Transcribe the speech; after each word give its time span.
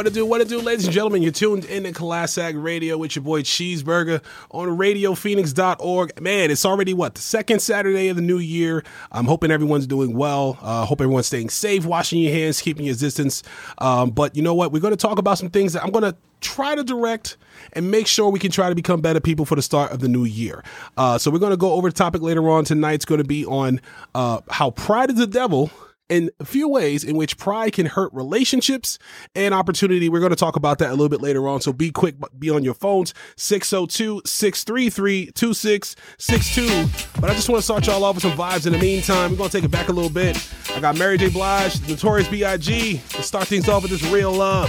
What 0.00 0.06
to 0.06 0.12
do, 0.14 0.24
what 0.24 0.38
to 0.38 0.46
do, 0.46 0.62
ladies 0.62 0.86
and 0.86 0.94
gentlemen. 0.94 1.20
You're 1.20 1.30
tuned 1.30 1.66
in 1.66 1.82
to 1.82 1.92
Classic 1.92 2.56
Radio 2.56 2.96
with 2.96 3.16
your 3.16 3.22
boy 3.22 3.42
Cheeseburger 3.42 4.24
on 4.50 4.68
radiophoenix.org. 4.68 6.22
Man, 6.22 6.50
it's 6.50 6.64
already 6.64 6.94
what, 6.94 7.16
the 7.16 7.20
second 7.20 7.60
Saturday 7.60 8.08
of 8.08 8.16
the 8.16 8.22
new 8.22 8.38
year. 8.38 8.82
I'm 9.12 9.26
hoping 9.26 9.50
everyone's 9.50 9.86
doing 9.86 10.16
well. 10.16 10.56
Uh, 10.62 10.86
hope 10.86 11.02
everyone's 11.02 11.26
staying 11.26 11.50
safe, 11.50 11.84
washing 11.84 12.18
your 12.18 12.32
hands, 12.32 12.62
keeping 12.62 12.86
your 12.86 12.94
distance. 12.94 13.42
Um, 13.76 14.08
but 14.08 14.34
you 14.34 14.40
know 14.40 14.54
what? 14.54 14.72
We're 14.72 14.80
going 14.80 14.94
to 14.94 14.96
talk 14.96 15.18
about 15.18 15.36
some 15.36 15.50
things 15.50 15.74
that 15.74 15.84
I'm 15.84 15.90
going 15.90 16.10
to 16.10 16.16
try 16.40 16.74
to 16.74 16.82
direct 16.82 17.36
and 17.74 17.90
make 17.90 18.06
sure 18.06 18.30
we 18.30 18.38
can 18.38 18.50
try 18.50 18.70
to 18.70 18.74
become 18.74 19.02
better 19.02 19.20
people 19.20 19.44
for 19.44 19.54
the 19.54 19.60
start 19.60 19.92
of 19.92 20.00
the 20.00 20.08
new 20.08 20.24
year. 20.24 20.64
Uh, 20.96 21.18
so 21.18 21.30
we're 21.30 21.38
going 21.38 21.50
to 21.50 21.58
go 21.58 21.72
over 21.72 21.90
the 21.90 21.94
topic 21.94 22.22
later 22.22 22.48
on. 22.48 22.64
Tonight's 22.64 23.04
going 23.04 23.20
to 23.20 23.28
be 23.28 23.44
on 23.44 23.82
uh, 24.14 24.40
how 24.48 24.70
pride 24.70 25.10
is 25.10 25.16
the 25.16 25.26
devil 25.26 25.70
in 26.10 26.30
a 26.40 26.44
few 26.44 26.68
ways 26.68 27.04
in 27.04 27.16
which 27.16 27.38
pride 27.38 27.72
can 27.72 27.86
hurt 27.86 28.12
relationships 28.12 28.98
and 29.34 29.54
opportunity. 29.54 30.08
We're 30.08 30.20
going 30.20 30.30
to 30.30 30.36
talk 30.36 30.56
about 30.56 30.78
that 30.80 30.88
a 30.88 30.92
little 30.92 31.08
bit 31.08 31.22
later 31.22 31.48
on. 31.48 31.60
So 31.60 31.72
be 31.72 31.90
quick, 31.90 32.16
be 32.38 32.50
on 32.50 32.64
your 32.64 32.74
phones 32.74 33.14
602 33.36 34.22
633 34.26 35.30
2662. 35.32 37.20
But 37.20 37.30
I 37.30 37.34
just 37.34 37.48
want 37.48 37.60
to 37.60 37.64
start 37.64 37.86
y'all 37.86 38.04
off 38.04 38.16
with 38.16 38.22
some 38.22 38.32
vibes 38.32 38.66
in 38.66 38.72
the 38.72 38.78
meantime. 38.78 39.30
We're 39.30 39.38
going 39.38 39.50
to 39.50 39.56
take 39.56 39.64
it 39.64 39.70
back 39.70 39.88
a 39.88 39.92
little 39.92 40.10
bit. 40.10 40.36
I 40.74 40.80
got 40.80 40.98
Mary 40.98 41.16
J. 41.16 41.30
Blige, 41.30 41.88
Notorious 41.88 42.28
B.I.G. 42.28 43.00
to 43.10 43.22
start 43.22 43.46
things 43.46 43.68
off 43.68 43.82
with 43.82 43.92
this 43.92 44.04
real 44.10 44.32
love. 44.32 44.68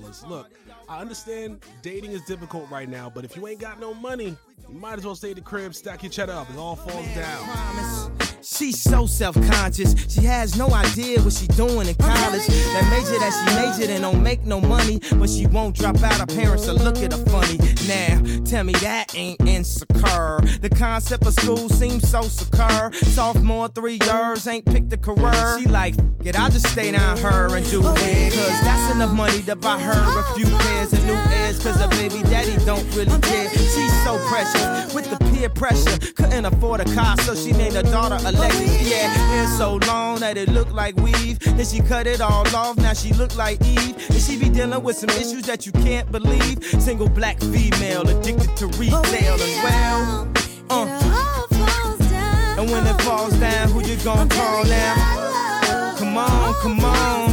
fellas. 0.00 0.24
Look, 0.24 0.50
I 0.88 1.00
understand 1.00 1.60
dating 1.82 2.12
is 2.12 2.22
difficult 2.22 2.70
right 2.70 2.88
now, 2.88 3.10
but 3.14 3.24
if 3.24 3.36
you 3.36 3.46
ain't 3.46 3.60
got 3.60 3.80
no 3.80 3.94
money, 3.94 4.36
you 4.68 4.78
might 4.78 4.98
as 4.98 5.04
well 5.04 5.14
stay 5.14 5.30
at 5.30 5.36
the 5.36 5.42
crib, 5.42 5.74
stack 5.74 6.02
your 6.02 6.10
cheddar 6.10 6.32
up. 6.32 6.50
It 6.50 6.56
all 6.56 6.76
falls 6.76 7.06
down. 7.14 7.44
Promise. 7.44 8.10
She's 8.42 8.80
so 8.80 9.06
self-conscious. 9.06 10.12
She 10.12 10.20
has 10.26 10.58
no 10.58 10.70
idea 10.74 11.20
what 11.22 11.32
she 11.32 11.46
doing 11.48 11.88
in 11.88 11.94
college. 11.94 12.46
That 12.46 12.86
major 12.90 13.18
that 13.18 13.32
she 13.32 13.56
majored 13.56 13.90
in 13.90 14.02
don't 14.02 14.22
make 14.22 14.44
no 14.44 14.60
money, 14.60 15.00
but 15.14 15.30
she 15.30 15.46
won't 15.46 15.76
drop 15.76 16.02
out. 16.02 16.14
Her 16.14 16.26
parents 16.26 16.66
will 16.66 16.74
look 16.74 16.98
at 16.98 17.12
her 17.12 17.24
funny. 17.26 17.56
Now, 17.88 18.20
tell 18.44 18.64
me 18.64 18.72
that 18.74 19.14
ain't 19.16 19.40
insecure. 19.48 19.93
The 20.08 20.70
concept 20.76 21.26
of 21.26 21.34
school 21.34 21.68
seems 21.68 22.08
so 22.08 22.22
secure. 22.22 22.92
Sophomore 22.92 23.68
three 23.68 23.98
years 24.02 24.46
ain't 24.46 24.64
picked 24.66 24.92
a 24.92 24.96
career. 24.96 25.58
She 25.58 25.66
like, 25.66 25.94
"F- 25.98 26.26
it, 26.26 26.38
I'll 26.38 26.50
just 26.50 26.66
stay 26.68 26.90
down 26.92 27.18
her 27.18 27.54
and 27.56 27.68
do 27.70 27.80
it. 27.80 28.32
Cause 28.32 28.60
that's 28.62 28.94
enough 28.94 29.12
money 29.12 29.42
to 29.42 29.56
buy 29.56 29.78
her 29.78 30.20
a 30.20 30.34
few 30.34 30.46
pairs 30.46 30.92
of 30.92 31.04
new 31.04 31.12
ears. 31.14 31.62
Cause 31.62 31.76
her 31.80 31.88
baby 31.88 32.22
daddy 32.24 32.56
don't 32.64 32.84
really 32.94 33.18
care. 33.20 33.48
She's 33.50 34.04
so 34.04 34.18
precious 34.28 34.94
with 34.94 35.08
the 35.10 35.16
peer 35.30 35.48
pressure. 35.48 35.98
Couldn't 36.14 36.44
afford 36.44 36.80
a 36.80 36.84
car, 36.94 37.16
so 37.18 37.34
she 37.34 37.52
named 37.52 37.74
her 37.74 37.82
daughter 37.82 38.18
Alexis. 38.26 38.90
Yeah, 38.90 39.08
hair 39.08 39.46
so 39.58 39.76
long 39.86 40.20
that 40.20 40.36
it 40.36 40.48
looked 40.50 40.72
like 40.72 40.96
weave. 40.96 41.38
Then 41.40 41.64
she 41.66 41.80
cut 41.80 42.06
it 42.06 42.20
all 42.20 42.46
off, 42.54 42.76
now 42.78 42.92
she 42.94 43.12
look 43.14 43.36
like 43.36 43.60
Eve. 43.66 43.96
And 44.10 44.20
she 44.20 44.38
be 44.38 44.48
dealing 44.48 44.82
with 44.82 44.96
some 44.96 45.10
issues 45.10 45.42
that 45.44 45.66
you 45.66 45.72
can't 45.72 46.10
believe. 46.10 46.62
Single 46.80 47.08
black 47.08 47.38
female 47.40 48.08
addicted 48.08 48.56
to 48.56 48.66
retail 48.78 49.34
as 49.34 49.64
well. 49.64 49.93
Uh. 50.70 50.94
And 52.58 52.70
when 52.70 52.86
it 52.86 53.00
falls 53.02 53.34
down, 53.38 53.68
who 53.68 53.80
you 53.82 53.96
gonna 54.02 54.28
call 54.28 54.64
now? 54.64 55.94
Come 55.98 56.16
on, 56.16 56.54
come 56.54 56.80
on. 56.80 57.30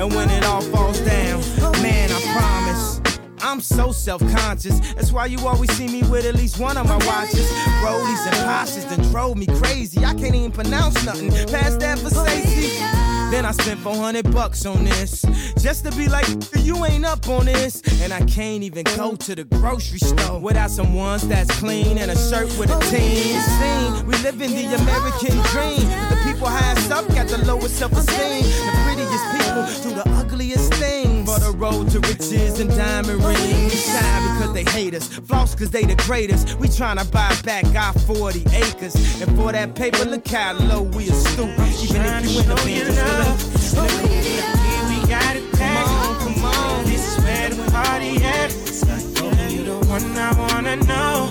And 0.00 0.14
when 0.14 0.30
it 0.30 0.44
all 0.44 0.62
falls 0.62 0.98
down, 1.00 1.40
man, 1.82 2.10
I 2.10 2.20
promise. 2.32 3.00
I'm 3.42 3.60
so 3.60 3.92
self-conscious. 3.92 4.80
That's 4.94 5.12
why 5.12 5.26
you 5.26 5.46
always 5.46 5.70
see 5.72 5.86
me 5.88 6.02
with 6.04 6.24
at 6.24 6.34
least 6.34 6.58
one 6.58 6.76
of 6.76 6.86
my 6.86 6.96
watches. 7.06 7.50
Rollies 7.82 8.26
and 8.26 8.36
Porsches 8.46 8.88
that 8.88 9.02
drove 9.10 9.36
me 9.36 9.46
crazy. 9.46 10.04
I 10.04 10.14
can't 10.14 10.34
even 10.34 10.52
pronounce 10.52 11.04
nothing 11.04 11.30
past 11.48 11.80
that 11.80 11.98
for 11.98 12.10
Stacy. 12.10 13.09
Then 13.30 13.44
I 13.46 13.52
spent 13.52 13.78
400 13.80 14.32
bucks 14.32 14.66
on 14.66 14.84
this. 14.84 15.22
Just 15.62 15.84
to 15.84 15.92
be 15.92 16.08
like, 16.08 16.26
you 16.58 16.84
ain't 16.84 17.04
up 17.04 17.28
on 17.28 17.46
this. 17.46 17.80
And 18.02 18.12
I 18.12 18.20
can't 18.24 18.62
even 18.62 18.84
go 18.96 19.14
to 19.14 19.34
the 19.34 19.44
grocery 19.44 20.00
store 20.00 20.40
without 20.40 20.70
some 20.70 20.94
ones 20.94 21.26
that's 21.28 21.50
clean 21.58 21.98
and 21.98 22.10
a 22.10 22.16
shirt 22.16 22.48
with 22.58 22.70
a 22.70 22.80
team. 22.90 24.04
We 24.06 24.16
live 24.18 24.40
in 24.42 24.50
the 24.50 24.74
American 24.82 25.36
dream. 25.52 25.86
The 26.10 26.18
people 26.24 26.48
highest 26.48 26.90
up 26.90 27.06
got 27.08 27.28
the 27.28 27.38
lowest 27.44 27.76
self-esteem. 27.76 28.42
The 28.42 28.72
prettiest 28.84 29.24
people 29.36 29.64
do 29.84 29.94
the 29.94 30.08
ugliest 30.18 30.74
things. 30.74 31.19
For 31.50 31.56
the 31.56 31.58
road 31.58 31.90
to 31.90 32.00
riches 32.00 32.60
and 32.60 32.70
diamond 32.70 33.24
rings. 33.24 33.84
Shine 33.84 34.38
because 34.38 34.52
they 34.52 34.64
hate 34.70 34.94
us. 34.94 35.08
Floss 35.08 35.52
because 35.54 35.70
they 35.70 35.84
the 35.84 35.96
greatest. 35.96 36.54
We 36.60 36.68
tryna 36.68 37.10
buy 37.10 37.34
back 37.44 37.64
our 37.74 37.92
40 37.92 38.44
acres. 38.52 38.94
And 39.20 39.36
for 39.36 39.50
that 39.50 39.74
paper, 39.74 40.04
look 40.04 40.28
how 40.28 40.52
low 40.52 40.82
we 40.82 41.10
are 41.10 41.14
stoop. 41.14 41.50
Even 41.58 42.02
if 42.02 42.30
you 42.30 42.40
in 42.40 42.48
the 42.48 42.54
band, 42.54 43.40
just 43.40 43.70
still 43.70 43.84
in 43.84 44.90
we 44.90 45.08
got 45.08 45.36
it 45.36 45.52
back. 45.58 45.86
Come 45.86 45.96
on, 45.96 46.34
come 46.34 46.44
on. 46.44 46.84
This 46.84 47.16
is 47.16 47.24
where 47.24 47.50
the 47.50 47.70
party 47.72 48.16
at. 48.22 49.50
You 49.50 49.64
the 49.64 49.86
one 49.88 50.04
I 50.16 50.32
wanna 50.38 50.76
know. 50.76 51.30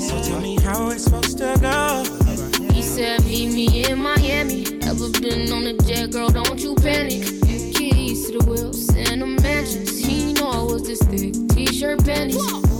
So 0.00 0.22
tell 0.22 0.40
me 0.40 0.60
how 0.60 0.90
it's 0.90 1.04
supposed 1.04 1.38
to 1.38 1.56
go. 1.60 2.04
He 2.72 2.82
said, 2.82 3.24
Meet 3.24 3.54
me 3.54 3.84
in 3.84 4.02
Miami. 4.02 4.64
Ever 4.82 5.08
been 5.20 5.52
on 5.52 5.66
a 5.66 5.74
jet, 5.84 6.10
girl? 6.10 6.31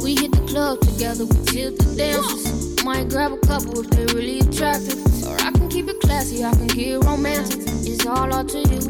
We 0.03 0.15
hit 0.17 0.33
the 0.33 0.45
club 0.47 0.81
together. 0.81 1.25
We 1.25 1.37
tilt 1.47 1.79
the 1.79 1.95
dancers. 1.97 2.85
Might 2.85 3.09
grab 3.09 3.33
a 3.33 3.39
couple 3.47 3.81
if 3.81 3.89
they're 3.91 4.15
really 4.15 4.41
attractive. 4.41 4.99
Or 5.27 5.37
I 5.41 5.51
can 5.53 5.69
keep 5.71 5.89
it 5.89 6.01
classy. 6.01 6.45
I 6.45 6.53
can 6.53 6.67
get 6.67 7.03
romantic. 7.05 7.61
It's 7.87 8.05
all 8.05 8.33
up 8.35 8.49
to 8.49 8.59
you. 8.59 8.81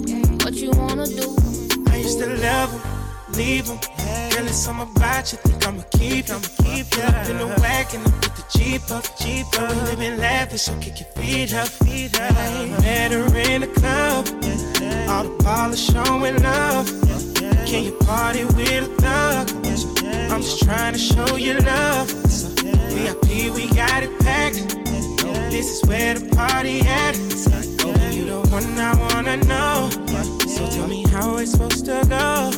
What 0.42 0.54
you 0.54 0.72
wanna 0.72 1.06
do? 1.06 1.36
I 1.92 1.96
used 1.98 2.18
to 2.18 2.26
love 2.26 2.72
him, 2.72 2.82
leave 3.34 3.66
him. 3.66 3.78
Girl, 4.32 4.46
it's 4.46 4.56
something 4.56 4.90
about 4.96 5.30
you. 5.30 5.38
Think 5.38 5.66
I'ma 5.66 5.82
keep 5.92 6.26
him. 6.26 6.40
Keep 6.64 6.98
up 7.06 7.28
in 7.28 7.38
the 7.38 7.46
wagon. 7.62 8.00
I 8.00 8.10
put 8.10 8.34
the 8.34 8.44
Jeep 8.58 8.90
up, 8.90 9.04
Jeep 9.20 9.46
up. 9.60 9.70
We 9.70 9.80
living 9.90 10.18
lavish, 10.18 10.62
so 10.62 10.74
kick 10.80 10.98
your 10.98 11.08
feet 11.14 11.54
up, 11.54 11.68
feet 11.68 12.18
up. 12.18 12.34
Met 12.82 13.12
her 13.12 13.26
in 13.50 13.60
the 13.60 13.68
club. 13.78 14.26
All 15.08 15.24
the 15.24 15.44
polish 15.44 15.86
showing 15.92 16.44
off. 16.44 16.88
Can 17.66 17.84
you 17.84 17.92
party 18.00 18.44
with 18.44 18.88
a 18.88 18.92
thug? 19.00 19.71
I'm 20.32 20.40
just 20.40 20.62
trying 20.64 20.94
to 20.94 20.98
show 20.98 21.36
you 21.36 21.58
love. 21.58 22.08
VIP, 22.08 23.54
we 23.54 23.68
got 23.74 24.02
it 24.02 24.18
packed. 24.20 24.56
This 25.50 25.68
is 25.68 25.86
where 25.86 26.14
the 26.14 26.34
party 26.34 26.80
at. 26.80 27.16
You 28.14 28.24
the 28.24 28.40
one 28.50 28.78
I 28.78 28.94
wanna 28.96 29.36
know. 29.44 29.90
So 30.48 30.66
tell 30.70 30.88
me 30.88 31.04
how 31.08 31.36
it's 31.36 31.52
supposed 31.52 31.84
to 31.84 32.06
go. 32.08 32.50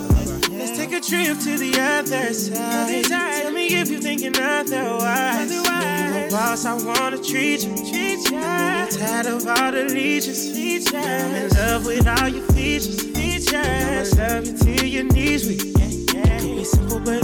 Let's 0.56 0.78
take 0.78 0.92
a 0.92 1.00
trip 1.00 1.36
to 1.40 1.58
the 1.58 1.74
other 1.80 2.32
side. 2.32 3.06
Tell 3.06 3.50
me 3.50 3.66
if 3.66 3.90
you're 3.90 4.00
thinking 4.00 4.38
otherwise. 4.38 5.50
You 5.52 5.62
a 5.62 6.28
boss, 6.30 6.64
I 6.64 6.74
wanna 6.74 7.18
treat 7.18 7.64
you. 7.64 8.38
I'm 8.38 8.88
tired 8.88 9.26
of 9.26 9.48
all 9.48 9.72
the 9.72 9.84
leeches. 9.92 10.54
I'm 10.94 11.34
in 11.34 11.48
love 11.50 11.86
with 11.86 12.06
all 12.06 12.28
your 12.28 12.46
features. 12.52 13.04
yes. 13.16 14.16
I'ma 14.16 14.34
love 14.34 14.46
you 14.46 14.58
till 14.58 14.84
your 14.84 15.04
knees 15.04 15.48
weak. 15.48 15.76
Yeah, 15.76 16.20
yeah. 16.20 16.60
It's 16.60 16.70
simple 16.70 17.00
but 17.00 17.16
it 17.16 17.23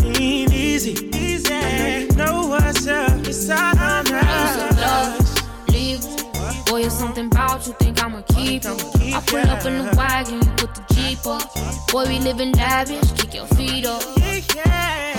easy. 0.86 1.10
Easy. 1.16 1.54
I 1.54 2.08
know 2.16 2.46
what's 2.48 2.86
up. 2.86 3.26
It's 3.26 3.50
all 3.50 3.58
I 3.58 4.02
used 4.40 4.58
to 4.60 4.80
love, 4.80 5.68
leave. 5.68 6.66
Boy, 6.66 6.82
it's 6.84 6.98
something 6.98 7.26
about 7.26 7.66
you, 7.66 7.74
think 7.74 8.02
I'ma 8.02 8.22
keep 8.22 8.64
it. 8.64 9.14
I 9.14 9.20
pull 9.26 9.40
up 9.40 9.66
in 9.66 9.78
the 9.78 9.94
wagon, 9.96 10.34
you 10.34 10.50
put 10.56 10.74
the 10.74 10.94
Jeep 10.94 11.26
up. 11.26 11.52
Boy, 11.92 12.06
we 12.06 12.18
living 12.20 12.52
lavish, 12.52 13.12
kick 13.12 13.34
your 13.34 13.46
feet 13.46 13.86
up. 13.86 14.02
All 14.06 15.09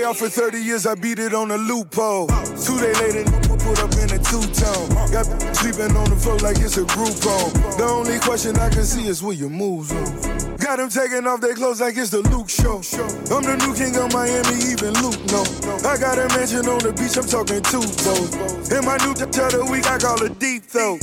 They 0.00 0.06
off 0.06 0.16
for 0.16 0.30
30 0.30 0.62
years, 0.62 0.86
I 0.86 0.94
beat 0.94 1.18
it 1.18 1.34
on 1.34 1.50
a 1.50 1.58
loophole. 1.58 2.26
Two 2.56 2.80
days 2.80 2.98
later, 3.04 3.24
put 3.60 3.84
up 3.84 3.92
in 4.00 4.08
a 4.08 4.16
two-tone. 4.16 4.88
Got 5.12 5.28
sleeping 5.52 5.94
on 5.94 6.08
the 6.08 6.16
floor 6.16 6.38
like 6.38 6.56
it's 6.56 6.78
a 6.78 6.88
group 6.88 7.12
home. 7.20 7.52
The 7.76 7.84
only 7.84 8.18
question 8.18 8.56
I 8.56 8.70
can 8.70 8.84
see 8.84 9.06
is 9.06 9.22
where 9.22 9.36
your 9.36 9.50
moves 9.50 9.92
on? 9.92 10.56
Got 10.56 10.78
them 10.78 10.88
taking 10.88 11.26
off 11.26 11.42
their 11.42 11.52
clothes 11.52 11.82
like 11.82 11.98
it's 11.98 12.08
the 12.08 12.24
Luke 12.32 12.48
show. 12.48 12.80
I'm 13.28 13.44
the 13.44 13.60
new 13.60 13.76
king 13.76 13.92
of 14.00 14.08
Miami, 14.16 14.72
even 14.72 14.96
Luke 15.04 15.20
no. 15.36 15.44
I 15.84 16.00
got 16.00 16.16
a 16.16 16.32
mansion 16.32 16.64
on 16.64 16.80
the 16.80 16.96
beach, 16.96 17.20
I'm 17.20 17.28
talking 17.28 17.60
two 17.68 17.84
those. 17.84 18.72
In 18.72 18.80
my 18.88 18.96
new 19.04 19.12
t- 19.12 19.28
the 19.28 19.68
week, 19.68 19.84
I 19.84 19.98
call 19.98 20.16
it 20.24 20.38
deep 20.40 20.64
throat. 20.64 21.00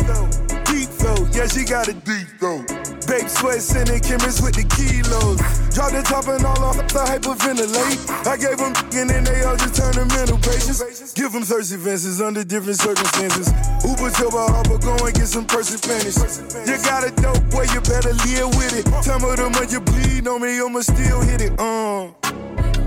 Deep 0.65 0.89
throat, 0.89 1.29
yeah, 1.37 1.45
she 1.45 1.69
got 1.69 1.87
a 1.87 1.93
deep 1.93 2.25
throat. 2.41 2.96
Babe 3.07 3.29
sweat 3.29 3.61
sending 3.61 4.01
chemists 4.03 4.41
with 4.43 4.59
the 4.59 4.67
kilos. 4.67 5.39
Drop 5.71 5.95
the 5.95 6.03
top 6.03 6.27
and 6.27 6.43
all 6.43 6.59
off 6.59 6.75
the 6.75 6.99
hyperventilate. 7.07 8.03
I 8.27 8.35
gave 8.35 8.59
them 8.59 8.75
and 8.91 9.09
then 9.09 9.23
they 9.23 9.47
all 9.47 9.55
just 9.55 9.79
turn 9.79 9.93
to 9.95 10.03
mental 10.11 10.35
patients. 10.43 11.13
Give 11.15 11.31
them 11.31 11.43
thirsty 11.43 11.77
fences 11.77 12.19
under 12.19 12.43
different 12.43 12.77
circumstances. 12.77 13.47
Uber 13.87 14.11
to 14.11 14.27
my 14.27 14.51
harbor, 14.51 14.77
go 14.83 14.99
and 14.99 15.15
get 15.15 15.27
some 15.31 15.47
person 15.47 15.79
panties. 15.79 16.19
You 16.67 16.75
got 16.83 17.07
a 17.07 17.11
dope 17.15 17.39
boy, 17.47 17.63
you 17.71 17.79
better 17.79 18.11
live 18.27 18.51
with 18.59 18.75
it. 18.75 18.83
Tell 19.07 19.23
me 19.23 19.31
the 19.39 19.47
month 19.55 19.71
you 19.71 19.79
bleed 19.79 20.27
on 20.27 20.43
me, 20.43 20.59
I'ma 20.59 20.83
still 20.83 21.21
hit 21.23 21.47
it. 21.47 21.55
Uh. 21.55 22.11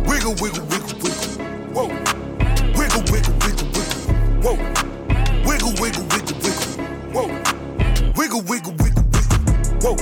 Wiggle, 0.05 0.37
wiggle, 0.37 0.69
wiggle, 0.69 1.01
wiggle. 1.01 1.33
Whoa. 1.73 1.89
Wiggle, 2.77 3.09
wiggle, 3.09 3.35
wiggle, 3.41 3.69
wiggle. 3.73 4.01
Whoa. 4.45 4.55
Wiggle, 5.49 5.73
wiggle, 5.81 6.05
wiggle, 6.13 6.37
wiggle. 6.45 6.69
Whoa. 7.09 7.27
Wiggle, 8.21 8.43
wiggle, 8.45 8.73
wiggle. 8.77 8.90
Whoa. 9.83 9.97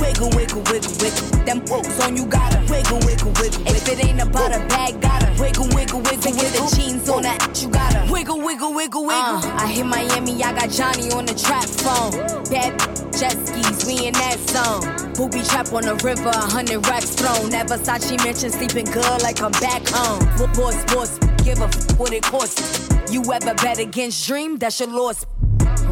Wiggle, 0.00 0.30
wiggle, 0.36 0.62
wiggle, 0.72 0.92
wiggle. 1.00 1.44
Them 1.44 1.60
boots 1.60 2.00
on 2.00 2.16
you 2.16 2.26
gotta 2.26 2.60
wiggle, 2.70 2.98
wiggle, 3.00 3.32
wiggle. 3.40 3.62
If 3.68 3.88
it 3.88 4.04
ain't 4.04 4.20
about 4.22 4.54
a 4.54 4.60
bag, 4.68 5.00
gotta 5.00 5.30
wiggle, 5.40 5.68
wiggle, 5.74 6.00
wiggle. 6.00 6.32
With 6.32 6.52
the 6.52 6.76
jeans 6.76 7.08
on 7.08 7.22
that, 7.22 7.60
you 7.62 7.68
gotta 7.68 8.10
wiggle, 8.10 8.40
wiggle, 8.40 8.72
wiggle, 8.74 9.04
wiggle. 9.04 9.44
Uh, 9.44 9.56
I 9.56 9.66
hit 9.66 9.84
Miami, 9.86 10.42
I 10.42 10.52
got 10.52 10.70
Johnny 10.70 11.10
on 11.12 11.26
the 11.26 11.34
trap 11.34 11.64
phone. 11.64 12.12
Bad 12.48 12.78
jet 13.12 13.36
skis, 13.46 13.84
we 13.86 14.06
in 14.06 14.14
that 14.14 14.38
zone. 14.48 15.12
Booby 15.14 15.42
trap 15.42 15.72
on 15.72 15.82
the 15.84 15.96
river, 16.04 16.28
a 16.28 16.50
hundred 16.50 16.86
racks 16.88 17.14
thrown. 17.14 17.50
That 17.50 17.68
Versace 17.68 18.16
mention 18.24 18.50
sleeping 18.50 18.86
good 18.86 19.22
like 19.22 19.40
I'm 19.42 19.52
back 19.52 19.86
home. 19.88 20.20
Boss, 20.54 20.84
boss, 20.92 21.18
give 21.44 21.60
a 21.60 21.64
f- 21.64 21.98
what 21.98 22.12
it 22.12 22.22
costs. 22.22 22.88
You 23.10 23.22
ever 23.32 23.54
bet 23.54 23.78
against 23.78 24.26
Dream? 24.26 24.56
That's 24.58 24.80
your 24.80 24.90
loss. 24.90 25.24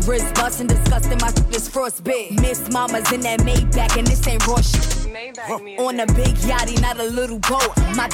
Wrist 0.06 0.35
bustin', 0.35 0.66
disgusting, 0.66 1.18
my 1.21 1.28
shit 1.28 1.56
is 1.56 1.68
frostbit. 1.68 2.40
Miss 2.40 2.71
Mama's 2.71 3.11
in 3.12 3.21
that 3.21 3.40
Maybach, 3.40 3.97
and 3.97 4.06
this 4.06 4.26
ain't 4.26 4.47
raw 4.47 4.61
shit. 4.61 5.04
On 5.78 5.99
a 6.00 6.06
big 6.06 6.35
yachty, 6.44 6.80
not 6.80 6.99
a 6.99 7.04
little 7.04 7.38
boat. 7.38 7.76
My 7.97 8.09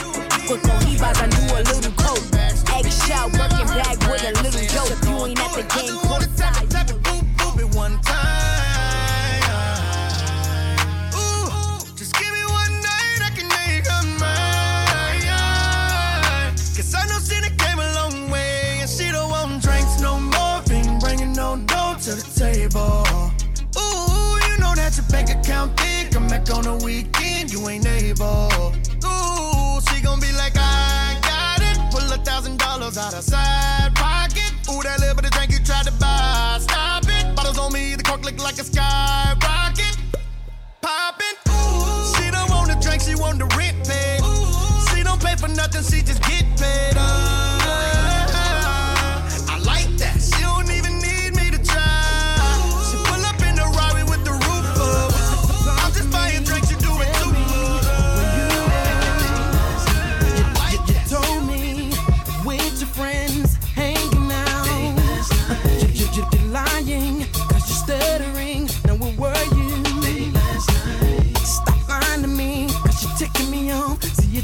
with 0.49 0.63
Cohibas, 0.63 1.21
I 1.21 1.27
knew 1.27 1.55
a 1.55 1.63
little 1.73 1.93
coat. 1.93 2.23
Eggshell, 2.77 3.31
working 3.31 3.67
bag 3.75 3.99
with 4.09 4.23
a 4.25 4.33
little 4.43 4.65
dope. 4.75 4.91
If 4.91 5.09
you 5.09 5.27
ain't 5.27 5.41
at 5.41 5.53
the 5.55 5.63
game, 5.75 5.97
courtside. 6.07 7.59
you 7.59 7.65
a- 7.65 7.77
one 7.77 8.01
time. 8.03 8.70
Table. 22.71 23.31
Ooh, 23.79 24.39
you 24.47 24.59
know 24.59 24.75
that 24.75 24.95
your 24.97 25.07
bank 25.11 25.31
account 25.31 25.77
big. 25.77 26.13
Come 26.13 26.29
back 26.29 26.49
on 26.51 26.63
the 26.63 26.77
weekend, 26.85 27.53
you 27.53 27.69
ain't 27.69 27.87
able. 27.87 28.51
Ooh, 29.05 29.81
she 29.89 30.03
gon' 30.03 30.21
be 30.21 30.33
like, 30.33 30.55
I 30.57 31.19
got 31.23 31.61
it. 31.63 31.79
Pull 31.93 32.13
a 32.13 32.19
thousand 32.25 32.59
dollars 32.59 32.99
out 32.99 33.15
of 33.15 33.23
side 33.23 33.95
pocket. 33.95 34.53
Ooh, 34.71 34.83
that 34.83 35.01
little 35.01 35.15
bit 35.15 35.27
of 35.27 35.31
drink 35.33 35.53
you 35.53 35.59
tried 35.65 35.87
to 35.87 35.93
buy. 35.93 36.59
Stop 36.61 37.05
it. 37.07 37.37
Bottles 37.37 37.59
on 37.59 37.73
me, 37.73 37.95
the 37.95 38.03
cork 38.03 38.25
look 38.25 38.39
like 38.39 38.59
a 38.59 38.65
skyrocket. 38.65 39.97
Poppin'. 40.81 41.37
Ooh, 41.49 42.15
she 42.17 42.31
don't 42.31 42.51
want 42.51 42.69
the 42.69 42.79
drink, 42.81 43.03
she 43.03 43.15
want 43.15 43.39
the 43.39 43.47
rent 43.57 43.77
paid. 43.87 44.21
She 44.91 45.03
don't 45.03 45.21
pay 45.23 45.37
for 45.37 45.49
nothing, 45.49 45.83
she 45.83 46.03
just 46.03 46.23
get 46.23 46.45
paid. 46.59 46.95
Uh, 46.97 47.50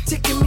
ticking 0.06 0.38
me 0.38 0.45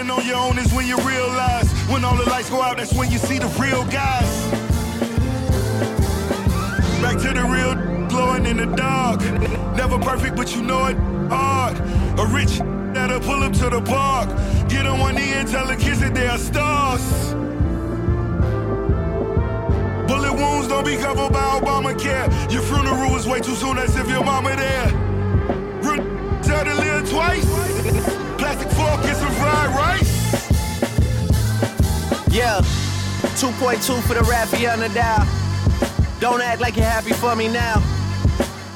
Standing 0.00 0.18
on 0.18 0.26
your 0.26 0.36
own 0.36 0.58
is 0.58 0.72
when 0.72 0.86
you 0.86 0.96
realize. 1.06 1.70
When 1.90 2.06
all 2.06 2.16
the 2.16 2.24
lights 2.24 2.48
go 2.48 2.62
out, 2.62 2.78
that's 2.78 2.94
when 2.94 3.10
you 3.10 3.18
see 3.18 3.38
the 3.38 3.48
real 3.60 3.84
guys. 3.84 4.50
Back 7.02 7.18
to 7.18 7.34
the 7.34 7.44
real 7.44 8.08
glowing 8.08 8.46
in 8.46 8.56
the 8.56 8.74
dark. 8.76 9.20
Never 9.76 9.98
perfect, 9.98 10.36
but 10.36 10.56
you 10.56 10.62
know 10.62 10.86
it. 10.86 10.96
hard. 11.28 11.76
A 12.18 12.24
rich 12.34 12.60
that'll 12.94 13.20
pull 13.20 13.42
up 13.42 13.52
to 13.52 13.68
the 13.68 13.82
park. 13.82 14.30
Get 14.70 14.86
on 14.86 15.00
one 15.00 15.16
knee 15.16 15.34
and 15.34 15.46
tell 15.46 15.66
the 15.66 15.76
kids 15.76 16.00
that 16.00 16.14
they 16.14 16.28
are 16.28 16.38
stars. 16.38 17.34
Bullet 20.08 20.32
wounds 20.32 20.68
don't 20.68 20.86
be 20.86 20.96
covered 20.96 21.30
by 21.30 21.60
Obamacare. 21.60 22.50
Your 22.50 22.62
funeral 22.62 23.16
is 23.16 23.26
way 23.26 23.40
too 23.40 23.54
soon, 23.54 23.76
as 23.76 23.94
if 23.96 24.08
your 24.08 24.24
mama 24.24 24.56
there. 24.56 25.10
Tell 26.42 26.64
to 26.64 26.74
live 26.74 27.10
twice. 27.10 27.59
Rice. 29.68 30.20
Yeah, 32.32 32.60
2.2 33.36 34.02
for 34.02 34.14
the 34.14 34.22
Rafael 34.22 34.78
Nadal. 34.78 35.26
Don't 36.20 36.40
act 36.40 36.60
like 36.60 36.76
you're 36.76 36.84
happy 36.84 37.12
for 37.12 37.34
me 37.34 37.48
now. 37.48 37.82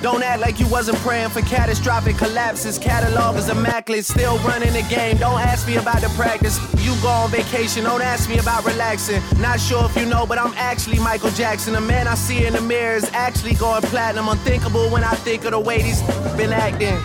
Don't 0.05 0.23
act 0.23 0.43
like 0.43 0.61
you 0.61 0.69
wasn't 0.69 0.99
praying 0.99 1.31
for 1.31 1.41
catastrophic 1.41 2.19
collapses. 2.19 2.79
Catalog 2.79 3.37
is 3.37 3.49
immaculate, 3.49 4.05
still 4.05 4.37
running 4.41 4.75
the 4.75 4.83
game. 4.91 5.17
Don't 5.17 5.41
ask 5.41 5.67
me 5.67 5.77
about 5.77 6.03
the 6.03 6.09
practice. 6.11 6.59
You 6.85 6.95
go 7.01 7.09
on 7.09 7.31
vacation, 7.31 7.85
don't 7.85 8.03
ask 8.03 8.29
me 8.29 8.39
about 8.39 8.67
relaxing. 8.67 9.23
Not 9.41 9.59
sure 9.61 9.87
if 9.87 9.97
you 9.97 10.05
know, 10.05 10.27
but 10.27 10.39
I'm 10.39 10.53
actually 10.57 10.99
Michael 10.99 11.31
Jackson. 11.31 11.73
The 11.73 11.81
man 11.81 12.07
I 12.07 12.17
see 12.17 12.45
in 12.45 12.53
the 12.53 12.61
mirror 12.61 12.97
is 12.97 13.11
actually 13.15 13.55
going 13.55 13.81
platinum. 13.83 14.29
Unthinkable 14.29 14.91
when 14.91 15.05
I 15.05 15.15
think 15.15 15.47
of 15.47 15.53
the 15.53 15.61
way 15.61 15.81
these 15.81 16.03
been 16.37 16.53
acting. 16.53 16.99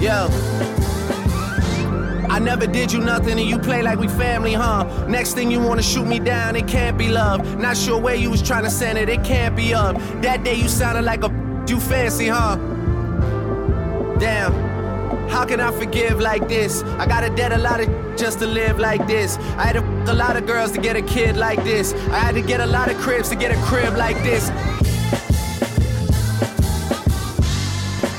Yo. 0.00 0.87
I 2.38 2.40
never 2.40 2.68
did 2.68 2.92
you 2.92 3.00
nothing 3.00 3.36
and 3.36 3.48
you 3.48 3.58
play 3.58 3.82
like 3.82 3.98
we 3.98 4.06
family, 4.06 4.52
huh? 4.52 4.84
Next 5.08 5.34
thing 5.34 5.50
you 5.50 5.58
wanna 5.58 5.82
shoot 5.82 6.06
me 6.06 6.20
down, 6.20 6.54
it 6.54 6.68
can't 6.68 6.96
be 6.96 7.08
love. 7.08 7.58
Not 7.58 7.76
sure 7.76 7.98
where 7.98 8.14
you 8.14 8.30
was 8.30 8.40
trying 8.40 8.62
to 8.62 8.70
send 8.70 8.96
it, 8.96 9.08
it 9.08 9.24
can't 9.24 9.56
be 9.56 9.74
up. 9.74 9.96
That 10.22 10.44
day 10.44 10.54
you 10.54 10.68
sounded 10.68 11.04
like 11.04 11.24
a 11.24 11.30
you 11.66 11.80
fancy, 11.80 12.28
huh? 12.28 12.54
Damn. 14.20 14.52
How 15.28 15.44
can 15.46 15.58
I 15.60 15.72
forgive 15.72 16.20
like 16.20 16.46
this? 16.48 16.84
I 17.00 17.08
gotta 17.08 17.28
debt 17.34 17.52
a 17.52 17.58
lot 17.58 17.80
of 17.80 17.88
just 18.16 18.38
to 18.38 18.46
live 18.46 18.78
like 18.78 19.04
this. 19.08 19.36
I 19.56 19.66
had 19.66 19.72
to 19.72 20.12
a 20.12 20.14
lot 20.14 20.36
of 20.36 20.46
girls 20.46 20.70
to 20.72 20.80
get 20.80 20.94
a 20.94 21.02
kid 21.02 21.36
like 21.36 21.64
this. 21.64 21.92
I 21.92 22.20
had 22.20 22.36
to 22.36 22.40
get 22.40 22.60
a 22.60 22.66
lot 22.66 22.88
of 22.88 22.96
cribs 22.98 23.30
to 23.30 23.34
get 23.34 23.50
a 23.50 23.60
crib 23.62 23.96
like 23.96 24.16
this. 24.22 24.48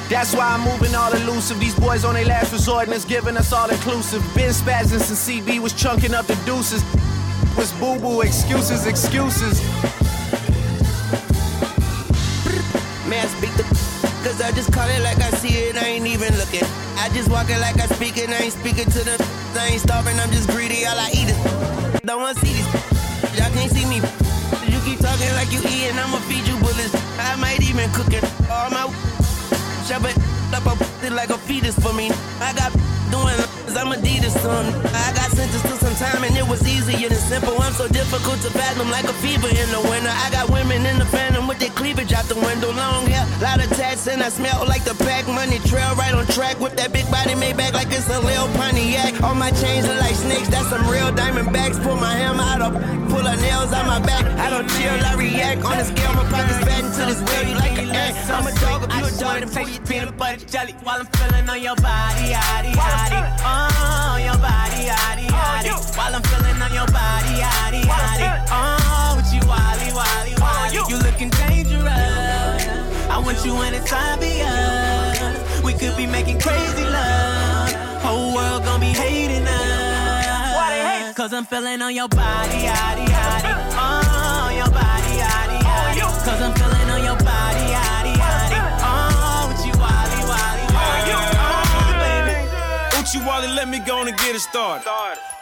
That's 0.09 0.33
why 0.33 0.47
I'm 0.47 0.61
moving 0.61 0.95
all 0.95 1.13
elusive. 1.13 1.59
These 1.59 1.75
boys 1.75 2.03
on 2.03 2.15
their 2.15 2.25
last 2.25 2.51
resort 2.51 2.85
and 2.85 2.93
it's 2.95 3.05
giving 3.05 3.37
us 3.37 3.53
all 3.53 3.69
inclusive. 3.69 4.21
Been 4.33 4.49
spazzing 4.49 4.99
since 4.99 5.29
CB 5.29 5.59
was 5.59 5.71
chunking 5.73 6.15
up 6.15 6.25
the 6.25 6.35
deuces. 6.45 6.83
Was 7.55 7.71
boo 7.73 7.99
boo 7.99 8.21
excuses, 8.21 8.87
excuses. 8.87 9.61
Man, 13.07 13.27
speak 13.37 13.53
the 13.53 13.63
Cause 14.23 14.41
I 14.41 14.51
just 14.51 14.73
call 14.73 14.89
it 14.89 15.01
like 15.01 15.19
I 15.21 15.29
see 15.37 15.55
it, 15.69 15.77
I 15.77 15.85
ain't 15.85 16.07
even 16.07 16.35
looking. 16.37 16.65
I 16.97 17.07
just 17.13 17.29
walk 17.29 17.49
it 17.49 17.59
like 17.59 17.79
I 17.79 17.85
speak 17.85 18.17
it, 18.17 18.29
I 18.29 18.43
ain't 18.43 18.53
speaking 18.53 18.89
to 18.89 18.99
the 19.05 19.15
I 19.55 19.67
ain't 19.67 19.81
starving, 19.81 20.19
I'm 20.19 20.29
just 20.31 20.49
greedy, 20.49 20.85
all 20.85 20.97
I 20.97 21.09
eat 21.13 21.29
is 21.29 22.01
Don't 22.01 22.21
wanna 22.21 22.37
see 22.39 22.53
these 22.53 22.67
Y'all 23.37 23.49
can't 23.53 23.71
see 23.71 23.85
me 23.85 24.03
You 24.67 24.79
keep 24.83 24.99
talking 24.99 25.31
like 25.39 25.51
you 25.53 25.61
eating, 25.69 25.97
I'ma 25.97 26.19
feed 26.27 26.45
you 26.45 26.57
bullets 26.59 26.93
I 27.17 27.35
might 27.37 27.61
even 27.61 27.89
cook 27.93 28.11
it 28.11 28.23
All 28.51 28.69
my 28.69 28.91
Shove 29.89 30.05
it. 30.05 30.15
Up 30.53 30.67
a 30.67 31.09
like 31.09 31.31
a 31.31 31.37
fetus 31.39 31.73
for 31.79 31.91
me. 31.93 32.11
I 32.39 32.53
got 32.53 32.71
doing? 33.11 33.39
I'm 33.79 33.95
Adidas 33.95 34.35
son 34.43 34.65
I 34.91 35.13
got 35.15 35.31
sentenced 35.31 35.63
to 35.63 35.75
some 35.79 35.95
time 35.95 36.23
and 36.25 36.35
it 36.35 36.43
was 36.43 36.67
easier 36.67 37.07
than 37.07 37.17
simple. 37.17 37.55
I'm 37.61 37.71
so 37.71 37.87
difficult 37.87 38.41
to 38.41 38.49
fathom 38.51 38.89
like 38.91 39.05
a 39.05 39.13
fever 39.23 39.47
in 39.47 39.69
the 39.71 39.79
winter. 39.87 40.11
I 40.11 40.29
got 40.31 40.49
women 40.49 40.85
in 40.85 40.99
the 40.99 41.05
phantom 41.05 41.47
with 41.47 41.59
their 41.59 41.69
cleavage 41.71 42.11
out 42.11 42.25
the 42.25 42.35
window. 42.35 42.73
Long 42.73 43.05
hair, 43.05 43.23
lot 43.39 43.63
of 43.63 43.69
tats 43.77 44.07
and 44.07 44.21
I 44.21 44.29
smell 44.29 44.65
like 44.67 44.83
the 44.83 44.95
pack 45.05 45.27
Money 45.27 45.59
trail 45.69 45.95
right 45.95 46.13
on 46.13 46.25
track 46.27 46.59
with 46.59 46.75
that 46.75 46.91
big 46.91 47.09
body 47.09 47.35
made 47.35 47.55
back 47.55 47.73
like 47.73 47.87
it's 47.87 48.09
a 48.09 48.19
Lil 48.19 48.47
Pontiac. 48.59 49.21
All 49.23 49.35
my 49.35 49.51
chains 49.51 49.87
are 49.87 49.99
like 49.99 50.15
snakes, 50.15 50.49
that's 50.49 50.67
some 50.67 50.85
real 50.89 51.11
diamond 51.13 51.53
backs. 51.53 51.79
Pull 51.79 51.95
my 51.95 52.13
hammer 52.13 52.43
out 52.43 52.61
of, 52.61 52.73
pull 53.09 53.23
her 53.23 53.37
nails 53.37 53.71
out 53.71 53.85
my 53.85 53.99
back. 54.03 54.25
I 54.43 54.49
don't 54.49 54.67
chill, 54.75 54.97
I 55.05 55.15
react 55.15 55.63
on 55.63 55.77
the 55.77 55.85
scale. 55.85 56.13
My 56.19 56.25
pockets 56.27 56.59
fat 56.67 56.83
into 56.83 57.05
this 57.07 57.21
world, 57.23 57.47
you 57.47 57.55
like 57.55 57.77
an 57.79 57.95
ant 57.95 58.17
I'm 58.29 58.45
a 58.45 58.53
dog, 58.59 58.83
if 58.83 58.91
you 58.97 59.05
a 59.05 59.11
dog, 59.19 59.39
then 59.39 59.49
taste 59.49 59.85
peanut 59.85 60.17
butter 60.17 60.45
jelly 60.45 60.73
While 60.83 60.99
I'm 60.99 61.07
feeling 61.07 61.49
on 61.49 61.61
your 61.61 61.75
body, 61.77 62.33
yaddy, 62.33 62.73
yaddy 62.73 62.98
Oh, 63.43 64.17
your 64.17 64.37
body, 64.37 64.81
yaddy, 64.91 65.27
yaddy. 65.27 65.71
While 65.97 66.15
I'm 66.15 66.23
feeling 66.23 66.61
on 66.61 66.73
your 66.73 66.87
body, 66.87 67.33
yaddy, 67.43 67.81
yaddy. 67.83 68.27
Oh, 68.51 69.13
with 69.17 69.31
you, 69.33 69.41
wally, 69.47 69.89
wally, 69.93 70.33
wally. 70.39 70.75
You. 70.89 70.97
Looking 70.99 71.29
dangerous. 71.29 72.67
I 73.09 73.17
want 73.23 73.43
you 73.45 73.53
when 73.55 73.73
it's 73.73 73.91
obvious 73.91 75.63
We 75.63 75.73
could 75.73 75.97
be 75.97 76.05
making 76.05 76.39
crazy 76.39 76.83
love. 76.83 77.71
Whole 78.03 78.33
world 78.35 78.63
gon' 78.63 78.79
be 78.79 78.87
hating 78.87 79.47
us. 79.47 81.15
Cause 81.15 81.33
I'm 81.33 81.45
feeling 81.45 81.81
on 81.81 81.93
your 81.93 82.07
body, 82.07 82.59
yaddy, 82.69 83.05
yaddy. 83.05 83.51
Oh, 83.75 84.49
your 84.59 84.69
body, 84.71 85.13
yaddy, 85.23 85.59
yaddy. 85.59 86.25
Cause 86.25 86.41
I'm 86.41 86.53
feeling 86.53 86.78
Uchi 93.09 93.25
Wally, 93.25 93.47
let 93.47 93.67
me 93.67 93.79
go 93.79 94.01
and 94.01 94.15
get 94.17 94.35
it 94.35 94.39
started. 94.39 94.85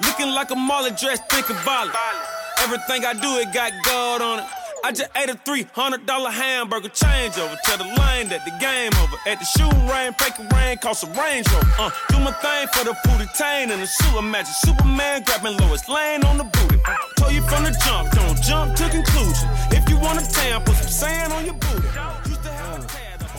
Looking 0.01 0.29
like 0.29 0.51
a 0.51 0.55
Marley 0.55 0.91
dress, 0.91 1.19
think 1.27 1.49
about 1.49 1.87
it. 1.87 1.95
Everything 2.63 3.03
I 3.03 3.11
do, 3.11 3.27
it 3.43 3.53
got 3.53 3.73
gold 3.83 4.21
on 4.21 4.39
it. 4.39 4.45
I 4.85 4.93
just 4.93 5.09
ate 5.17 5.29
a 5.29 5.35
$300 5.35 6.31
hamburger 6.31 6.87
changeover. 6.87 7.59
Tell 7.63 7.77
the 7.77 7.83
lane 7.83 8.29
that 8.29 8.45
the 8.45 8.51
game 8.63 8.93
over. 9.03 9.17
At 9.27 9.39
the 9.39 9.45
shooting 9.45 9.83
break 10.15 10.39
a 10.39 10.55
rain, 10.55 10.77
cost 10.77 11.03
a 11.03 11.07
Range. 11.07 11.45
Uh, 11.77 11.91
do 12.07 12.19
my 12.19 12.31
thing 12.39 12.67
for 12.71 12.85
the 12.85 12.95
booty 13.03 13.27
tain 13.35 13.69
and 13.71 13.81
the 13.81 13.87
sewer 13.87 14.21
magic. 14.21 14.53
Superman 14.63 15.23
grabbing 15.23 15.57
Lois 15.57 15.89
Lane 15.89 16.23
on 16.23 16.37
the 16.37 16.45
booty. 16.45 16.79
Told 17.17 17.33
you 17.33 17.41
from 17.41 17.65
the 17.65 17.75
jump, 17.83 18.11
don't 18.11 18.41
jump 18.43 18.75
to 18.77 18.87
conclusion. 18.87 19.49
If 19.71 19.89
you 19.89 19.97
want 19.99 20.23
a 20.23 20.31
tan, 20.31 20.63
put 20.63 20.75
some 20.75 20.87
sand 20.87 21.33
on 21.33 21.43
your 21.43 21.55
booty. 21.55 22.16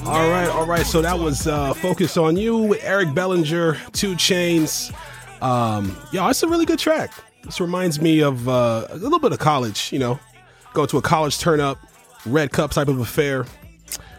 All 0.06 0.30
right, 0.30 0.48
all 0.48 0.66
right. 0.66 0.86
So 0.86 1.02
that 1.02 1.18
was 1.18 1.46
uh, 1.46 1.74
Focus 1.74 2.16
on 2.16 2.36
You 2.36 2.56
with 2.56 2.82
Eric 2.82 3.14
Bellinger, 3.14 3.76
2 3.92 4.14
Chainz. 4.14 4.92
Um, 5.42 5.96
yeah, 6.12 6.28
it's 6.30 6.42
a 6.42 6.48
really 6.48 6.64
good 6.64 6.78
track. 6.78 7.12
This 7.44 7.60
reminds 7.60 8.00
me 8.00 8.20
of 8.20 8.48
uh, 8.48 8.86
a 8.90 8.96
little 8.96 9.18
bit 9.18 9.32
of 9.32 9.38
college, 9.38 9.92
you 9.92 9.98
know, 9.98 10.18
go 10.72 10.86
to 10.86 10.98
a 10.98 11.02
college 11.02 11.38
turn 11.38 11.60
up, 11.60 11.78
red 12.24 12.52
cup 12.52 12.70
type 12.70 12.88
of 12.88 13.00
affair. 13.00 13.44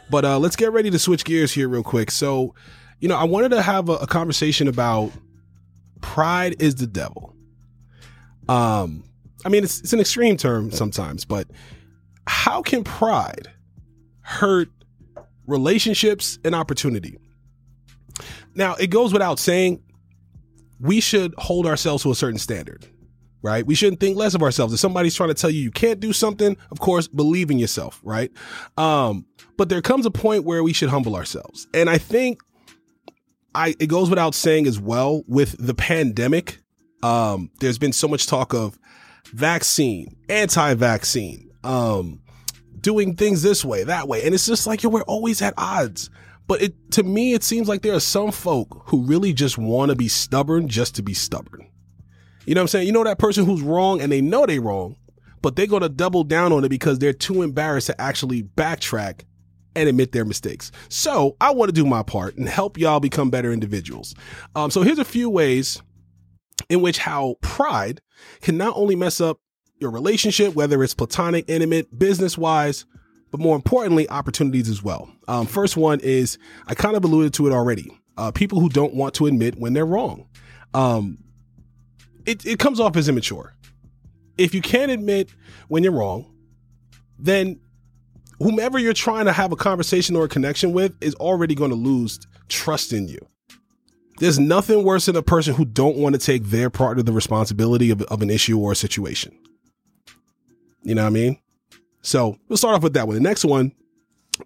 But 0.09 0.25
uh, 0.25 0.39
let's 0.39 0.55
get 0.55 0.71
ready 0.71 0.89
to 0.91 0.99
switch 0.99 1.25
gears 1.25 1.51
here 1.51 1.67
real 1.67 1.83
quick. 1.83 2.11
So, 2.11 2.53
you 2.99 3.07
know, 3.07 3.15
I 3.15 3.23
wanted 3.23 3.49
to 3.49 3.61
have 3.61 3.89
a, 3.89 3.93
a 3.93 4.07
conversation 4.07 4.67
about 4.67 5.11
pride 6.01 6.61
is 6.61 6.75
the 6.75 6.87
devil. 6.87 7.35
Um, 8.47 9.03
I 9.45 9.49
mean, 9.49 9.63
it's, 9.63 9.79
it's 9.79 9.93
an 9.93 9.99
extreme 9.99 10.37
term 10.37 10.71
sometimes, 10.71 11.25
but 11.25 11.47
how 12.27 12.61
can 12.61 12.83
pride 12.83 13.47
hurt 14.21 14.69
relationships 15.49 16.39
and 16.45 16.55
opportunity? 16.55 17.17
Now, 18.55 18.75
it 18.75 18.87
goes 18.87 19.13
without 19.13 19.39
saying, 19.39 19.81
we 20.79 21.01
should 21.01 21.33
hold 21.37 21.65
ourselves 21.65 22.03
to 22.03 22.11
a 22.11 22.15
certain 22.15 22.39
standard, 22.39 22.85
right? 23.41 23.65
We 23.65 23.75
shouldn't 23.75 23.99
think 23.99 24.17
less 24.17 24.33
of 24.33 24.41
ourselves. 24.41 24.73
If 24.73 24.79
somebody's 24.79 25.15
trying 25.15 25.29
to 25.29 25.35
tell 25.35 25.49
you 25.49 25.61
you 25.61 25.71
can't 25.71 25.99
do 25.99 26.13
something, 26.13 26.55
of 26.71 26.79
course, 26.79 27.07
believe 27.07 27.51
in 27.51 27.59
yourself, 27.59 27.99
right? 28.03 28.31
Um, 28.77 29.25
but 29.57 29.69
there 29.69 29.81
comes 29.81 30.05
a 30.05 30.11
point 30.11 30.45
where 30.45 30.63
we 30.63 30.73
should 30.73 30.89
humble 30.89 31.15
ourselves. 31.15 31.67
And 31.73 31.89
I 31.89 31.97
think 31.97 32.39
I 33.53 33.75
it 33.79 33.87
goes 33.87 34.09
without 34.09 34.35
saying 34.35 34.67
as 34.67 34.79
well 34.79 35.23
with 35.27 35.55
the 35.59 35.73
pandemic, 35.73 36.59
um, 37.03 37.51
there's 37.59 37.77
been 37.77 37.93
so 37.93 38.07
much 38.07 38.27
talk 38.27 38.53
of 38.53 38.79
vaccine, 39.33 40.15
anti-vaccine, 40.29 41.49
um, 41.63 42.21
doing 42.81 43.15
things 43.15 43.41
this 43.41 43.63
way, 43.63 43.83
that 43.83 44.07
way. 44.07 44.23
And 44.23 44.33
it's 44.33 44.45
just 44.45 44.67
like, 44.67 44.83
yo, 44.83 44.89
we're 44.89 45.01
always 45.03 45.41
at 45.41 45.53
odds. 45.57 46.09
But 46.47 46.61
it 46.61 46.91
to 46.93 47.03
me, 47.03 47.33
it 47.33 47.43
seems 47.43 47.67
like 47.67 47.83
there 47.83 47.93
are 47.93 47.99
some 47.99 48.31
folk 48.31 48.83
who 48.87 49.03
really 49.03 49.33
just 49.33 49.57
want 49.57 49.89
to 49.89 49.95
be 49.95 50.07
stubborn 50.07 50.67
just 50.67 50.95
to 50.95 51.03
be 51.03 51.13
stubborn. 51.13 51.67
You 52.45 52.55
know 52.55 52.61
what 52.61 52.63
I'm 52.63 52.67
saying? 52.69 52.87
You 52.87 52.93
know 52.93 53.03
that 53.03 53.19
person 53.19 53.45
who's 53.45 53.61
wrong 53.61 54.01
and 54.01 54.11
they 54.11 54.21
know 54.21 54.47
they're 54.47 54.59
wrong, 54.59 54.95
but 55.43 55.55
they're 55.55 55.67
going 55.67 55.83
to 55.83 55.89
double 55.89 56.23
down 56.23 56.51
on 56.51 56.63
it 56.63 56.69
because 56.69 56.97
they're 56.97 57.13
too 57.13 57.43
embarrassed 57.43 57.87
to 57.87 58.01
actually 58.01 58.41
backtrack 58.41 59.21
and 59.75 59.87
admit 59.87 60.11
their 60.11 60.25
mistakes. 60.25 60.71
So 60.89 61.37
I 61.39 61.51
want 61.51 61.69
to 61.69 61.73
do 61.73 61.85
my 61.85 62.01
part 62.01 62.35
and 62.37 62.49
help 62.49 62.77
y'all 62.77 62.99
become 62.99 63.29
better 63.29 63.51
individuals. 63.51 64.15
Um, 64.55 64.71
so 64.71 64.81
here's 64.81 64.97
a 64.97 65.05
few 65.05 65.29
ways 65.29 65.81
in 66.69 66.81
which 66.81 66.97
how 66.97 67.35
pride 67.41 68.01
can 68.41 68.57
not 68.57 68.75
only 68.75 68.95
mess 68.95 69.21
up 69.21 69.39
your 69.79 69.91
relationship, 69.91 70.53
whether 70.55 70.83
it's 70.83 70.93
platonic, 70.93 71.45
intimate, 71.47 71.97
business 71.97 72.37
wise, 72.37 72.85
but 73.31 73.39
more 73.39 73.55
importantly, 73.55 74.09
opportunities 74.09 74.69
as 74.69 74.83
well. 74.83 75.09
Um, 75.27 75.45
first 75.45 75.77
one 75.77 75.99
is 76.01 76.37
I 76.67 76.75
kind 76.75 76.95
of 76.95 77.03
alluded 77.03 77.33
to 77.35 77.47
it 77.47 77.53
already. 77.53 77.91
Uh, 78.17 78.31
people 78.31 78.59
who 78.59 78.69
don't 78.69 78.93
want 78.93 79.13
to 79.15 79.27
admit 79.27 79.57
when 79.57 79.73
they're 79.73 79.85
wrong. 79.85 80.27
Um, 80.73 81.19
it, 82.25 82.45
it 82.45 82.59
comes 82.59 82.79
off 82.79 82.97
as 82.97 83.07
immature. 83.07 83.53
If 84.37 84.53
you 84.53 84.61
can't 84.61 84.91
admit 84.91 85.29
when 85.67 85.83
you're 85.83 85.93
wrong, 85.93 86.33
then 87.17 87.59
whomever 88.39 88.79
you're 88.79 88.93
trying 88.93 89.25
to 89.25 89.31
have 89.31 89.51
a 89.51 89.55
conversation 89.55 90.15
or 90.15 90.25
a 90.25 90.29
connection 90.29 90.73
with 90.73 90.93
is 91.01 91.15
already 91.15 91.55
going 91.55 91.71
to 91.71 91.75
lose 91.75 92.19
trust 92.47 92.93
in 92.93 93.07
you. 93.07 93.19
There's 94.19 94.39
nothing 94.39 94.83
worse 94.83 95.05
than 95.05 95.15
a 95.15 95.23
person 95.23 95.55
who 95.55 95.63
don't 95.63 95.95
want 95.95 96.13
to 96.13 96.19
take 96.19 96.45
their 96.45 96.69
part 96.69 96.99
of 96.99 97.05
the 97.05 97.13
responsibility 97.13 97.89
of, 97.89 98.01
of 98.03 98.21
an 98.21 98.29
issue 98.29 98.59
or 98.59 98.73
a 98.73 98.75
situation. 98.75 99.37
You 100.83 100.95
know 100.95 101.03
what 101.03 101.07
I 101.07 101.11
mean? 101.11 101.39
So 102.01 102.37
we'll 102.47 102.57
start 102.57 102.75
off 102.75 102.83
with 102.83 102.93
that 102.93 103.07
one. 103.07 103.15
The 103.15 103.21
next 103.21 103.45
one, 103.45 103.73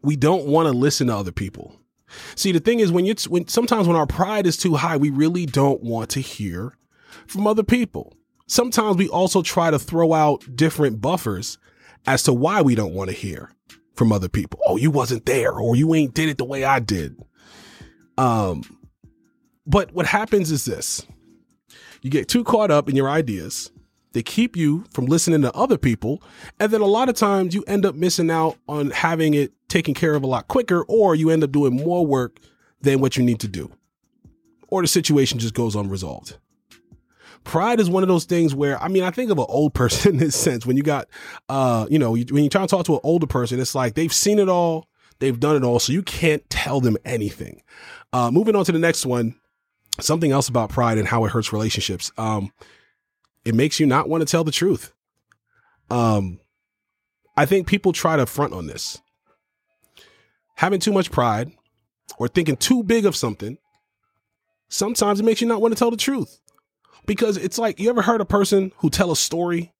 we 0.02 0.15
don't 0.15 0.46
want 0.46 0.67
to 0.67 0.74
listen 0.74 1.08
to 1.08 1.15
other 1.15 1.32
people. 1.32 1.80
See, 2.36 2.52
the 2.52 2.60
thing 2.60 2.80
is, 2.80 2.91
when 2.91 3.06
you 3.06 3.15
when 3.28 3.48
sometimes 3.48 3.88
when 3.88 3.98
our 3.98 4.08
pride 4.08 4.46
is 4.46 4.58
too 4.58 4.76
high, 4.76 4.98
we 4.98 5.10
really 5.10 5.46
don't 5.46 5.82
want 5.82 6.10
to 6.12 6.19
hear 6.19 6.78
from 7.28 7.48
other 7.48 7.63
people. 7.63 8.13
Sometimes 8.48 8.98
we 8.98 9.08
also 9.10 9.41
try 9.41 9.72
to 9.72 9.80
throw 9.80 10.13
out 10.13 10.43
different 10.56 11.02
buffers 11.02 11.58
as 12.06 12.24
to 12.24 12.34
why 12.34 12.62
we 12.62 12.76
don't 12.76 12.93
want 12.93 13.10
to 13.10 13.15
hear 13.15 13.52
from 13.96 14.12
other 14.12 14.30
people. 14.30 14.60
Oh, 14.67 14.78
you 14.78 14.91
wasn't 14.91 15.26
there, 15.26 15.54
or 15.54 15.76
you 15.76 15.93
ain't 15.96 16.13
did 16.13 16.30
it 16.30 16.38
the 16.38 16.46
way 16.46 16.63
I 16.63 16.80
did. 16.80 17.15
Um, 18.17 18.63
but 19.65 19.93
what 19.93 20.06
happens 20.06 20.52
is 20.52 20.65
this: 20.65 21.06
you 22.02 22.10
get 22.10 22.28
too 22.28 22.43
caught 22.43 22.72
up 22.72 22.89
in 22.89 22.96
your 22.96 23.10
ideas. 23.10 23.72
They 24.13 24.23
keep 24.23 24.56
you 24.56 24.86
from 24.91 25.06
listening 25.06 25.41
to 25.41 25.54
other 25.54 25.78
people, 25.78 26.23
and 26.60 26.71
then 26.71 26.82
a 26.82 26.86
lot 26.86 27.10
of 27.10 27.15
times 27.15 27.54
you 27.54 27.63
end 27.67 27.86
up 27.86 27.95
missing 27.95 28.32
out 28.32 28.58
on 28.67 28.91
having 28.91 29.34
it 29.34 29.54
taken 29.67 29.93
care 29.93 30.15
of 30.15 30.23
a 30.23 30.28
lot 30.28 30.47
quicker, 30.47 30.84
or 30.88 31.15
you 31.15 31.30
end 31.30 31.43
up 31.43 31.52
doing 31.52 31.76
more 31.76 32.06
work 32.06 32.39
than 32.82 32.99
what 32.99 33.17
you 33.17 33.23
need 33.23 33.39
to 33.41 33.47
do, 33.47 33.71
or 34.67 34.82
the 34.82 34.88
situation 34.88 35.39
just 35.39 35.54
goes 35.54 35.76
unresolved 35.76 36.38
pride 37.43 37.80
is 37.80 37.89
one 37.89 38.04
of 38.04 38.10
those 38.10 38.26
things 38.26 38.56
where 38.56 38.82
I 38.82 38.88
mean 38.88 39.04
I 39.04 39.12
think 39.12 39.32
of 39.32 39.38
an 39.38 39.45
old 39.47 39.73
person 39.76 40.13
in 40.13 40.17
this 40.17 40.36
sense 40.36 40.65
when 40.65 40.78
you 40.78 40.84
got 40.84 41.08
uh 41.49 41.88
you 41.89 41.99
know 41.99 42.12
when 42.12 42.43
you 42.43 42.49
try 42.49 42.62
to 42.62 42.67
talk 42.67 42.86
to 42.86 42.95
an 42.95 43.02
older 43.04 43.28
person 43.28 43.60
it's 43.60 43.76
like 43.76 43.95
they've 43.95 44.13
seen 44.13 44.39
it 44.39 44.49
all 44.49 44.88
they've 45.19 45.39
done 45.39 45.56
it 45.56 45.63
all 45.63 45.80
so 45.80 45.93
you 45.93 46.04
can't 46.04 46.47
tell 46.49 46.80
them 46.80 46.97
anything. 47.06 47.62
Uh 48.12 48.32
moving 48.32 48.56
on 48.56 48.65
to 48.65 48.71
the 48.71 48.80
next 48.80 49.06
one 49.06 49.36
something 49.99 50.32
else 50.32 50.49
about 50.49 50.69
pride 50.69 50.97
and 50.97 51.08
how 51.08 51.26
it 51.26 51.32
hurts 51.32 51.54
relationships. 51.54 52.12
Um 52.17 52.52
it 53.46 53.56
makes 53.56 53.80
you 53.80 53.86
not 53.86 54.10
want 54.10 54.22
to 54.22 54.30
tell 54.30 54.44
the 54.44 54.52
truth. 54.52 54.94
Um 55.90 56.40
I 57.36 57.46
think 57.46 57.68
people 57.68 57.94
try 57.94 58.16
to 58.16 58.26
front 58.26 58.54
on 58.54 58.68
this. 58.68 59.02
Having 60.56 60.82
too 60.82 60.94
much 60.94 61.12
pride 61.12 61.52
or 62.20 62.28
thinking 62.28 62.58
too 62.58 62.84
big 62.84 63.06
of 63.06 63.16
something 63.16 63.58
sometimes 64.70 65.20
it 65.20 65.24
makes 65.24 65.40
you 65.40 65.48
not 65.48 65.62
want 65.62 65.74
to 65.74 65.78
tell 65.78 65.92
the 65.92 65.98
truth 65.98 66.40
because 67.06 67.38
it's 67.38 67.58
like 67.58 67.80
you 67.80 67.90
ever 67.90 68.02
heard 68.02 68.22
a 68.22 68.26
person 68.26 68.72
who 68.78 68.90
tell 68.90 69.12
a 69.12 69.16
story 69.16 69.72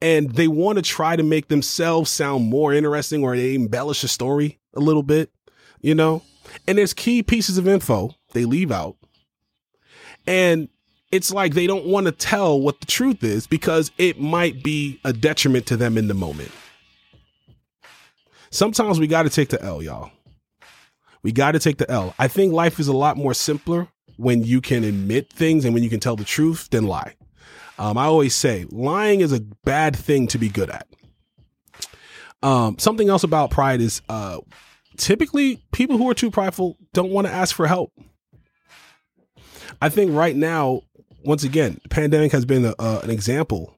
and 0.00 0.32
they 0.32 0.48
want 0.48 0.76
to 0.76 0.82
try 0.82 1.16
to 1.16 1.22
make 1.22 1.48
themselves 1.48 2.10
sound 2.10 2.48
more 2.48 2.72
interesting 2.72 3.22
or 3.22 3.36
they 3.36 3.54
embellish 3.54 4.02
a 4.04 4.08
story 4.08 4.58
a 4.74 4.80
little 4.80 5.02
bit, 5.02 5.30
you 5.80 5.94
know? 5.94 6.22
And 6.66 6.78
there's 6.78 6.94
key 6.94 7.22
pieces 7.22 7.58
of 7.58 7.68
info 7.68 8.14
they 8.32 8.44
leave 8.44 8.70
out. 8.70 8.96
And 10.26 10.68
it's 11.12 11.32
like 11.32 11.54
they 11.54 11.66
don't 11.66 11.86
want 11.86 12.06
to 12.06 12.12
tell 12.12 12.60
what 12.60 12.80
the 12.80 12.86
truth 12.86 13.22
is 13.22 13.46
because 13.46 13.90
it 13.98 14.20
might 14.20 14.62
be 14.62 15.00
a 15.04 15.12
detriment 15.12 15.66
to 15.66 15.76
them 15.76 15.96
in 15.96 16.08
the 16.08 16.14
moment. 16.14 16.50
Sometimes 18.50 18.98
we 18.98 19.06
got 19.06 19.22
to 19.22 19.30
take 19.30 19.50
the 19.50 19.62
L, 19.62 19.82
y'all. 19.82 20.10
We 21.22 21.32
got 21.32 21.52
to 21.52 21.58
take 21.58 21.78
the 21.78 21.90
L. 21.90 22.14
I 22.18 22.28
think 22.28 22.52
life 22.52 22.78
is 22.78 22.88
a 22.88 22.96
lot 22.96 23.16
more 23.16 23.34
simpler 23.34 23.88
when 24.16 24.44
you 24.44 24.60
can 24.60 24.84
admit 24.84 25.32
things 25.32 25.64
and 25.64 25.74
when 25.74 25.82
you 25.82 25.90
can 25.90 26.00
tell 26.00 26.16
the 26.16 26.24
truth 26.24 26.70
than 26.70 26.86
lie. 26.86 27.14
Um, 27.78 27.98
I 27.98 28.04
always 28.04 28.34
say 28.34 28.64
lying 28.70 29.20
is 29.20 29.32
a 29.32 29.40
bad 29.40 29.94
thing 29.94 30.26
to 30.28 30.38
be 30.38 30.48
good 30.48 30.70
at. 30.70 30.86
Um, 32.42 32.78
something 32.78 33.08
else 33.08 33.24
about 33.24 33.50
pride 33.50 33.80
is 33.80 34.02
uh, 34.08 34.38
typically 34.96 35.62
people 35.72 35.98
who 35.98 36.08
are 36.08 36.14
too 36.14 36.30
prideful 36.30 36.76
don't 36.92 37.10
want 37.10 37.26
to 37.26 37.32
ask 37.32 37.54
for 37.54 37.66
help. 37.66 37.92
I 39.82 39.88
think 39.88 40.12
right 40.12 40.34
now, 40.34 40.82
once 41.24 41.44
again, 41.44 41.80
the 41.82 41.88
pandemic 41.88 42.32
has 42.32 42.44
been 42.44 42.64
a, 42.64 42.74
uh, 42.78 43.00
an 43.02 43.10
example 43.10 43.76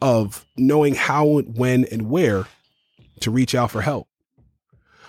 of 0.00 0.46
knowing 0.56 0.94
how, 0.94 1.40
when, 1.40 1.84
and 1.86 2.10
where 2.10 2.46
to 3.20 3.30
reach 3.30 3.54
out 3.54 3.70
for 3.70 3.80
help 3.80 4.08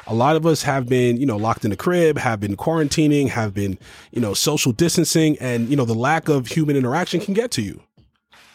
a 0.07 0.13
lot 0.13 0.35
of 0.35 0.45
us 0.45 0.63
have 0.63 0.87
been, 0.87 1.17
you 1.17 1.25
know, 1.25 1.37
locked 1.37 1.63
in 1.65 1.71
the 1.71 1.77
crib, 1.77 2.17
have 2.17 2.39
been 2.39 2.55
quarantining, 2.55 3.29
have 3.29 3.53
been, 3.53 3.77
you 4.11 4.21
know, 4.21 4.33
social 4.33 4.71
distancing, 4.71 5.37
and, 5.39 5.69
you 5.69 5.75
know, 5.75 5.85
the 5.85 5.95
lack 5.95 6.29
of 6.29 6.47
human 6.47 6.75
interaction 6.75 7.19
can 7.19 7.33
get 7.33 7.51
to 7.51 7.61
you 7.61 7.81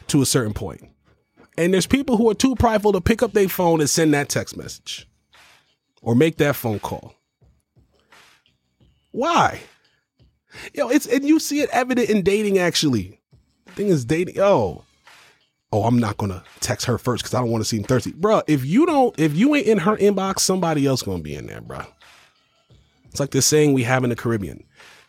to 0.08 0.22
a 0.22 0.26
certain 0.26 0.54
point. 0.54 0.82
And 1.58 1.74
there's 1.74 1.86
people 1.86 2.16
who 2.16 2.30
are 2.30 2.34
too 2.34 2.54
prideful 2.54 2.92
to 2.92 3.00
pick 3.00 3.22
up 3.22 3.32
their 3.32 3.48
phone 3.48 3.80
and 3.80 3.90
send 3.90 4.14
that 4.14 4.28
text 4.28 4.56
message 4.56 5.08
or 6.02 6.14
make 6.14 6.36
that 6.36 6.56
phone 6.56 6.78
call. 6.78 7.14
Why? 9.10 9.60
Yo, 10.74 10.88
it's 10.88 11.06
and 11.06 11.24
you 11.24 11.38
see 11.38 11.60
it 11.60 11.70
evident 11.72 12.10
in 12.10 12.22
dating 12.22 12.58
actually. 12.58 13.20
Thing 13.68 13.88
is 13.88 14.04
dating. 14.04 14.38
Oh, 14.38 14.84
oh, 15.72 15.84
I'm 15.84 15.98
not 15.98 16.16
gonna 16.16 16.42
text 16.60 16.86
her 16.86 16.98
first 16.98 17.22
because 17.22 17.34
I 17.34 17.40
don't 17.40 17.50
want 17.50 17.62
to 17.62 17.68
seem 17.68 17.84
thirsty, 17.84 18.12
bro. 18.12 18.42
If 18.46 18.64
you 18.64 18.86
don't, 18.86 19.18
if 19.18 19.34
you 19.34 19.54
ain't 19.54 19.66
in 19.66 19.78
her 19.78 19.96
inbox, 19.96 20.40
somebody 20.40 20.86
else 20.86 21.02
gonna 21.02 21.22
be 21.22 21.34
in 21.34 21.46
there, 21.46 21.60
bro. 21.60 21.82
It's 23.10 23.20
like 23.20 23.30
the 23.30 23.42
saying 23.42 23.72
we 23.72 23.84
have 23.84 24.04
in 24.04 24.10
the 24.10 24.16
Caribbean: 24.16 24.64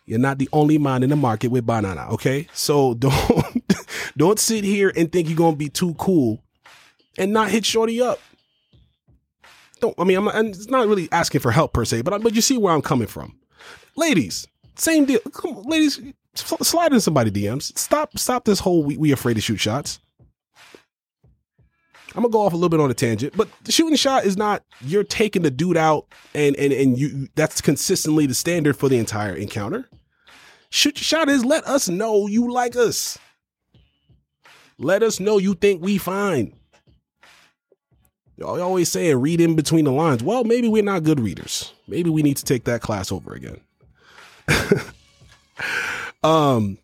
"You're 0.06 0.20
not 0.20 0.38
the 0.38 0.50
only 0.54 0.78
man 0.78 1.04
in 1.04 1.10
the 1.10 1.16
market 1.16 1.50
with 1.50 1.66
banana." 1.66 2.08
Okay, 2.12 2.48
so 2.54 2.94
don't 2.96 3.74
don't 4.18 4.40
sit 4.40 4.64
here 4.64 4.92
and 4.96 5.12
think 5.12 5.28
you're 5.28 5.38
gonna 5.38 5.56
be 5.56 5.70
too 5.70 5.94
cool 5.96 6.44
and 7.18 7.34
not 7.34 7.50
hit 7.50 7.66
shorty 7.66 8.02
up. 8.02 8.20
Don't. 9.80 9.96
I 9.98 10.04
mean, 10.04 10.18
I'm. 10.18 10.28
and 10.28 10.50
it's 10.50 10.70
not 10.70 10.88
really 10.88 11.10
asking 11.12 11.42
for 11.42 11.52
help 11.52 11.74
per 11.74 11.86
se, 11.86 12.04
but 12.04 12.14
I, 12.14 12.18
but 12.20 12.36
you 12.36 12.42
see 12.42 12.58
where 12.58 12.74
I'm 12.74 12.82
coming 12.82 13.08
from, 13.08 13.40
ladies. 13.96 14.48
Same 14.76 15.06
deal. 15.06 15.20
Come 15.34 15.58
on, 15.58 15.64
ladies, 15.64 16.00
slide 16.36 16.94
in 16.94 17.00
somebody 17.00 17.32
DMs. 17.32 17.78
Stop 17.78 18.18
stop 18.18 18.46
this 18.46 18.60
whole 18.60 18.84
we, 18.84 18.98
we 18.98 19.12
afraid 19.12 19.36
to 19.36 19.42
shoot 19.42 19.58
shots. 19.58 20.00
I'm 22.14 22.24
gonna 22.24 22.32
go 22.32 22.42
off 22.42 22.54
a 22.54 22.56
little 22.56 22.70
bit 22.70 22.82
on 22.82 22.92
a 22.92 22.94
tangent, 22.94 23.36
but 23.38 23.48
the 23.64 23.72
shooting 23.72 23.96
shot 23.96 24.26
is 24.26 24.36
not 24.36 24.64
you're 24.82 25.04
taking 25.04 25.44
the 25.44 25.52
dude 25.52 25.78
out 25.78 26.08
and 26.34 26.56
and 26.58 26.74
and 26.74 26.98
you 26.98 27.30
that's 27.36 27.62
consistently 27.62 28.26
the 28.26 28.34
standard 28.34 28.76
for 28.76 28.90
the 28.90 28.98
entire 28.98 29.34
encounter. 29.34 29.88
Shoot 30.70 30.98
your 30.98 31.04
shot 31.04 31.30
is 31.30 31.46
let 31.46 31.66
us 31.66 31.88
know 31.88 32.28
you 32.28 32.52
like 32.52 32.76
us. 32.76 33.18
Let 34.78 35.04
us 35.04 35.20
know 35.20 35.38
you 35.38 35.54
think 35.54 35.82
we 35.82 35.98
fine. 35.98 36.54
Y'all 38.38 38.60
always 38.60 38.92
saying 38.92 39.22
read 39.22 39.40
in 39.40 39.56
between 39.56 39.86
the 39.86 39.92
lines. 39.92 40.24
Well, 40.24 40.44
maybe 40.44 40.68
we're 40.68 40.84
not 40.84 41.04
good 41.04 41.20
readers. 41.20 41.74
Maybe 41.88 42.10
we 42.10 42.24
need 42.24 42.38
to 42.38 42.46
take 42.46 42.64
that 42.64 42.82
class 42.82 43.12
over 43.12 43.34
again. 43.34 43.62
um 46.24 46.78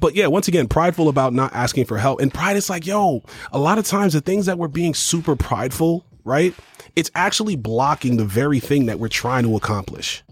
but 0.00 0.14
yeah, 0.14 0.26
once 0.26 0.48
again, 0.48 0.68
prideful 0.68 1.08
about 1.08 1.32
not 1.32 1.54
asking 1.54 1.86
for 1.86 1.96
help. 1.96 2.20
And 2.20 2.32
pride 2.32 2.56
is 2.56 2.68
like, 2.68 2.86
yo, 2.86 3.22
a 3.52 3.58
lot 3.58 3.78
of 3.78 3.86
times 3.86 4.12
the 4.12 4.20
things 4.20 4.46
that 4.46 4.58
we're 4.58 4.68
being 4.68 4.92
super 4.92 5.34
prideful, 5.34 6.04
right? 6.24 6.54
It's 6.94 7.10
actually 7.14 7.56
blocking 7.56 8.18
the 8.18 8.24
very 8.24 8.60
thing 8.60 8.86
that 8.86 8.98
we're 8.98 9.08
trying 9.08 9.44
to 9.44 9.56
accomplish. 9.56 10.22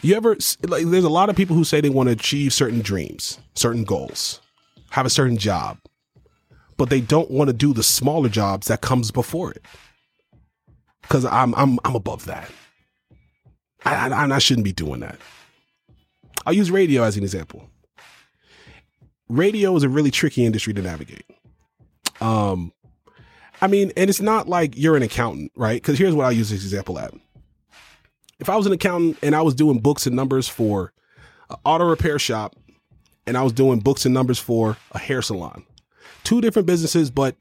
You 0.00 0.14
ever, 0.14 0.38
like, 0.66 0.86
there's 0.86 1.04
a 1.04 1.10
lot 1.10 1.28
of 1.28 1.36
people 1.36 1.54
who 1.54 1.64
say 1.64 1.82
they 1.82 1.90
want 1.90 2.08
to 2.08 2.14
achieve 2.14 2.54
certain 2.54 2.80
dreams, 2.80 3.38
certain 3.54 3.84
goals, 3.84 4.40
have 4.90 5.04
a 5.04 5.10
certain 5.10 5.36
job, 5.36 5.78
but 6.78 6.88
they 6.88 7.02
don't 7.02 7.30
want 7.30 7.48
to 7.48 7.54
do 7.54 7.74
the 7.74 7.82
smaller 7.82 8.30
jobs 8.30 8.68
that 8.68 8.80
comes 8.80 9.10
before 9.10 9.50
it. 9.50 9.62
Cause 11.08 11.26
I'm, 11.26 11.54
I'm, 11.54 11.78
I'm 11.84 11.94
above 11.94 12.24
that. 12.24 12.50
I, 13.86 14.08
I, 14.08 14.34
I 14.34 14.38
shouldn't 14.38 14.64
be 14.64 14.72
doing 14.72 15.00
that. 15.00 15.18
I'll 16.44 16.52
use 16.52 16.70
radio 16.70 17.02
as 17.02 17.16
an 17.16 17.22
example. 17.22 17.68
Radio 19.28 19.74
is 19.76 19.82
a 19.82 19.88
really 19.88 20.10
tricky 20.10 20.44
industry 20.44 20.72
to 20.74 20.82
navigate. 20.82 21.26
Um, 22.20 22.72
I 23.60 23.66
mean, 23.66 23.92
and 23.96 24.08
it's 24.08 24.20
not 24.20 24.48
like 24.48 24.76
you're 24.76 24.96
an 24.96 25.02
accountant, 25.02 25.52
right? 25.56 25.80
Because 25.80 25.98
here's 25.98 26.14
what 26.14 26.24
I'll 26.24 26.32
use 26.32 26.50
this 26.50 26.62
example 26.62 26.98
at. 26.98 27.12
If 28.38 28.48
I 28.48 28.56
was 28.56 28.66
an 28.66 28.72
accountant 28.72 29.18
and 29.22 29.34
I 29.34 29.42
was 29.42 29.54
doing 29.54 29.78
books 29.78 30.06
and 30.06 30.14
numbers 30.14 30.46
for 30.46 30.92
an 31.50 31.56
auto 31.64 31.88
repair 31.88 32.18
shop 32.18 32.54
and 33.26 33.36
I 33.36 33.42
was 33.42 33.52
doing 33.52 33.80
books 33.80 34.04
and 34.04 34.12
numbers 34.12 34.38
for 34.38 34.76
a 34.92 34.98
hair 34.98 35.22
salon, 35.22 35.64
two 36.22 36.40
different 36.40 36.66
businesses, 36.66 37.10
but 37.10 37.34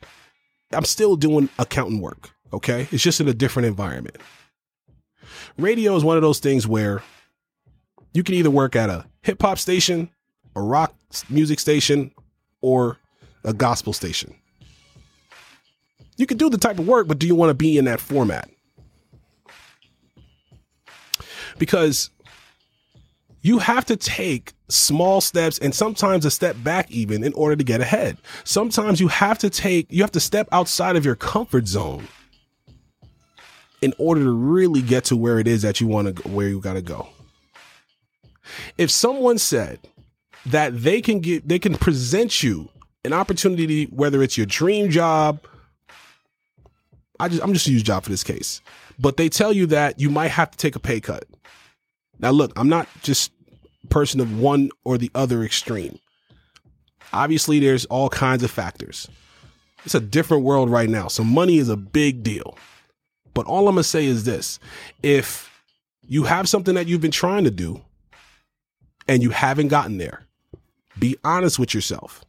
I'm 0.72 0.86
still 0.86 1.16
doing 1.16 1.50
accountant 1.60 2.02
work. 2.02 2.32
Okay. 2.54 2.88
It's 2.92 3.04
just 3.04 3.20
in 3.20 3.28
a 3.28 3.34
different 3.34 3.68
environment. 3.68 4.18
Radio 5.58 5.96
is 5.96 6.04
one 6.04 6.18
of 6.18 6.22
those 6.22 6.40
things 6.40 6.68
where 6.68 7.02
you 8.14 8.24
can 8.24 8.36
either 8.36 8.50
work 8.50 8.76
at 8.76 8.90
a 8.90 9.06
hip 9.22 9.42
hop 9.42 9.58
station, 9.58 10.10
a 10.56 10.62
rock 10.62 10.94
music 11.30 11.60
station, 11.60 12.12
or 12.62 12.98
a 13.44 13.54
gospel 13.54 13.94
station. 13.94 14.36
You 16.18 16.26
can 16.26 16.38
do 16.38 16.50
the 16.50 16.58
type 16.58 16.80
of 16.80 16.88
work, 16.88 17.08
but 17.08 17.20
do 17.20 17.28
you 17.28 17.36
want 17.36 17.50
to 17.50 17.54
be 17.54 17.78
in 17.78 17.86
that 17.86 18.00
format? 18.00 18.50
Because 21.58 22.10
you 23.42 23.60
have 23.60 23.86
to 23.86 23.96
take 23.96 24.54
small 24.68 25.22
steps 25.22 25.58
and 25.60 25.74
sometimes 25.74 26.26
a 26.26 26.32
step 26.32 26.56
back 26.64 26.90
even 26.92 27.24
in 27.24 27.32
order 27.34 27.56
to 27.56 27.64
get 27.64 27.80
ahead. 27.80 28.18
Sometimes 28.44 29.00
you 29.00 29.08
have 29.08 29.38
to 29.40 29.50
take, 29.50 29.88
you 29.90 30.02
have 30.02 30.12
to 30.12 30.20
step 30.20 30.50
outside 30.52 30.96
of 30.96 31.06
your 31.06 31.16
comfort 31.16 31.68
zone 31.68 32.08
in 33.82 33.94
order 33.98 34.24
to 34.24 34.32
really 34.32 34.82
get 34.82 35.06
to 35.06 35.16
where 35.16 35.40
it 35.40 35.48
is 35.48 35.62
that 35.62 35.80
you 35.80 35.88
want 35.88 36.16
to 36.16 36.28
where 36.30 36.48
you 36.48 36.60
got 36.60 36.74
to 36.74 36.82
go. 36.82 37.08
If 38.78 38.92
someone 38.92 39.38
said 39.38 39.80
that 40.46 40.82
they 40.82 41.02
can 41.02 41.20
get 41.20 41.48
they 41.48 41.60
can 41.60 41.76
present 41.76 42.44
you 42.44 42.70
an 43.04 43.14
opportunity 43.14 43.86
whether 43.86 44.24
it's 44.24 44.38
your 44.38 44.46
dream 44.46 44.90
job 44.90 45.40
I 47.20 47.30
just 47.30 47.44
I'm 47.44 47.54
just 47.54 47.68
a 47.68 47.72
use 47.72 47.84
job 47.84 48.04
for 48.04 48.10
this 48.10 48.24
case. 48.24 48.62
But 49.00 49.18
they 49.18 49.30
tell 49.30 49.54
you 49.54 49.66
that 49.68 50.00
you 50.00 50.10
might 50.10 50.30
have 50.30 50.52
to 50.52 50.58
take 50.58 50.76
a 50.76 50.80
pay 50.80 51.00
cut. 51.00 51.26
Now 52.20 52.32
look, 52.32 52.52
I'm 52.56 52.70
not 52.70 52.88
just 53.02 53.32
person 53.90 54.20
of 54.20 54.40
one 54.40 54.70
or 54.84 54.98
the 54.98 55.12
other 55.16 55.44
extreme. 55.44 56.00
Obviously 57.14 57.60
there's 57.60 57.86
all 57.86 58.10
kinds 58.10 58.44
of 58.44 58.52
factors. 58.52 59.08
It's 59.86 59.96
a 59.96 60.00
different 60.00 60.44
world 60.44 60.70
right 60.70 60.90
now. 60.90 61.08
So 61.08 61.24
money 61.24 61.58
is 61.58 61.70
a 61.70 61.78
big 61.78 62.24
deal. 62.24 62.58
But 63.36 63.46
all 63.46 63.68
I'm 63.68 63.76
to 63.76 63.84
say 63.84 64.06
is 64.06 64.24
this. 64.24 64.60
If 65.04 65.52
you 66.08 66.24
have 66.24 66.50
something 66.50 66.74
that 66.74 66.88
you've 66.88 67.02
been 67.02 67.12
trying 67.12 67.44
to 67.44 67.52
do 67.52 67.82
and 69.08 69.22
you 69.22 69.30
haven't 69.30 69.68
gotten 69.68 70.00
there, 70.00 70.26
be 70.98 71.18
honest 71.24 71.60
with 71.60 71.76
yourself. 71.76 72.24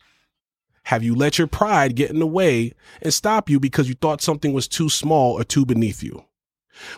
Have 0.83 1.03
you 1.03 1.15
let 1.15 1.39
your 1.39 1.47
pride 1.47 1.97
get 1.97 2.11
in 2.11 2.19
the 2.19 2.27
way 2.27 2.73
and 3.03 3.15
stop 3.15 3.49
you 3.49 3.59
because 3.59 3.89
you 3.89 3.95
thought 3.95 4.21
something 4.21 4.53
was 4.53 4.69
too 4.69 4.89
small 4.89 5.33
or 5.33 5.45
too 5.45 5.65
beneath 5.65 6.03
you? 6.03 6.25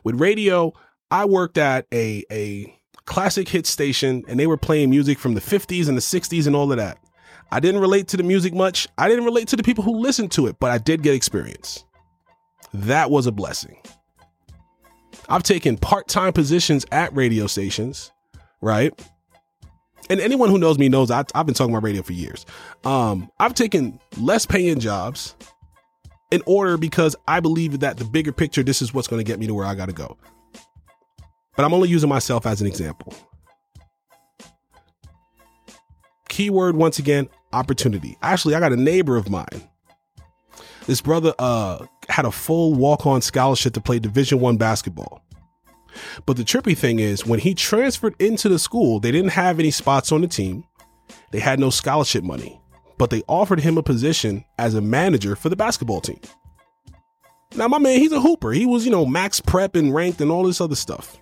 With 0.02 0.20
radio, 0.20 0.72
I 1.10 1.24
worked 1.24 1.56
at 1.56 1.86
a, 1.92 2.24
a 2.30 2.74
classic 3.04 3.48
hit 3.48 3.66
station 3.66 4.24
and 4.26 4.38
they 4.38 4.46
were 4.46 4.56
playing 4.56 4.90
music 4.90 5.18
from 5.18 5.34
the 5.34 5.40
50s 5.40 5.88
and 5.88 5.96
the 5.96 6.02
60s 6.02 6.46
and 6.46 6.56
all 6.56 6.70
of 6.70 6.78
that. 6.78 6.98
I 7.50 7.60
didn't 7.60 7.80
relate 7.80 8.08
to 8.08 8.18
the 8.18 8.22
music 8.22 8.52
much. 8.52 8.88
I 8.98 9.08
didn't 9.08 9.24
relate 9.24 9.48
to 9.48 9.56
the 9.56 9.62
people 9.62 9.84
who 9.84 9.98
listened 9.98 10.32
to 10.32 10.46
it, 10.46 10.56
but 10.60 10.70
I 10.70 10.78
did 10.78 11.02
get 11.02 11.14
experience. 11.14 11.84
That 12.74 13.10
was 13.10 13.26
a 13.26 13.32
blessing. 13.32 13.78
I've 15.28 15.42
taken 15.42 15.76
part 15.76 16.08
time 16.08 16.32
positions 16.32 16.86
at 16.90 17.14
radio 17.14 17.46
stations, 17.46 18.10
right? 18.60 18.98
And 20.10 20.20
anyone 20.20 20.48
who 20.48 20.58
knows 20.58 20.78
me 20.78 20.88
knows 20.88 21.10
I, 21.10 21.24
have 21.34 21.46
been 21.46 21.54
talking 21.54 21.74
about 21.74 21.84
radio 21.84 22.02
for 22.02 22.14
years. 22.14 22.46
Um, 22.84 23.30
I've 23.38 23.54
taken 23.54 23.98
less 24.16 24.46
paying 24.46 24.80
jobs 24.80 25.34
in 26.30 26.42
order 26.46 26.78
because 26.78 27.14
I 27.26 27.40
believe 27.40 27.80
that 27.80 27.98
the 27.98 28.04
bigger 28.04 28.32
picture, 28.32 28.62
this 28.62 28.80
is 28.80 28.94
what's 28.94 29.08
going 29.08 29.20
to 29.20 29.24
get 29.24 29.38
me 29.38 29.46
to 29.46 29.54
where 29.54 29.66
I 29.66 29.74
got 29.74 29.86
to 29.86 29.92
go. 29.92 30.16
But 31.56 31.64
I'm 31.64 31.74
only 31.74 31.88
using 31.88 32.08
myself 32.08 32.46
as 32.46 32.60
an 32.60 32.66
example. 32.66 33.12
Keyword 36.28 36.76
once 36.76 36.98
again, 36.98 37.28
opportunity. 37.52 38.16
Actually, 38.22 38.54
I 38.54 38.60
got 38.60 38.72
a 38.72 38.76
neighbor 38.76 39.16
of 39.16 39.28
mine. 39.28 39.68
This 40.88 41.02
brother 41.02 41.34
uh, 41.38 41.84
had 42.08 42.24
a 42.24 42.32
full 42.32 42.72
walk-on 42.72 43.20
scholarship 43.20 43.74
to 43.74 43.80
play 43.80 43.98
Division 43.98 44.40
One 44.40 44.56
basketball. 44.56 45.20
But 46.24 46.38
the 46.38 46.44
trippy 46.44 46.74
thing 46.74 46.98
is, 46.98 47.26
when 47.26 47.40
he 47.40 47.52
transferred 47.52 48.16
into 48.18 48.48
the 48.48 48.58
school, 48.58 48.98
they 48.98 49.10
didn't 49.10 49.32
have 49.32 49.60
any 49.60 49.70
spots 49.70 50.12
on 50.12 50.22
the 50.22 50.26
team. 50.26 50.64
They 51.30 51.40
had 51.40 51.60
no 51.60 51.68
scholarship 51.68 52.24
money, 52.24 52.58
but 52.96 53.10
they 53.10 53.22
offered 53.28 53.60
him 53.60 53.76
a 53.76 53.82
position 53.82 54.46
as 54.58 54.74
a 54.74 54.80
manager 54.80 55.36
for 55.36 55.50
the 55.50 55.56
basketball 55.56 56.00
team. 56.00 56.20
Now, 57.54 57.68
my 57.68 57.78
man, 57.78 57.98
he's 57.98 58.12
a 58.12 58.20
hooper. 58.20 58.52
He 58.52 58.64
was, 58.64 58.86
you 58.86 58.90
know, 58.90 59.04
max 59.04 59.42
prep 59.42 59.76
and 59.76 59.94
ranked 59.94 60.22
and 60.22 60.30
all 60.30 60.44
this 60.44 60.58
other 60.58 60.74
stuff. 60.74 61.18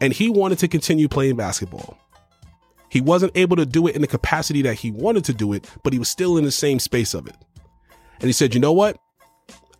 And 0.00 0.14
he 0.14 0.30
wanted 0.30 0.60
to 0.60 0.68
continue 0.68 1.08
playing 1.08 1.36
basketball. 1.36 1.98
He 2.94 3.00
wasn't 3.00 3.36
able 3.36 3.56
to 3.56 3.66
do 3.66 3.88
it 3.88 3.96
in 3.96 4.02
the 4.02 4.06
capacity 4.06 4.62
that 4.62 4.74
he 4.74 4.92
wanted 4.92 5.24
to 5.24 5.34
do 5.34 5.52
it, 5.52 5.68
but 5.82 5.92
he 5.92 5.98
was 5.98 6.08
still 6.08 6.36
in 6.36 6.44
the 6.44 6.52
same 6.52 6.78
space 6.78 7.12
of 7.12 7.26
it. 7.26 7.34
And 8.20 8.28
he 8.28 8.32
said, 8.32 8.54
"You 8.54 8.60
know 8.60 8.72
what? 8.72 8.98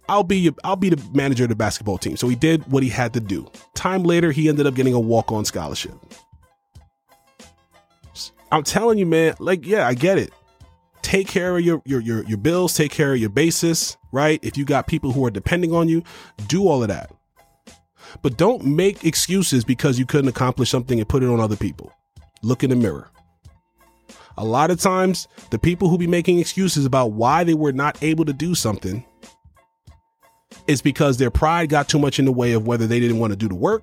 I'll 0.08 0.24
be 0.24 0.52
I'll 0.64 0.74
be 0.74 0.88
the 0.88 1.00
manager 1.14 1.44
of 1.44 1.50
the 1.50 1.54
basketball 1.54 1.96
team." 1.96 2.16
So 2.16 2.28
he 2.28 2.34
did 2.34 2.66
what 2.66 2.82
he 2.82 2.88
had 2.88 3.12
to 3.12 3.20
do. 3.20 3.48
Time 3.74 4.02
later, 4.02 4.32
he 4.32 4.48
ended 4.48 4.66
up 4.66 4.74
getting 4.74 4.94
a 4.94 4.98
walk-on 4.98 5.44
scholarship. 5.44 5.94
I'm 8.50 8.64
telling 8.64 8.98
you, 8.98 9.06
man, 9.06 9.36
like 9.38 9.64
yeah, 9.64 9.86
I 9.86 9.94
get 9.94 10.18
it. 10.18 10.32
Take 11.02 11.28
care 11.28 11.56
of 11.56 11.64
your 11.64 11.82
your 11.84 12.00
your, 12.00 12.24
your 12.24 12.38
bills, 12.38 12.74
take 12.74 12.90
care 12.90 13.12
of 13.14 13.20
your 13.20 13.30
basis, 13.30 13.96
right? 14.10 14.40
If 14.42 14.58
you 14.58 14.64
got 14.64 14.88
people 14.88 15.12
who 15.12 15.24
are 15.24 15.30
depending 15.30 15.72
on 15.72 15.88
you, 15.88 16.02
do 16.48 16.66
all 16.66 16.82
of 16.82 16.88
that. 16.88 17.12
But 18.22 18.36
don't 18.36 18.64
make 18.64 19.04
excuses 19.04 19.62
because 19.62 20.00
you 20.00 20.04
couldn't 20.04 20.30
accomplish 20.30 20.68
something 20.68 20.98
and 20.98 21.08
put 21.08 21.22
it 21.22 21.28
on 21.28 21.38
other 21.38 21.56
people. 21.56 21.92
Look 22.44 22.62
in 22.62 22.70
the 22.70 22.76
mirror. 22.76 23.10
A 24.36 24.44
lot 24.44 24.70
of 24.70 24.80
times, 24.80 25.28
the 25.50 25.58
people 25.58 25.88
who 25.88 25.96
be 25.96 26.06
making 26.06 26.38
excuses 26.38 26.84
about 26.84 27.12
why 27.12 27.44
they 27.44 27.54
were 27.54 27.72
not 27.72 28.02
able 28.02 28.24
to 28.24 28.32
do 28.32 28.54
something 28.54 29.04
is 30.66 30.82
because 30.82 31.18
their 31.18 31.30
pride 31.30 31.68
got 31.68 31.88
too 31.88 31.98
much 31.98 32.18
in 32.18 32.24
the 32.24 32.32
way 32.32 32.52
of 32.52 32.66
whether 32.66 32.86
they 32.86 32.98
didn't 32.98 33.18
want 33.18 33.32
to 33.32 33.36
do 33.36 33.48
the 33.48 33.54
work 33.54 33.82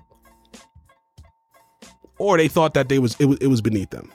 or 2.22 2.38
they 2.38 2.48
thought 2.48 2.76
that 2.76 2.88
they 2.88 3.00
was 3.00 3.16
it 3.20 3.26
was, 3.26 3.38
it 3.40 3.48
was 3.48 3.62
beneath 3.62 3.90
them. 3.90 4.12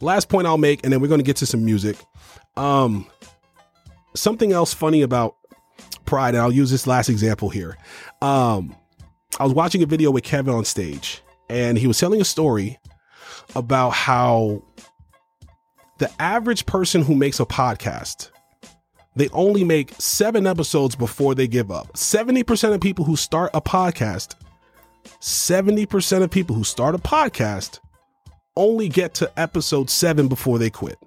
Last 0.00 0.28
point 0.28 0.46
I'll 0.46 0.56
make, 0.56 0.84
and 0.84 0.92
then 0.92 1.00
we're 1.00 1.08
going 1.08 1.20
to 1.20 1.24
get 1.24 1.36
to 1.38 1.46
some 1.46 1.64
music. 1.64 1.96
Um, 2.56 3.06
something 4.14 4.52
else 4.52 4.72
funny 4.72 5.02
about 5.02 5.36
pride, 6.06 6.34
and 6.34 6.42
I'll 6.42 6.52
use 6.52 6.70
this 6.70 6.86
last 6.86 7.08
example 7.08 7.50
here. 7.50 7.76
Um, 8.22 8.74
I 9.38 9.44
was 9.44 9.52
watching 9.52 9.82
a 9.82 9.86
video 9.86 10.10
with 10.10 10.22
Kevin 10.22 10.54
on 10.54 10.64
stage, 10.64 11.22
and 11.50 11.76
he 11.76 11.86
was 11.86 11.98
telling 11.98 12.20
a 12.20 12.24
story 12.24 12.78
about 13.54 13.90
how 13.90 14.62
the 15.98 16.10
average 16.20 16.64
person 16.66 17.02
who 17.02 17.14
makes 17.14 17.40
a 17.40 17.44
podcast 17.44 18.30
they 19.16 19.28
only 19.30 19.64
make 19.64 19.92
seven 19.98 20.46
episodes 20.46 20.94
before 20.94 21.34
they 21.34 21.48
give 21.48 21.72
up. 21.72 21.92
70% 21.94 22.72
of 22.72 22.80
people 22.80 23.04
who 23.04 23.16
start 23.16 23.50
a 23.52 23.60
podcast 23.60 24.36
70% 25.20 26.22
of 26.22 26.30
people 26.30 26.54
who 26.54 26.64
start 26.64 26.94
a 26.94 26.98
podcast 26.98 27.80
only 28.56 28.88
get 28.88 29.14
to 29.14 29.30
episode 29.38 29.90
seven 29.90 30.28
before 30.28 30.58
they 30.58 30.70
quit. 30.70 30.98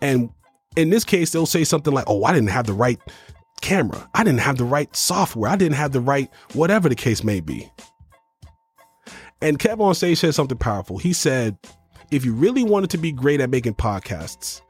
And 0.00 0.30
in 0.76 0.90
this 0.90 1.04
case 1.04 1.30
they'll 1.30 1.46
say 1.46 1.64
something 1.64 1.92
like 1.92 2.06
oh 2.08 2.24
i 2.24 2.32
didn't 2.32 2.48
have 2.48 2.66
the 2.66 2.72
right 2.72 2.98
camera. 3.60 4.08
I 4.14 4.24
didn't 4.24 4.40
have 4.40 4.56
the 4.56 4.64
right 4.64 4.94
software. 4.96 5.50
I 5.50 5.56
didn't 5.56 5.76
have 5.76 5.92
the 5.92 6.00
right 6.00 6.28
whatever 6.54 6.88
the 6.88 6.94
case 6.94 7.22
may 7.22 7.40
be 7.40 7.70
and 9.42 9.58
KevOnStage 9.58 10.18
said 10.18 10.34
something 10.34 10.56
powerful. 10.56 10.98
He 10.98 11.12
said, 11.12 11.58
if 12.12 12.24
you 12.24 12.32
really 12.32 12.62
wanted 12.62 12.90
to 12.90 12.98
be 12.98 13.10
great 13.10 13.40
at 13.40 13.50
making 13.50 13.74
podcasts, 13.74 14.62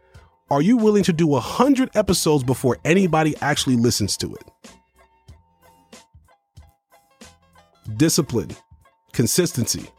are 0.50 0.62
you 0.62 0.78
willing 0.78 1.02
to 1.04 1.12
do 1.12 1.26
100 1.26 1.94
episodes 1.94 2.42
before 2.42 2.78
anybody 2.84 3.34
actually 3.42 3.76
listens 3.76 4.16
to 4.18 4.34
it? 4.34 4.44
Discipline, 7.96 8.50
consistency. 9.12 9.90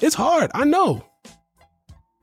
It's 0.00 0.14
hard. 0.16 0.50
I 0.54 0.64
know. 0.64 1.04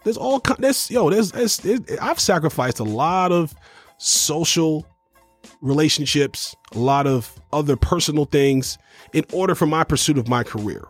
There's 0.04 0.17
all 0.17 0.41
kind. 0.41 0.62
There's 0.62 0.91
yo. 0.91 1.10
There's, 1.10 1.32
there's 1.32 1.63
it, 1.63 2.02
I've 2.02 2.19
sacrificed 2.19 2.80
a 2.80 2.84
lot 2.84 3.32
of 3.32 3.54
social 3.97 4.86
relationships, 5.62 6.56
a 6.73 6.80
lot 6.80 7.06
of 7.08 7.34
other 7.54 7.75
personal 7.75 8.25
things 8.25 8.78
in 9.13 9.23
order 9.32 9.56
for 9.56 9.65
my 9.65 9.84
pursuit 9.84 10.17
of 10.17 10.28
my 10.28 10.43
career 10.43 10.86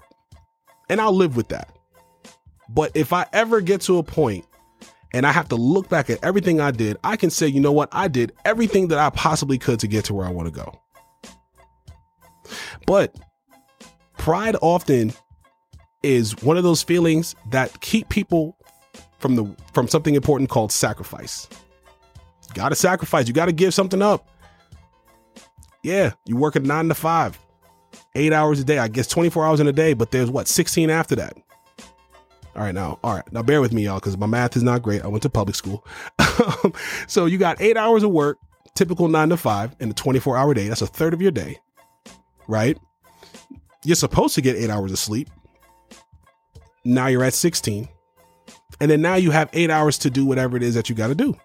and 0.90 1.00
I'll 1.00 1.16
live 1.16 1.36
with 1.36 1.50
that. 1.50 1.76
But 2.68 2.92
if 2.96 3.14
I 3.14 3.26
ever 3.34 3.62
get 3.62 3.82
to 3.82 3.98
a 3.98 4.04
point 4.04 4.46
and 5.14 5.26
I 5.26 5.32
have 5.32 5.50
to 5.50 5.56
look 5.56 5.90
back 5.90 6.10
at 6.10 6.24
everything 6.24 6.60
I 6.60 6.72
did, 6.72 6.98
I 7.04 7.16
can 7.16 7.30
say, 7.30 7.48
you 7.48 7.60
know 7.60 7.72
what? 7.72 7.90
I 7.92 8.08
did 8.08 8.34
everything 8.46 8.90
that 8.90 9.00
I 9.00 9.10
possibly 9.10 9.58
could 9.58 9.80
to 9.80 9.88
get 9.88 10.06
to 10.06 10.14
where 10.14 10.26
I 10.26 10.32
want 10.32 10.48
to 10.48 10.52
go. 10.52 10.80
But 12.86 13.16
pride 14.18 14.56
often 14.62 15.14
is 16.04 16.42
one 16.42 16.58
of 16.58 16.64
those 16.64 16.84
feelings 16.84 17.36
that 17.50 17.82
keep 17.82 18.10
people 18.10 18.58
from 19.20 19.36
the 19.36 19.56
from 19.74 19.88
something 19.88 20.16
important 20.16 20.50
called 20.50 20.72
sacrifice. 20.72 21.48
You 22.48 22.54
got 22.54 22.70
to 22.70 22.76
sacrifice. 22.76 23.28
You 23.28 23.34
got 23.34 23.46
to 23.46 23.52
give 23.52 23.74
something 23.74 24.02
up. 24.02 24.28
Yeah, 25.84 26.14
you 26.26 26.36
work 26.36 26.56
at 26.56 26.64
9 26.64 26.90
to 26.90 26.96
5 26.96 27.40
eight 28.16 28.34
hours 28.34 28.60
a 28.60 28.64
day. 28.64 28.78
I 28.80 28.88
guess 28.88 29.08
24 29.08 29.46
hours 29.46 29.60
in 29.60 29.68
a 29.68 29.72
day, 29.74 29.94
but 29.94 30.12
there's 30.12 30.30
what, 30.30 30.48
16 30.48 30.90
after 30.90 31.16
that. 31.16 31.38
All 32.56 32.64
right, 32.64 32.74
now, 32.74 33.00
all 33.04 33.16
right, 33.16 33.32
now 33.32 33.44
bear 33.44 33.62
with 33.62 33.72
me, 33.72 33.86
y'all, 33.86 34.00
because 34.00 34.18
my 34.18 34.26
math 34.26 34.58
is 34.58 34.64
not 34.64 34.82
great. 34.82 35.04
I 35.04 35.08
went 35.08 35.24
to 35.24 35.30
public 35.30 35.56
school. 35.56 35.86
so 37.08 37.26
you 37.26 37.38
got 37.38 37.62
eight 37.62 37.78
hours 37.78 38.04
of 38.04 38.12
work, 38.12 38.38
typical 38.76 39.08
nine 39.08 39.30
to 39.30 39.38
five, 39.38 39.76
in 39.80 39.92
a 39.92 39.94
24 39.94 40.38
hour 40.38 40.54
day. 40.54 40.68
That's 40.68 40.82
a 40.82 40.88
third 40.88 41.14
of 41.14 41.22
your 41.22 41.32
day, 41.32 41.60
right? 42.48 42.78
You're 43.86 43.96
supposed 43.96 44.36
to 44.36 44.42
get 44.42 44.56
eight 44.56 44.70
hours 44.70 44.92
of 44.92 45.00
sleep. 45.00 45.30
Now 46.84 47.08
you're 47.08 47.24
at 47.24 47.34
16. 47.34 47.88
And 48.82 48.92
then 48.92 49.02
now 49.02 49.16
you 49.16 49.32
have 49.32 49.50
eight 49.54 49.70
hours 49.70 49.98
to 50.00 50.10
do 50.10 50.26
whatever 50.26 50.58
it 50.58 50.64
is 50.64 50.76
that 50.76 50.90
you 50.90 50.96
got 50.96 51.08
to 51.08 51.16
do 51.16 51.38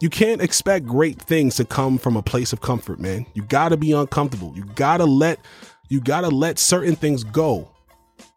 you 0.00 0.10
can't 0.10 0.42
expect 0.42 0.86
great 0.86 1.20
things 1.20 1.56
to 1.56 1.64
come 1.64 1.98
from 1.98 2.16
a 2.16 2.22
place 2.22 2.52
of 2.52 2.60
comfort, 2.60 3.00
man. 3.00 3.26
You 3.34 3.42
got 3.42 3.70
to 3.70 3.76
be 3.76 3.92
uncomfortable. 3.92 4.52
You 4.54 4.64
got 4.74 4.98
to 4.98 5.04
let 5.04 5.38
you 5.88 6.00
got 6.00 6.22
to 6.22 6.28
let 6.28 6.58
certain 6.58 6.96
things 6.96 7.24
go 7.24 7.70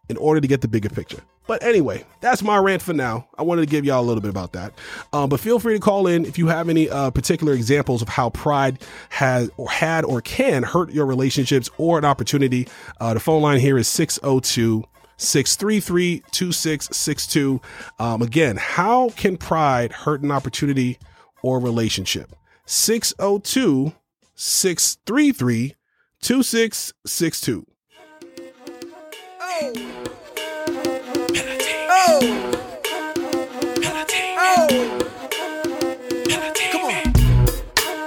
in 0.08 0.18
order 0.18 0.40
to 0.40 0.48
get 0.48 0.62
the 0.62 0.68
bigger 0.68 0.90
picture. 0.90 1.22
But 1.48 1.64
anyway, 1.64 2.06
that's 2.22 2.44
my 2.44 2.58
rant 2.58 2.84
for 2.84 2.94
now. 2.94 3.28
I 3.36 3.42
wanted 3.42 3.62
to 3.62 3.68
give 3.68 3.84
y'all 3.84 4.02
a 4.02 4.06
little 4.06 4.22
bit 4.22 4.30
about 4.30 4.52
that. 4.52 4.72
Um, 5.12 5.30
but 5.30 5.40
feel 5.40 5.58
free 5.58 5.74
to 5.74 5.80
call 5.80 6.06
in 6.06 6.26
if 6.26 6.38
you 6.38 6.48
have 6.48 6.70
any 6.70 6.88
uh, 6.88 7.10
particular 7.10 7.54
examples 7.54 8.04
of 8.04 8.08
how 8.08 8.30
pride 8.30 8.78
has 9.10 9.50
or 9.58 9.68
had 9.68 10.06
or 10.06 10.22
can 10.22 10.62
hurt 10.62 10.92
your 10.92 11.08
relationships 11.08 11.68
or 11.80 11.98
an 11.98 12.06
opportunity. 12.06 12.68
Uh, 13.00 13.16
the 13.16 13.20
phone 13.20 13.42
line 13.42 13.60
here 13.60 13.80
is 13.80 13.88
602 13.88 14.84
633 15.18 16.24
2662. 16.32 17.60
Um, 17.98 18.22
Again, 18.22 18.58
how 18.58 19.10
can 19.10 19.36
pride 19.36 19.92
hurt 19.92 20.22
an 20.22 20.30
opportunity 20.32 21.00
or 21.42 21.60
relationship? 21.60 22.36
602 22.66 23.94
633 24.36 25.76
2662. 26.22 27.66
Come 36.72 36.86
on. 36.86 38.00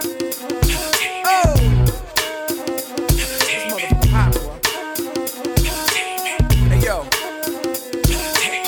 Hey 6.69 6.81
yo, 6.85 7.03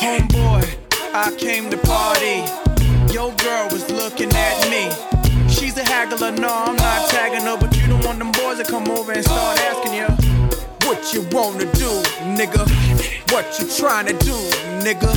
homeboy, 0.01 0.65
I 1.15 1.35
came 1.39 1.71
to 1.71 1.77
party. 1.79 2.54
She's 6.15 6.23
a 6.23 6.27
haggler, 6.27 6.47
no, 6.47 6.49
I'm 6.49 6.77
not 6.77 7.11
tagging 7.11 7.41
her, 7.41 7.57
but 7.59 7.77
you 7.77 7.89
don't 7.89 8.05
want 8.05 8.19
them 8.21 8.31
boys 8.31 8.59
to 8.59 8.65
come 8.65 8.89
over 8.89 9.11
and 9.11 9.25
start 9.25 9.59
asking 9.59 9.95
you 9.95 10.07
what 10.87 11.13
you 11.13 11.23
wanna 11.33 11.67
do, 11.75 11.91
nigga. 12.39 12.63
What 13.33 13.59
you 13.59 13.67
trying 13.67 14.07
to 14.07 14.13
do, 14.23 14.37
nigga. 14.79 15.11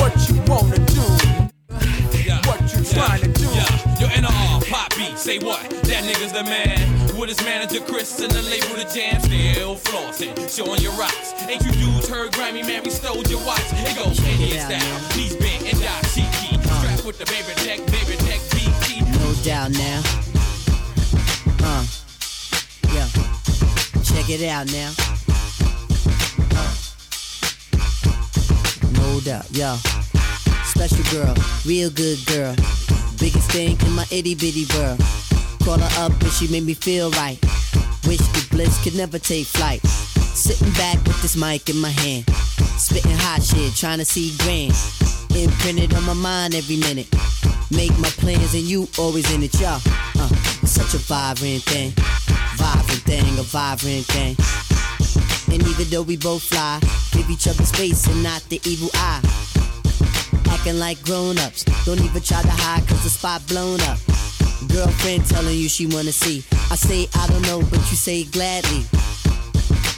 What 0.00 0.10
you 0.26 0.34
wanna 0.50 0.78
do. 0.90 1.06
What 2.50 2.60
you 2.74 2.82
trying 2.82 3.22
to 3.22 3.30
do. 3.30 3.46
Yeah, 3.54 4.00
yo, 4.00 4.06
NR, 4.08 4.68
Pop 4.68 4.90
B, 4.96 5.14
say 5.14 5.38
what? 5.38 5.70
That 5.86 6.02
nigga's 6.02 6.32
the 6.32 6.42
man. 6.42 6.82
With 7.16 7.28
his 7.28 7.40
manager 7.44 7.78
Chris 7.86 8.18
and 8.18 8.32
the 8.32 8.42
label 8.42 8.74
The 8.74 8.90
Jam, 8.92 9.20
still 9.20 9.76
flossing, 9.76 10.34
showing 10.50 10.80
your 10.80 10.94
rocks. 10.94 11.32
Ain't 11.46 11.64
you 11.64 11.70
dudes 11.70 12.08
heard 12.08 12.32
Grammy, 12.32 12.66
man, 12.66 12.82
we 12.82 12.90
stole 12.90 13.22
your 13.30 13.38
watch. 13.46 13.62
It 13.70 13.96
goes 13.96 14.18
Indian 14.18 14.58
style, 14.58 15.16
knees 15.16 15.36
bent 15.36 15.62
and 15.62 15.80
die 15.80 16.00
cheeky. 16.10 16.58
Strapped 16.58 17.04
with 17.04 17.18
the 17.18 17.24
baby 17.26 17.54
deck, 17.62 17.78
baby 17.86 18.16
deck, 18.26 18.40
BT. 18.50 19.00
No 19.22 19.32
doubt 19.44 19.70
now. 19.70 20.23
It 24.40 24.48
out 24.48 24.66
now. 24.72 24.90
No 28.92 29.20
doubt, 29.20 29.46
yo. 29.52 29.76
Special 30.64 31.04
girl, 31.12 31.34
real 31.64 31.90
good 31.90 32.18
girl. 32.26 32.54
Biggest 33.18 33.50
thing 33.52 33.78
in 33.80 33.92
my 33.92 34.04
itty 34.10 34.34
bitty 34.34 34.66
world. 34.74 34.98
Call 35.62 35.78
her 35.78 36.04
up 36.04 36.12
and 36.20 36.32
she 36.32 36.48
made 36.48 36.64
me 36.64 36.74
feel 36.74 37.10
right. 37.12 37.38
Wish 38.06 38.18
the 38.18 38.46
bliss 38.50 38.82
could 38.82 38.96
never 38.96 39.18
take 39.18 39.46
flight. 39.46 39.80
Sitting 39.86 40.72
back 40.72 40.96
with 41.04 41.20
this 41.22 41.36
mic 41.36 41.68
in 41.68 41.78
my 41.78 41.90
hand. 41.90 42.24
Spitting 42.76 43.16
hot 43.16 43.42
shit, 43.42 43.74
trying 43.74 43.98
to 43.98 44.04
see 44.04 44.34
grand. 44.38 44.74
Imprinted 45.36 45.94
on 45.94 46.04
my 46.04 46.14
mind 46.14 46.54
every 46.54 46.76
minute. 46.76 47.08
Make 47.70 47.96
my 47.98 48.08
plans 48.08 48.54
and 48.54 48.64
you 48.64 48.88
always 48.98 49.32
in 49.32 49.42
it, 49.42 49.54
y'all. 49.60 49.80
Uh, 50.18 50.28
it's 50.62 50.72
such 50.72 50.94
a 50.94 50.98
vibrant 50.98 51.62
thing. 51.62 51.92
Thing, 53.02 53.38
a 53.38 53.42
vibrant 53.42 54.06
thing. 54.06 54.36
And 55.52 55.62
even 55.66 55.88
though 55.90 56.02
we 56.02 56.16
both 56.16 56.42
fly, 56.42 56.78
give 57.12 57.28
each 57.28 57.48
other 57.48 57.64
space 57.64 58.06
and 58.06 58.22
not 58.22 58.42
the 58.48 58.60
evil 58.64 58.88
eye. 58.94 59.20
Acting 60.48 60.78
like 60.78 61.02
grown 61.02 61.38
ups, 61.38 61.64
don't 61.84 62.00
even 62.00 62.22
try 62.22 62.40
to 62.42 62.48
hide 62.48 62.86
cause 62.88 63.02
the 63.02 63.10
spot 63.10 63.46
blown 63.48 63.80
up. 63.82 63.98
Girlfriend 64.68 65.26
telling 65.26 65.56
you 65.56 65.68
she 65.68 65.86
wanna 65.86 66.12
see. 66.12 66.44
I 66.70 66.76
say 66.76 67.08
I 67.14 67.26
don't 67.26 67.42
know, 67.42 67.60
but 67.60 67.80
you 67.90 67.96
say 67.96 68.24
gladly. 68.24 68.84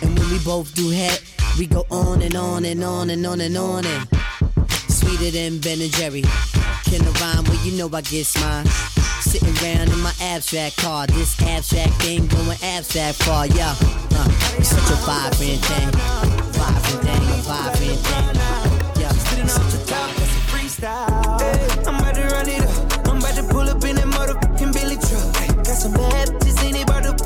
And 0.03 0.19
when 0.19 0.31
we 0.31 0.39
both 0.41 0.75
do 0.75 0.89
head, 0.91 1.21
we 1.59 1.67
go 1.67 1.85
on 1.91 2.23
and 2.23 2.35
on 2.35 2.65
and 2.65 2.83
on 2.83 3.11
and 3.11 3.27
on 3.27 3.41
and 3.41 3.57
on 3.57 3.85
and 3.87 4.09
sweeter 4.89 5.31
than 5.31 5.59
Ben 5.59 5.81
and 5.81 5.93
Jerry. 5.93 6.23
Can 6.85 7.03
I 7.03 7.11
rhyme? 7.21 7.45
Well, 7.45 7.65
you 7.65 7.77
know 7.79 7.91
I 7.93 8.01
get 8.01 8.35
mine. 8.41 8.96
Sitting 9.37 9.68
around 9.68 9.92
in 9.92 10.01
my 10.01 10.14
abstract 10.22 10.79
car, 10.79 11.07
this 11.09 11.38
abstract 11.42 11.92
thing 12.01 12.27
going 12.27 12.57
abstract 12.62 13.22
far, 13.22 13.46
yeah. 13.49 13.77
Uh, 14.12 14.57
it's 14.57 14.70
such 14.70 14.90
a 14.90 14.96
vibrant 15.05 15.61
thing, 15.61 15.90
vibrant 16.57 17.03
thing, 17.05 17.20
vibrant 17.44 18.01
thing. 18.01 19.44
It's 19.44 19.53
such 19.53 19.75
a 19.75 19.85
vibrant 19.85 20.33
freestyle. 20.49 21.87
I'm 21.87 21.96
about 21.96 22.14
to 22.14 22.22
run 22.29 22.49
it 22.49 22.62
up. 22.62 23.09
I'm 23.09 23.18
about 23.18 23.35
to 23.35 23.42
pull 23.42 23.68
up 23.68 23.85
in 23.85 23.96
that 23.96 24.07
motherfucking 24.07 24.72
Billy 24.72 24.96
truck. 24.96 25.57
Got 25.57 25.66
some 25.66 25.92
in 25.92 26.83
about 26.83 27.03
to 27.05 27.16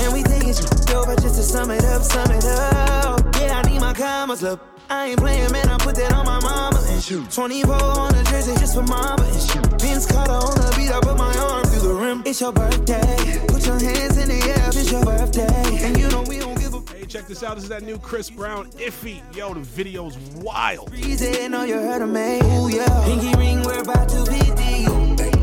and 0.00 0.12
we 0.14 0.22
taking 0.22 0.54
shit 0.54 0.90
over 0.94 1.16
just 1.16 1.34
to 1.34 1.42
sum 1.42 1.70
it 1.70 1.84
up, 1.84 2.02
sum 2.02 2.30
it 2.30 2.46
up. 2.46 3.20
Yeah, 3.36 3.60
I 3.62 3.68
need 3.68 3.80
my 3.80 3.92
commas 3.92 4.42
up. 4.42 4.79
I 4.90 5.06
ain't 5.06 5.20
playing, 5.20 5.52
man. 5.52 5.68
I 5.68 5.78
put 5.78 5.94
that 5.94 6.12
on 6.12 6.26
my 6.26 6.40
mama 6.40 6.84
and 6.88 7.00
shoot. 7.00 7.30
24 7.30 7.74
on 7.74 8.12
the 8.12 8.24
jersey 8.24 8.54
just 8.58 8.74
for 8.74 8.82
mama 8.82 9.22
and 9.22 9.40
shoot. 9.40 9.80
Vince 9.80 10.04
Carter 10.04 10.32
on 10.32 10.54
the 10.56 10.74
beat, 10.76 10.90
I 10.90 10.98
put 11.00 11.16
my 11.16 11.32
arm 11.32 11.64
through 11.66 11.88
the 11.88 11.94
rim. 11.94 12.22
It's 12.26 12.40
your 12.40 12.52
birthday. 12.52 13.46
Put 13.46 13.64
your 13.66 13.78
hands 13.78 14.18
in 14.18 14.28
the 14.28 14.42
air. 14.50 14.66
It's 14.66 14.90
your 14.90 15.04
birthday. 15.04 15.86
And 15.86 15.96
you 15.96 16.08
know 16.08 16.22
we 16.22 16.40
don't 16.40 16.58
give 16.58 16.74
a 16.74 16.80
Hey, 16.92 17.06
check 17.06 17.28
this 17.28 17.44
out. 17.44 17.54
This 17.54 17.64
is 17.64 17.70
that 17.70 17.84
new 17.84 17.98
Chris 17.98 18.30
Brown 18.30 18.68
Iffy. 18.72 19.22
Yo, 19.36 19.54
the 19.54 19.60
video's 19.60 20.18
wild. 20.42 20.92
Easy, 20.92 21.46
know 21.46 21.62
you 21.62 21.74
heard 21.74 22.02
of 22.02 22.08
me. 22.08 22.40
Ooh, 22.58 22.68
yeah. 22.68 23.04
Pinky 23.04 23.32
ring, 23.38 23.62
we're 23.62 23.82
about 23.82 24.08
to 24.08 24.24
be 24.26 24.40
deep. 24.58 24.90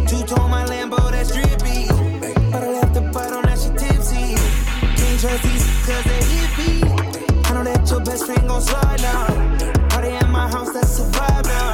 Two 0.09 0.25
tone 0.27 0.51
my 0.51 0.65
Lambo, 0.65 0.99
that's 1.09 1.31
drippy. 1.31 1.87
But 2.51 2.63
I 2.63 2.71
left 2.71 2.93
the 2.93 3.01
bottle, 3.13 3.41
now 3.43 3.55
she 3.55 3.69
tipsy. 3.69 4.35
Can't 4.97 5.19
trust 5.21 5.43
these 5.43 5.65
cause 5.87 6.03
they 6.03 6.19
hippie. 6.19 7.06
Know 7.57 7.63
that 7.63 7.89
your 7.89 8.01
best 8.01 8.27
friend 8.27 8.47
gon' 8.47 8.61
slide 8.61 9.01
now. 9.01 9.25
Party 9.89 10.09
at 10.09 10.29
my 10.29 10.47
house, 10.47 10.71
that's 10.73 10.99
a 10.99 11.05
vibe 11.09 11.45
now. 11.49 11.73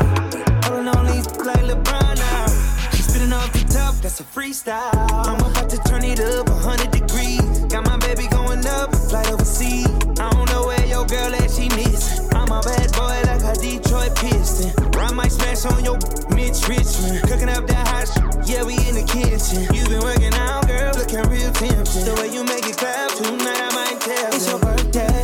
Holding 0.64 0.88
on 0.88 1.06
these 1.12 1.28
like 1.44 1.60
LeBron 1.60 2.16
now. 2.16 2.48
She 2.96 3.04
spitting 3.04 3.34
off 3.34 3.52
the 3.52 3.68
top, 3.68 3.96
that's 3.96 4.22
a 4.22 4.24
freestyle. 4.24 4.96
I'm 5.28 5.44
about 5.44 5.70
to 5.72 5.78
turn 5.84 6.06
it 6.06 6.22
up 6.22 6.48
100 6.48 6.90
degrees. 6.90 7.44
Got 7.68 7.84
my 7.84 7.98
baby 7.98 8.28
going 8.32 8.66
up, 8.66 8.96
flight 8.96 9.30
overseas. 9.30 9.92
I 10.24 10.32
don't 10.32 10.48
know 10.56 10.64
where 10.68 10.86
your 10.88 11.06
girl 11.06 11.36
at, 11.36 11.52
she 11.52 11.68
miss. 11.76 12.32
I'm 12.32 12.48
a 12.48 12.62
bad 12.64 12.88
boy 12.96 13.20
like 13.28 13.44
a 13.44 13.52
Detroit 13.60 14.16
Piston. 14.16 14.72
I 14.96 15.12
might 15.12 15.34
smash 15.36 15.66
on 15.66 15.84
your 15.84 16.00
Mitch 16.32 16.64
Richmond. 16.64 17.28
Cooking 17.28 17.50
up 17.50 17.68
that 17.68 17.88
hot 17.92 18.08
shit, 18.08 18.24
yeah, 18.48 18.64
we 18.64 18.80
in 18.88 18.96
the 18.96 19.04
kitchen. 19.04 19.68
You 19.76 19.84
been 19.92 20.00
working 20.00 20.32
out, 20.48 20.64
girl, 20.64 20.96
looking 20.96 21.28
real 21.28 21.52
tempting. 21.52 22.08
The 22.08 22.16
way 22.24 22.32
you 22.32 22.48
make 22.48 22.64
it 22.72 22.78
clap, 22.80 23.12
tonight 23.20 23.60
I 23.60 23.70
might 23.76 24.00
tell. 24.00 24.32
It's 24.32 24.48
your 24.48 24.60
birthday, 24.64 25.23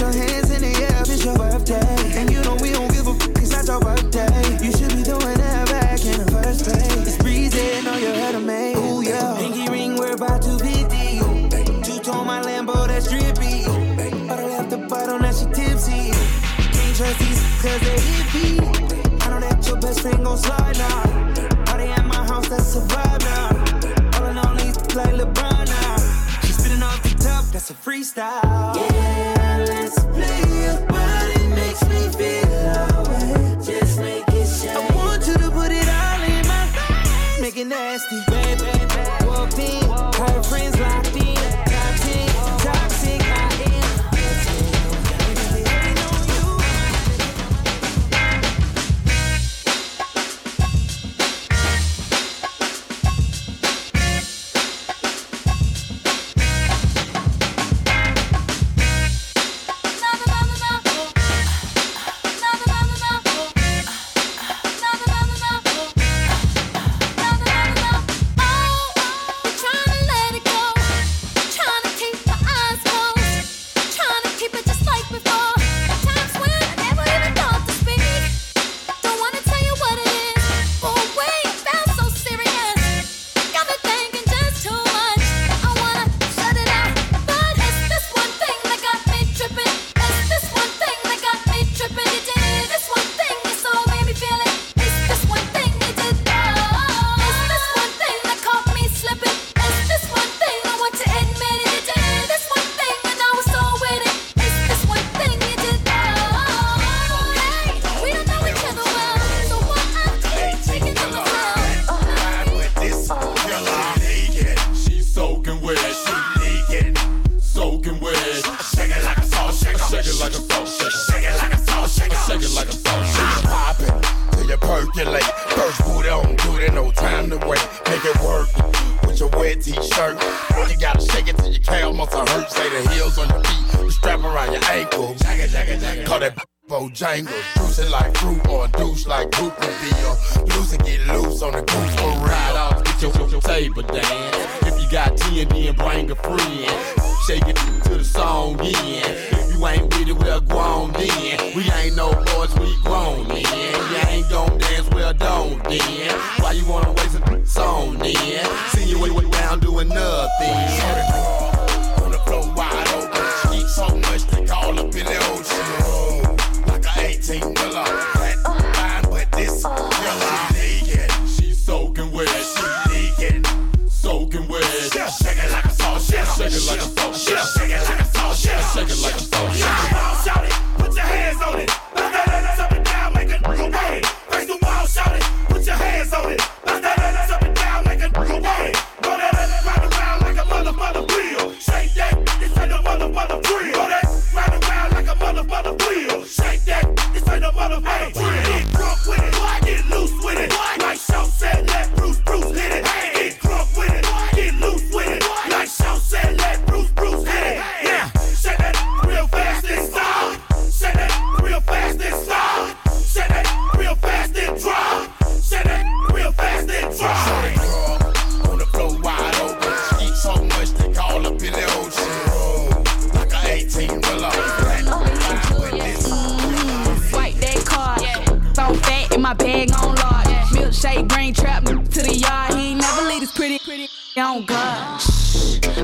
your 0.00 0.12
hands 0.12 0.50
in 0.50 0.62
the 0.62 0.72
air, 0.88 1.02
it's 1.02 1.24
your 1.24 1.36
birthday. 1.36 2.18
And 2.18 2.30
you 2.32 2.40
know 2.42 2.56
we 2.60 2.72
don't 2.72 2.90
give 2.90 3.06
a 3.06 3.10
f, 3.10 3.28
it's 3.36 3.52
not 3.52 3.66
your 3.68 3.80
birthday. 3.80 4.32
You 4.64 4.72
should 4.72 4.96
be 4.96 5.02
doing 5.04 5.38
that 5.44 5.68
back 5.68 6.00
in 6.04 6.16
the 6.24 6.30
first 6.32 6.64
place. 6.64 7.06
It's 7.06 7.18
breezy, 7.18 7.82
know 7.84 7.96
you 7.96 8.12
heard 8.12 8.34
of 8.34 8.44
me. 8.44 8.74
Ooh, 8.74 9.02
yeah. 9.02 9.36
Pinky 9.38 9.68
ring, 9.70 9.96
we're 9.96 10.14
about 10.14 10.42
to 10.42 10.56
be 10.58 10.88
deep. 10.88 11.84
Two 11.84 12.00
tone 12.00 12.26
my 12.26 12.40
Lambo, 12.42 12.86
that's 12.88 13.08
drippy. 13.08 13.68
Left 14.60 14.70
the 14.70 14.78
bottle, 14.88 15.18
now 15.18 15.32
she 15.32 15.46
tipsy. 15.52 16.12
Can't 16.74 16.96
trust 16.96 17.18
these 17.20 17.40
cause 17.60 17.80
they 17.84 18.00
hippie. 18.08 18.60
I 19.22 19.30
know 19.30 19.40
that 19.40 19.66
your 19.66 19.78
best 19.80 20.00
friend 20.00 20.24
gon' 20.24 20.38
slide 20.38 20.78
now. 20.78 21.64
Party 21.66 21.84
at 21.84 22.06
my 22.06 22.24
house, 22.26 22.48
that's 22.48 22.76
a 22.76 22.80
vibe 22.80 23.20
now. 23.20 24.20
All 24.20 24.26
in 24.30 24.38
all 24.38 24.54
these 24.56 24.76
like 24.96 25.14
LeBron 25.14 25.66
now. 25.66 25.96
She 26.42 26.52
spitting 26.52 26.82
off 26.82 27.02
the 27.02 27.14
top, 27.22 27.44
that's 27.52 27.70
a 27.70 27.74
freestyle. 27.74 28.76
Yeah, 28.76 29.09
it 37.60 37.66
nasty, 37.66 38.22
baby. 38.28 39.26
Walked 39.26 39.58
in, 39.58 39.82
her 39.90 40.42
friends 40.44 40.78
locked 40.80 41.16
in. 41.16 41.59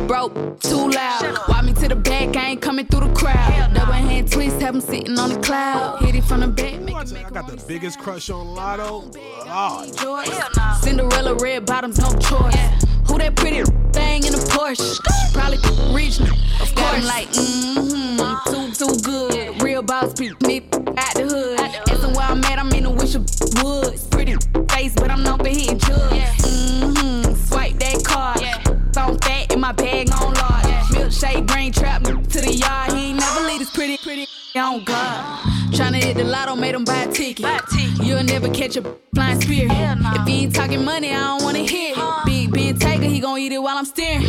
Broke 0.07 0.61
too 0.61 0.91
loud. 0.91 1.39
Walk 1.49 1.65
me 1.65 1.73
to 1.75 1.89
the 1.89 1.97
back, 1.97 2.37
I 2.37 2.51
ain't 2.51 2.63
coming 2.63 2.87
through 2.87 3.09
the 3.09 3.15
crowd. 3.15 3.75
Double 3.75 3.93
hand 3.93 4.31
twist, 4.31 4.61
have 4.61 4.75
him 4.75 4.81
sitting 4.81 5.19
on 5.19 5.31
the 5.31 5.41
cloud. 5.41 6.01
Hit 6.03 6.15
it 6.15 6.25
from 6.25 6.41
the 6.41 6.49
back, 6.49 6.81
make 6.81 6.97
it 6.97 7.27
I 7.27 7.31
got 7.31 7.47
the 7.49 7.63
biggest 7.67 7.99
crush 7.99 8.31
on 8.31 8.55
Lotto. 8.55 9.11
Oh, 9.49 10.79
Cinderella 10.81 11.35
red 11.37 11.67
bottoms, 11.67 11.99
no 11.99 12.11
choice. 12.19 12.57
Who 13.07 13.19
that 13.19 13.37
pretty 13.37 13.63
thing 13.93 14.25
in 14.25 14.33
the 14.33 14.45
Porsche? 14.51 15.01
Probably 15.33 15.59
rich, 15.95 16.21
of 16.21 16.75
course. 16.75 17.07
like, 17.07 17.29
mm-hmm, 17.29 18.51
too 18.51 18.73
too 18.73 19.01
good. 19.03 19.63
Real 19.63 19.83
boss, 19.83 20.13
beat 20.15 20.41
me 20.43 20.63
out 20.97 21.15
the 21.15 21.29
hood. 21.29 21.61
Asking 21.61 22.13
where 22.15 22.27
I'm 22.27 22.43
at, 22.45 22.59
I'm 22.59 22.73
in 22.73 22.85
the 22.85 22.91
wish 22.91 23.15
of 23.15 23.25
woods. 23.63 24.06
On. 29.81 30.35
Milkshake 30.95 31.47
brain 31.47 31.73
trap 31.73 32.03
to 32.03 32.41
the 32.41 32.55
yard. 32.55 32.93
He 32.93 33.11
ain't 33.11 33.21
never 33.21 33.41
leave 33.47 33.59
this 33.59 33.71
pretty, 33.71 33.97
pretty 33.99 34.27
on 34.57 34.85
God. 34.85 35.43
Tryna 35.73 36.03
hit 36.03 36.17
the 36.17 36.25
lotto, 36.25 36.57
made 36.57 36.75
him 36.75 36.85
buy 36.85 37.03
a 37.03 37.13
ticket. 37.13 37.47
You'll 38.03 38.23
never 38.23 38.49
catch 38.49 38.77
a 38.77 38.83
flying 39.15 39.41
spirit. 39.41 39.71
If 39.71 40.27
he 40.27 40.45
ain't 40.45 40.55
talking 40.55 40.85
money, 40.85 41.13
I 41.13 41.21
don't 41.21 41.43
wanna 41.43 41.61
hear 41.61 41.95
it. 41.97 42.25
Big 42.25 42.53
Ben 42.53 42.79
Tiger, 42.79 43.05
he 43.05 43.21
gon' 43.21 43.39
eat 43.39 43.53
it 43.53 43.59
while 43.59 43.77
I'm 43.77 43.85
steering. 43.85 44.27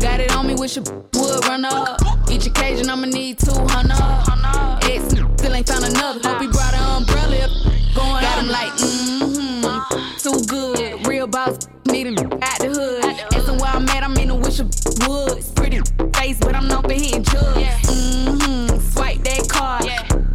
Got 0.00 0.20
it 0.20 0.34
on 0.34 0.46
me, 0.46 0.54
wish 0.54 0.76
a 0.76 0.80
would 1.14 1.44
run 1.46 1.64
up. 1.64 2.00
Each 2.30 2.46
occasion, 2.46 2.88
I'ma 2.88 3.06
need 3.06 3.38
200. 3.38 4.88
Ex 4.90 5.04
still 5.04 5.54
ain't 5.54 5.68
found 5.68 5.84
another. 5.84 6.20
Hope 6.26 6.40
he 6.40 6.48
brought 6.48 6.74
an 6.74 7.02
umbrella. 7.02 7.44
Up. 7.44 7.50
Going 7.94 8.22
got 8.22 8.38
him 8.38 8.48
like, 8.48 8.72
mm-hmm, 8.74 10.18
too 10.18 10.44
good. 10.46 11.06
Real 11.06 11.26
boss, 11.26 11.68
need 11.86 12.06
him 12.06 12.18
out 12.42 12.57
woods. 15.06 15.50
Pretty 15.52 15.80
face, 16.14 16.38
but 16.38 16.54
I'm 16.54 16.68
known 16.68 16.82
for 16.82 16.92
hitting 16.92 17.22
drugs. 17.22 17.56
Mm-hmm, 17.56 18.78
swipe 18.90 19.22
that 19.24 19.48
card. 19.48 19.84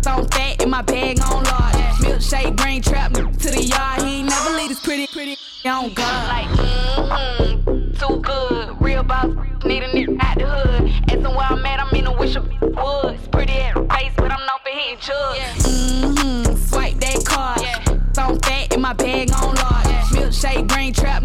So 0.03 0.23
fat 0.35 0.61
in 0.61 0.69
my 0.69 0.81
bag 0.81 1.19
on 1.21 1.43
large. 1.43 1.75
Milkshake 2.03 2.55
brain 2.55 2.81
trap 2.81 3.11
me 3.11 3.21
to 3.21 3.49
the 3.51 3.63
yard. 3.63 4.01
He 4.03 4.19
ain't 4.19 4.29
never 4.29 4.51
leave 4.51 4.69
this 4.69 4.79
pretty, 4.79 5.07
pretty 5.07 5.37
on 5.65 5.93
God. 5.93 6.27
Like, 6.27 6.49
mm-hmm, 6.59 7.93
too 7.93 8.19
good. 8.21 8.81
Real 8.81 9.03
boss, 9.03 9.27
need 9.65 9.83
a 9.83 9.89
nigga 9.89 10.17
out 10.21 10.37
the 10.37 10.45
hood. 10.45 10.89
Asking 11.09 11.23
where 11.23 11.45
I'm 11.45 11.65
at, 11.65 11.79
I'm 11.79 11.95
in 11.95 12.05
the 12.05 12.11
wish 12.11 12.35
of 12.35 12.49
woods. 12.61 13.27
Pretty 13.29 13.53
ass 13.53 13.77
face, 13.89 14.13
but 14.17 14.31
I'm 14.31 14.39
known 14.39 14.59
for 14.63 14.69
hitting 14.69 14.99
drugs. 14.99 15.63
Mm-hmm, 15.65 16.55
swipe 16.55 16.99
that 16.99 17.25
card. 17.25 17.61
So 18.15 18.37
fat 18.43 18.73
in 18.73 18.81
my 18.81 18.93
bag 18.93 19.31
on 19.31 19.55
large. 19.55 19.85
Milkshake 20.13 20.67
brain 20.67 20.93
trap 20.93 21.23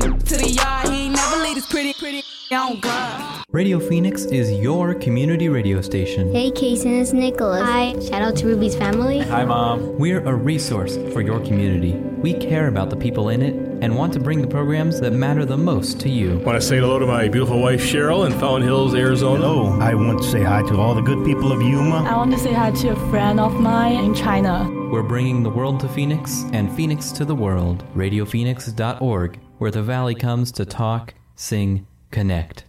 on 2.58 2.80
God. 2.80 3.44
Radio 3.50 3.80
Phoenix 3.80 4.24
is 4.26 4.50
your 4.50 4.94
community 4.94 5.48
radio 5.48 5.80
station. 5.80 6.30
Hey, 6.34 6.50
Kason, 6.50 7.00
it's 7.00 7.12
Nicholas. 7.12 7.62
Hi. 7.62 7.98
Shout 8.00 8.20
out 8.20 8.36
to 8.36 8.46
Ruby's 8.46 8.76
family. 8.76 9.20
Hi, 9.20 9.44
Mom. 9.44 9.96
We're 9.96 10.20
a 10.20 10.34
resource 10.34 10.96
for 11.14 11.22
your 11.22 11.40
community. 11.40 11.92
We 11.92 12.34
care 12.34 12.68
about 12.68 12.90
the 12.90 12.96
people 12.96 13.30
in 13.30 13.40
it 13.40 13.54
and 13.82 13.96
want 13.96 14.12
to 14.14 14.20
bring 14.20 14.42
the 14.42 14.48
programs 14.48 15.00
that 15.00 15.12
matter 15.12 15.46
the 15.46 15.56
most 15.56 16.00
to 16.00 16.10
you. 16.10 16.38
Want 16.40 16.60
to 16.60 16.66
say 16.66 16.78
hello 16.78 16.98
to 16.98 17.06
my 17.06 17.28
beautiful 17.28 17.62
wife 17.62 17.80
Cheryl 17.80 18.26
in 18.26 18.38
Fountain 18.38 18.68
Hills, 18.68 18.94
Arizona. 18.94 19.40
Hello. 19.40 19.80
I 19.80 19.94
want 19.94 20.20
to 20.20 20.28
say 20.28 20.42
hi 20.42 20.62
to 20.62 20.76
all 20.78 20.94
the 20.94 21.00
good 21.00 21.24
people 21.24 21.52
of 21.52 21.62
Yuma. 21.62 22.04
I 22.04 22.16
want 22.16 22.32
to 22.32 22.38
say 22.38 22.52
hi 22.52 22.72
to 22.72 22.88
a 22.88 23.10
friend 23.10 23.38
of 23.40 23.54
mine 23.60 24.04
in 24.04 24.14
China. 24.14 24.68
We're 24.90 25.02
bringing 25.04 25.42
the 25.42 25.50
world 25.50 25.80
to 25.80 25.88
Phoenix 25.88 26.44
and 26.52 26.74
Phoenix 26.74 27.12
to 27.12 27.24
the 27.24 27.36
world. 27.36 27.84
RadioPhoenix.org, 27.94 29.38
where 29.58 29.70
the 29.70 29.82
Valley 29.82 30.16
comes 30.16 30.50
to 30.52 30.66
talk, 30.66 31.14
sing, 31.36 31.86
connect. 32.10 32.67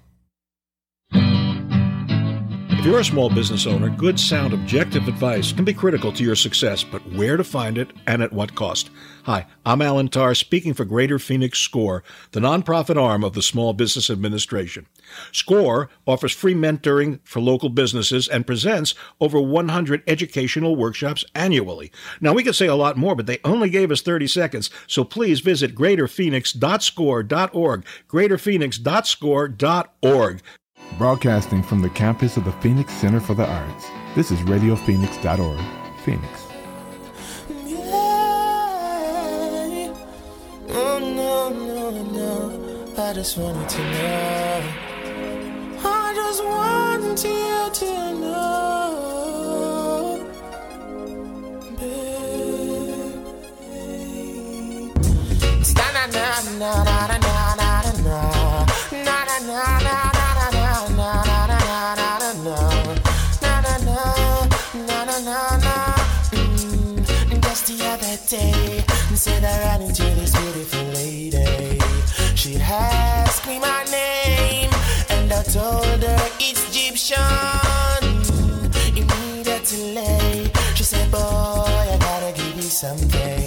If 2.79 2.85
you're 2.85 2.99
a 2.99 3.03
small 3.03 3.29
business 3.29 3.67
owner, 3.67 3.89
good, 3.89 4.17
sound, 4.17 4.53
objective 4.53 5.09
advice 5.09 5.51
can 5.51 5.65
be 5.65 5.73
critical 5.73 6.13
to 6.13 6.23
your 6.23 6.37
success, 6.37 6.81
but 6.81 7.05
where 7.11 7.35
to 7.35 7.43
find 7.43 7.77
it 7.77 7.91
and 8.07 8.23
at 8.23 8.31
what 8.31 8.55
cost? 8.55 8.89
Hi, 9.25 9.47
I'm 9.65 9.81
Alan 9.81 10.07
Tarr, 10.07 10.33
speaking 10.33 10.73
for 10.73 10.85
Greater 10.85 11.19
Phoenix 11.19 11.59
SCORE, 11.59 12.05
the 12.31 12.39
nonprofit 12.39 12.95
arm 12.95 13.25
of 13.25 13.33
the 13.33 13.41
Small 13.41 13.73
Business 13.73 14.09
Administration. 14.09 14.85
SCORE 15.33 15.89
offers 16.07 16.31
free 16.31 16.53
mentoring 16.53 17.19
for 17.25 17.41
local 17.41 17.67
businesses 17.67 18.29
and 18.29 18.47
presents 18.47 18.95
over 19.19 19.41
100 19.41 20.01
educational 20.07 20.77
workshops 20.77 21.25
annually. 21.35 21.91
Now, 22.21 22.31
we 22.31 22.43
could 22.43 22.55
say 22.55 22.67
a 22.67 22.75
lot 22.75 22.95
more, 22.95 23.13
but 23.13 23.25
they 23.25 23.39
only 23.43 23.69
gave 23.69 23.91
us 23.91 24.01
30 24.01 24.27
seconds, 24.27 24.69
so 24.87 25.03
please 25.03 25.41
visit 25.41 25.75
greaterphoenix.score.org, 25.75 27.85
greaterphoenix.score.org. 28.07 30.41
Broadcasting 30.97 31.63
from 31.63 31.81
the 31.81 31.89
campus 31.89 32.35
of 32.37 32.43
the 32.45 32.51
Phoenix 32.53 32.93
Center 32.93 33.19
for 33.19 33.33
the 33.33 33.45
Arts, 33.45 33.87
this 34.15 34.31
is 34.31 34.39
RadioPhoenix.org, 34.41 35.59
Phoenix. 36.03 36.47
Oh, 40.71 40.99
no, 40.99 41.49
no, 41.49 42.03
no. 42.03 42.95
I 42.97 43.13
just 43.13 43.37
wanted 43.37 43.69
to 43.69 43.77
know. 43.91 44.63
I 45.81 46.13
just 46.15 46.43
you 47.23 47.69
to 47.73 48.13
know. 48.19 48.59
Na 55.75 55.85
na 55.93 56.03
na 56.07 56.23
na 56.59 56.83
na 56.83 57.07
na 57.07 57.17
na 57.55 57.69
na 58.03 58.19
na 59.05 59.17
na 59.39 59.79
na 59.79 60.08
other 68.33 68.37
day, 68.37 68.83
said 69.15 69.43
I 69.43 69.59
ran 69.59 69.81
into 69.81 70.03
this 70.03 70.31
beautiful 70.37 70.83
lady. 70.93 71.79
She 72.35 72.57
asked 72.57 73.47
me 73.47 73.59
my 73.59 73.83
name, 73.85 74.69
and 75.09 75.31
I 75.31 75.43
told 75.43 76.03
her 76.03 76.29
it's 76.39 76.61
Egyptian 76.69 77.17
immediately. 78.95 80.51
She 80.75 80.83
said, 80.83 81.11
Boy, 81.11 81.17
I 81.19 81.97
gotta 81.99 82.31
give 82.35 82.55
you 82.55 82.61
something 82.61 83.45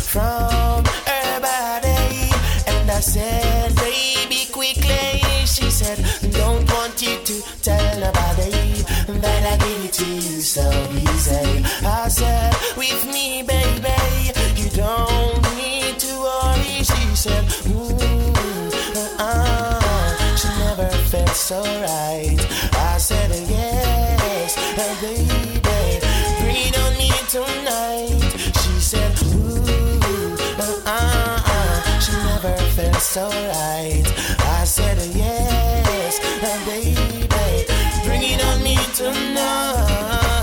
from 0.00 0.84
her 0.84 1.40
body. 1.40 2.30
And 2.66 2.90
I 2.90 3.00
said, 3.00 3.74
Baby, 3.76 4.46
quickly. 4.52 5.20
She 5.46 5.70
said, 5.70 5.98
Don't 6.32 6.70
want 6.72 7.02
you 7.02 7.18
to 7.24 7.42
tell 7.62 8.00
nobody 8.00 8.82
that 9.20 9.42
I 9.52 9.56
give 9.64 9.84
it 9.84 9.92
to 9.94 10.06
you 10.06 10.40
so 10.40 10.70
easy. 10.92 11.64
I 11.84 12.08
said, 12.08 12.54
With 12.76 13.06
me, 13.06 13.42
baby, 13.42 13.81
never 21.32 21.36
felt 21.36 21.36
so 21.36 21.62
right. 21.62 22.38
I 22.74 22.98
said, 22.98 23.30
Yes, 23.48 24.56
uh, 24.58 25.00
baby, 25.00 25.60
bring 26.40 26.56
it 26.56 26.78
on 26.78 26.92
me 26.98 27.10
tonight. 27.28 28.32
She 28.60 28.80
said, 28.80 29.12
Ooh, 29.22 30.36
uh, 30.58 30.82
uh, 30.86 32.00
she 32.00 32.12
never 32.12 32.56
felt 32.74 33.00
so 33.02 33.28
right. 33.28 34.04
I 34.40 34.64
said, 34.64 34.98
Yes, 35.14 36.20
uh, 36.42 36.64
baby, 36.66 37.26
bring 38.04 38.22
it 38.22 38.44
on 38.44 38.62
me 38.62 38.76
tonight. 38.94 40.41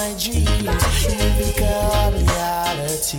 My 0.00 0.14
dreams, 0.18 0.46
become 1.36 2.14
reality. 2.14 3.18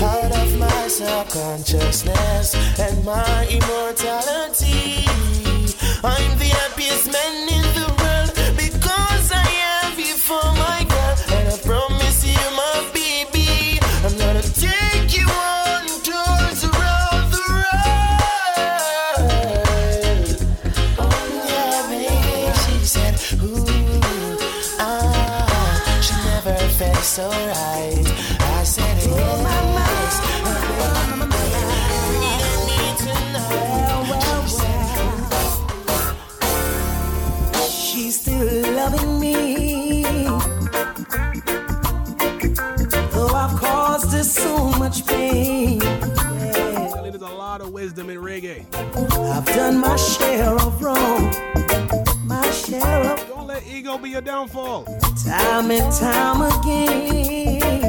Out 0.00 0.30
of 0.30 0.56
my 0.56 0.86
subconsciousness 0.86 2.54
and 2.78 3.04
my 3.04 3.48
immortality. 3.48 5.06
I'm 6.04 6.38
the 6.38 6.50
happiest 6.54 7.10
man 7.10 7.48
in 7.48 7.62
the 7.74 7.89
felt 27.20 27.34
so 27.34 27.46
right. 27.48 28.04
I 28.40 28.64
said, 28.64 28.96
yes, 28.96 29.40
She's 37.70 38.20
still 38.20 38.74
loving 38.74 39.20
me. 39.20 40.04
Though 43.12 43.34
I've 43.42 43.56
caused 43.60 44.12
her 44.12 44.24
so 44.24 44.70
much 44.78 45.06
pain. 45.06 45.78
There's 45.78 47.22
a 47.22 47.28
lot 47.28 47.60
of 47.60 47.72
wisdom 47.72 48.08
in 48.10 48.18
reggae. 48.18 48.64
I've 49.36 49.46
done 49.46 49.78
my 49.78 49.96
share 49.96 50.54
of 50.54 50.82
wrong. 50.82 51.19
Ego 53.90 53.98
be 53.98 54.10
your 54.10 54.20
downfall. 54.20 54.84
time 55.24 55.72
and 55.72 55.92
time 55.92 56.42
again. 56.42 57.79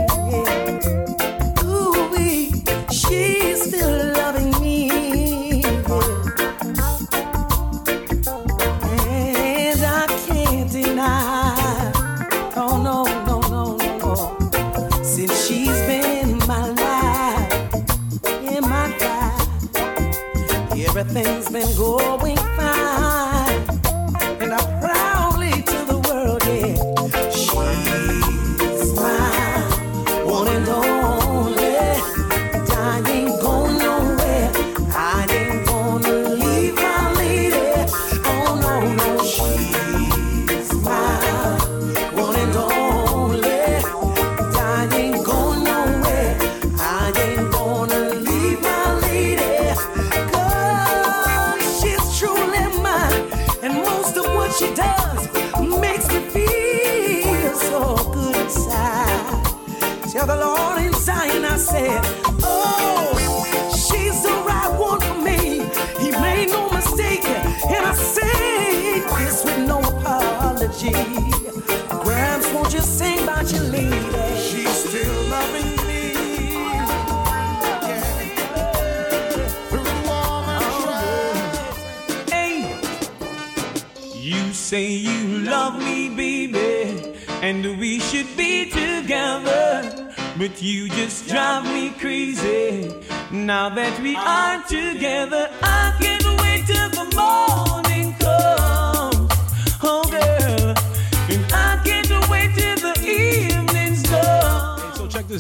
Now 93.31 93.69
that 93.69 94.01
we 94.01 94.15
are 94.15 94.61
together, 94.63 95.49
I 95.61 95.80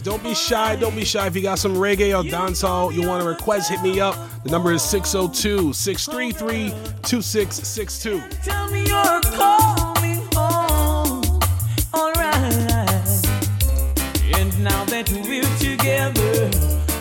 Don't 0.03 0.23
be 0.23 0.33
shy. 0.33 0.75
Don't 0.75 0.95
be 0.95 1.05
shy. 1.05 1.27
If 1.27 1.35
you 1.35 1.41
got 1.41 1.59
some 1.59 1.75
reggae 1.75 2.17
or 2.17 2.27
dancehall 2.27 2.93
you 2.93 3.07
want 3.07 3.21
to 3.23 3.29
request, 3.29 3.69
hit 3.69 3.81
me 3.81 3.99
up. 3.99 4.15
The 4.43 4.49
number 4.49 4.71
is 4.71 4.81
602 4.81 5.73
633 5.73 6.69
2662. 7.03 8.23
Tell 8.43 8.69
me 8.71 8.81
now 14.63 14.85
that 14.85 15.09
we're 15.27 15.41
together, 15.57 16.49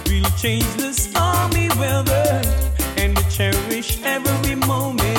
we'll 0.06 0.30
change 0.38 0.64
the 0.76 0.92
stormy 0.92 1.68
weather 1.78 2.40
and 2.96 3.16
cherish 3.30 4.02
every 4.02 4.54
moment 4.54 5.09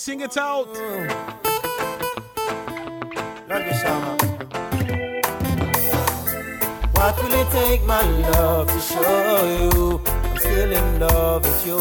Sing 0.00 0.22
it 0.22 0.38
out. 0.38 0.66
What 6.94 7.16
will 7.18 7.34
it 7.34 7.50
take, 7.52 7.84
my 7.84 8.00
love, 8.32 8.68
to 8.68 8.80
show 8.80 9.44
you 9.44 10.00
I'm 10.24 10.38
still 10.38 10.72
in 10.72 11.00
love 11.00 11.44
with 11.44 11.66
you? 11.66 11.76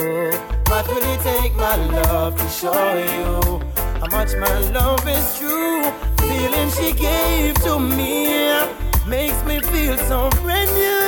What 0.68 0.86
will 0.90 0.98
it 0.98 1.22
take, 1.22 1.56
my 1.56 1.78
love, 1.78 2.36
to 2.38 2.50
show 2.50 2.94
you 2.98 3.62
how 4.02 4.08
much 4.12 4.36
my 4.36 4.60
love 4.72 5.08
is 5.08 5.38
true? 5.40 5.90
Feeling 6.28 6.70
she 6.72 6.92
gave 6.92 7.56
to 7.64 7.80
me 7.80 8.52
makes 9.08 9.42
me 9.46 9.62
feel 9.62 9.98
so 9.98 10.30
brand 10.42 10.70
new. 10.74 10.99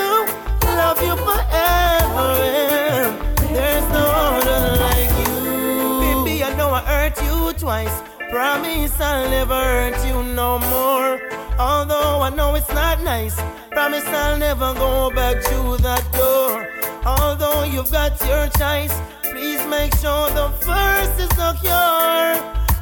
Twice. 7.61 8.01
Promise 8.31 8.99
I'll 8.99 9.29
never 9.29 9.53
hurt 9.53 10.07
you 10.07 10.23
no 10.33 10.57
more. 10.73 11.21
Although 11.59 12.21
I 12.27 12.29
know 12.31 12.55
it's 12.55 12.73
not 12.73 13.03
nice. 13.03 13.39
Promise 13.69 14.07
I'll 14.07 14.39
never 14.39 14.73
go 14.73 15.11
back 15.11 15.35
to 15.43 15.77
that 15.85 16.03
door. 16.17 16.67
Although 17.05 17.63
you've 17.65 17.91
got 17.91 18.19
your 18.25 18.47
choice, 18.61 18.95
please 19.21 19.63
make 19.67 19.93
sure 20.01 20.25
the 20.31 20.49
first 20.65 21.13
is 21.23 21.29
secure. 21.37 22.29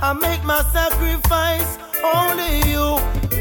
I 0.07 0.13
make 0.13 0.45
my 0.45 0.61
sacrifice, 0.71 1.71
only 2.01 2.53
you, 2.71 2.85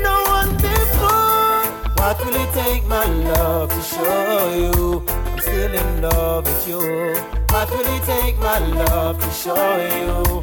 no 0.03 0.17
one 0.39 0.51
before. 0.57 1.63
What 2.01 2.19
will 2.25 2.35
it 2.35 2.53
take, 2.53 2.85
my 2.87 3.05
love, 3.05 3.71
to 3.71 3.83
show 3.95 4.55
you 4.63 5.07
I'm 5.07 5.39
still 5.39 5.73
in 5.73 6.03
love 6.03 6.47
with 6.47 6.69
you? 6.69 6.83
What 7.53 7.71
will 7.71 7.89
it 7.97 8.03
take, 8.03 8.37
my 8.39 8.59
love, 8.59 9.21
to 9.21 9.31
show 9.31 9.77
you 10.03 10.43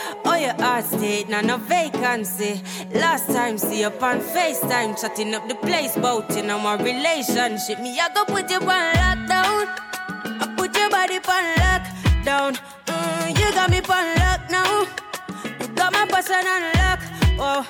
your 0.41 0.53
heart 0.55 0.85
state, 0.85 1.29
now 1.29 1.41
no 1.41 1.57
vacancy. 1.57 2.61
Last 2.93 3.27
time, 3.27 3.57
see 3.57 3.83
up 3.83 4.01
on 4.01 4.19
FaceTime, 4.19 4.99
chatting 4.99 5.35
up 5.35 5.47
the 5.47 5.55
place, 5.55 5.95
bout 5.95 6.31
in 6.35 6.49
our 6.49 6.77
relationship. 6.77 7.79
Me, 7.79 7.99
I 7.99 8.09
go 8.13 8.25
put 8.25 8.49
you 8.49 8.57
on 8.57 8.93
lockdown. 9.01 9.65
I 10.41 10.53
put 10.57 10.75
your 10.75 10.89
body 10.89 11.17
on 11.17 11.45
lockdown. 11.61 12.59
Mm, 12.87 13.39
you 13.39 13.53
got 13.53 13.69
me 13.69 13.79
on 13.81 14.07
lock 14.21 14.41
now. 14.49 14.87
You 15.59 15.67
got 15.75 15.93
my 15.93 16.05
passion 16.07 16.47
on 16.53 16.63
lock. 16.79 16.99
Oh, 17.39 17.61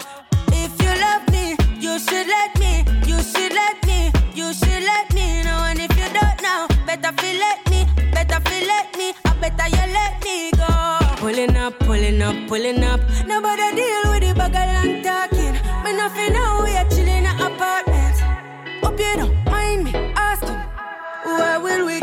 if 0.54 0.72
you 0.82 0.94
love 1.06 1.28
me, 1.32 1.58
you 1.80 2.00
should 2.00 2.28
let 2.28 2.58
me. 2.58 2.86
You 3.06 3.22
should 3.22 3.54
let 3.54 3.86
me. 3.86 4.12
You 4.34 4.54
should 4.54 4.84
let 4.84 5.14
me 5.14 5.44
know. 5.44 5.60
And 5.68 5.80
if 5.80 5.92
you 5.98 6.08
don't 6.14 6.42
know, 6.42 6.68
better 6.86 7.12
feel 7.20 7.38
let 7.38 7.70
me. 7.70 7.86
Better 8.12 8.40
feel 8.50 8.68
let 8.68 8.98
me. 8.98 9.14
I 9.26 9.34
better 9.42 9.68
you 9.76 9.94
let 9.94 10.24
me 10.24 10.52
go. 10.52 11.01
Pulling 11.22 11.56
up, 11.56 11.78
pulling 11.82 12.20
up, 12.24 12.36
pulling 12.48 12.84
up. 12.84 13.00
Nobody 13.28 13.76
deal 13.76 14.12
with 14.12 14.22
the 14.22 14.34
bugger 14.34 14.56
and 14.56 15.04
talking. 15.04 15.54
Me 15.84 15.94
nothing 15.96 16.34
know 16.34 16.62
we 16.64 16.72
are 16.76 16.90
chilling 16.90 17.24
in 17.24 17.26
apartment. 17.28 18.18
Hope 18.82 19.00
you 19.00 19.16
don't 19.16 19.46
mind 19.46 19.84
me 19.84 19.94
asking, 20.16 20.58
where 21.24 21.60
will 21.60 21.86
we 21.86 22.01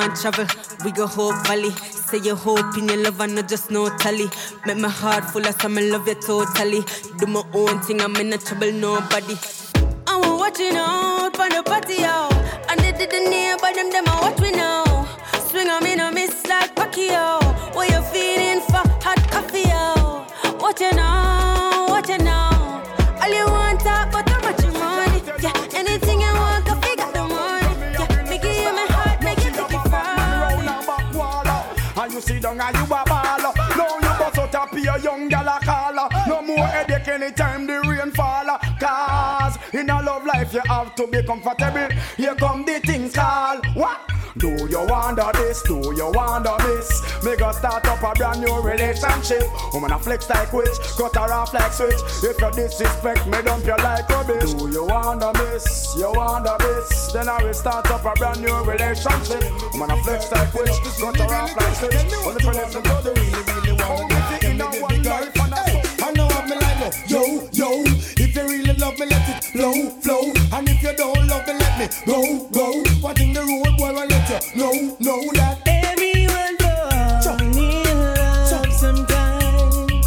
want 0.00 0.16
travel, 0.16 0.46
we 0.84 0.90
go 0.92 1.06
Hope 1.06 1.46
Valley. 1.46 1.70
Say 1.70 2.18
you 2.18 2.34
hope 2.34 2.76
in 2.78 2.88
your 2.88 3.02
love 3.04 3.20
and 3.20 3.34
not 3.34 3.48
just 3.48 3.70
no 3.70 3.88
tally. 3.98 4.28
Make 4.66 4.78
my 4.78 4.88
heart 4.88 5.24
full 5.24 5.46
of 5.46 5.60
some 5.60 5.74
love 5.74 6.08
you 6.08 6.14
totally. 6.14 6.82
Do 7.18 7.26
my 7.26 7.42
own 7.54 7.80
thing, 7.80 8.00
I'm 8.00 8.16
in 8.16 8.30
no 8.30 8.36
trouble, 8.36 8.72
nobody. 8.72 9.36
I'm 10.06 10.38
watching 10.38 10.76
out 10.76 11.36
for 11.36 11.48
the 11.48 11.62
party 11.64 12.02
out. 12.04 12.32
And 12.70 12.80
they 12.80 12.92
did 12.92 13.10
the 13.10 13.20
neighbor, 13.28 13.72
them, 13.74 13.90
them, 13.90 14.04
I 14.08 14.20
watch 14.22 14.40
we 14.40 14.50
now. 14.52 14.84
Swing 15.48 15.68
on 15.68 15.84
me, 15.84 15.94
no 15.96 16.10
miss 16.10 16.46
like 16.46 16.74
Pacquiao. 16.74 17.74
What 17.74 17.90
you 17.90 18.00
feeling 18.12 18.60
for 18.60 18.84
hot 19.04 19.20
coffee, 19.30 19.68
yo? 19.68 20.24
What 20.58 20.80
you 20.80 20.92
know, 20.92 21.86
what 21.88 22.08
you 22.08 22.18
know. 22.18 22.82
All 23.22 23.28
you 23.28 23.59
from 32.50 32.60
And 32.60 32.76
you 32.76 32.82
a 32.82 33.04
baller. 33.04 33.54
Now 33.76 33.94
you 33.94 34.18
bust 34.18 34.38
out 34.38 34.54
a 34.54 34.74
pure 34.74 34.98
young 34.98 35.28
gal 35.28 35.48
a 35.48 35.60
caller. 35.60 36.08
No 36.26 36.42
more 36.42 36.66
headache 36.66 37.08
anytime 37.08 37.66
the 37.66 37.80
rain 37.80 38.10
fall. 38.12 38.58
Cause 38.80 39.56
in 39.72 39.90
a 39.90 40.02
love 40.02 40.26
life 40.26 40.52
you 40.52 40.60
have 40.66 40.94
to 40.96 41.06
be 41.06 41.22
comfortable. 41.22 41.88
Here 42.16 42.34
come 42.34 42.64
the 42.64 42.80
things 42.80 43.14
call. 43.14 43.58
What? 43.74 44.09
Do 44.40 44.48
you 44.48 44.86
wonder 44.86 45.30
this? 45.34 45.60
Do 45.62 45.92
you 45.94 46.10
wonder 46.14 46.56
this? 46.60 46.88
Me 47.22 47.36
go 47.36 47.52
start 47.52 47.84
up 47.84 48.02
a 48.02 48.16
brand 48.16 48.40
new 48.40 48.58
relationship. 48.62 49.44
Woman 49.74 49.92
a 49.92 49.98
flex 49.98 50.30
like 50.30 50.50
witch, 50.54 50.78
cut 50.96 51.14
her 51.14 51.30
off 51.30 51.52
like 51.52 51.70
switch. 51.72 52.00
If 52.24 52.40
you 52.40 52.50
disrespect 52.50 53.26
me, 53.26 53.42
dump 53.42 53.66
you 53.66 53.76
like 53.76 54.08
rubbish. 54.08 54.54
Do 54.54 54.70
you 54.70 54.86
wonder 54.86 55.30
this? 55.34 55.94
You 55.98 56.10
wonder 56.14 56.56
this? 56.58 57.12
Then 57.12 57.28
I 57.28 57.44
will 57.44 57.52
start 57.52 57.90
up 57.90 58.02
a 58.06 58.14
brand 58.18 58.40
new 58.40 58.56
relationship. 58.64 59.44
Woman 59.74 59.90
a 59.90 60.02
flex 60.04 60.32
like 60.32 60.54
witch, 60.54 60.72
cut 60.98 61.18
her 61.18 61.34
off 61.34 61.54
like 61.54 61.74
switch. 61.76 62.14
Only 62.24 62.42
for 62.42 62.54
listen 62.54 62.82
to 62.82 62.96
the 63.04 63.12
really, 63.12 63.42
really 63.44 63.72
want 63.76 64.10
to 64.10 64.16
oh, 64.16 64.50
in 64.50 64.60
a 64.60 64.66
one 64.80 65.02
life 65.02 65.36
and 65.36 65.54
I 65.54 66.12
know 66.16 66.28
me 66.48 66.56
like. 66.56 66.70
Yo, 67.06 67.20
yo, 67.52 67.84
if 68.16 68.34
you 68.34 68.42
really 68.42 68.72
love 68.74 68.98
me, 68.98 69.04
let 69.04 69.28
it 69.28 69.44
flow, 69.44 69.90
flow. 70.00 70.32
And 70.56 70.66
if 70.66 70.82
you 70.82 70.96
don't 70.96 71.26
love 71.28 71.46
me, 71.46 71.52
let 71.52 71.78
me 71.78 71.88
go, 72.06 72.48
go. 72.48 72.82
What 73.00 73.20
in 74.40 74.58
the 74.58 74.64
road, 74.64 74.70
boy, 74.70 74.80
I 74.80 74.80
let 74.80 74.80
you 74.80 74.96
know, 74.96 74.96
know 75.00 75.32
that 75.34 75.58
Everyone 75.66 76.56
don't 77.22 77.54
need 77.54 77.86
love 77.86 78.72
sometimes. 78.72 80.06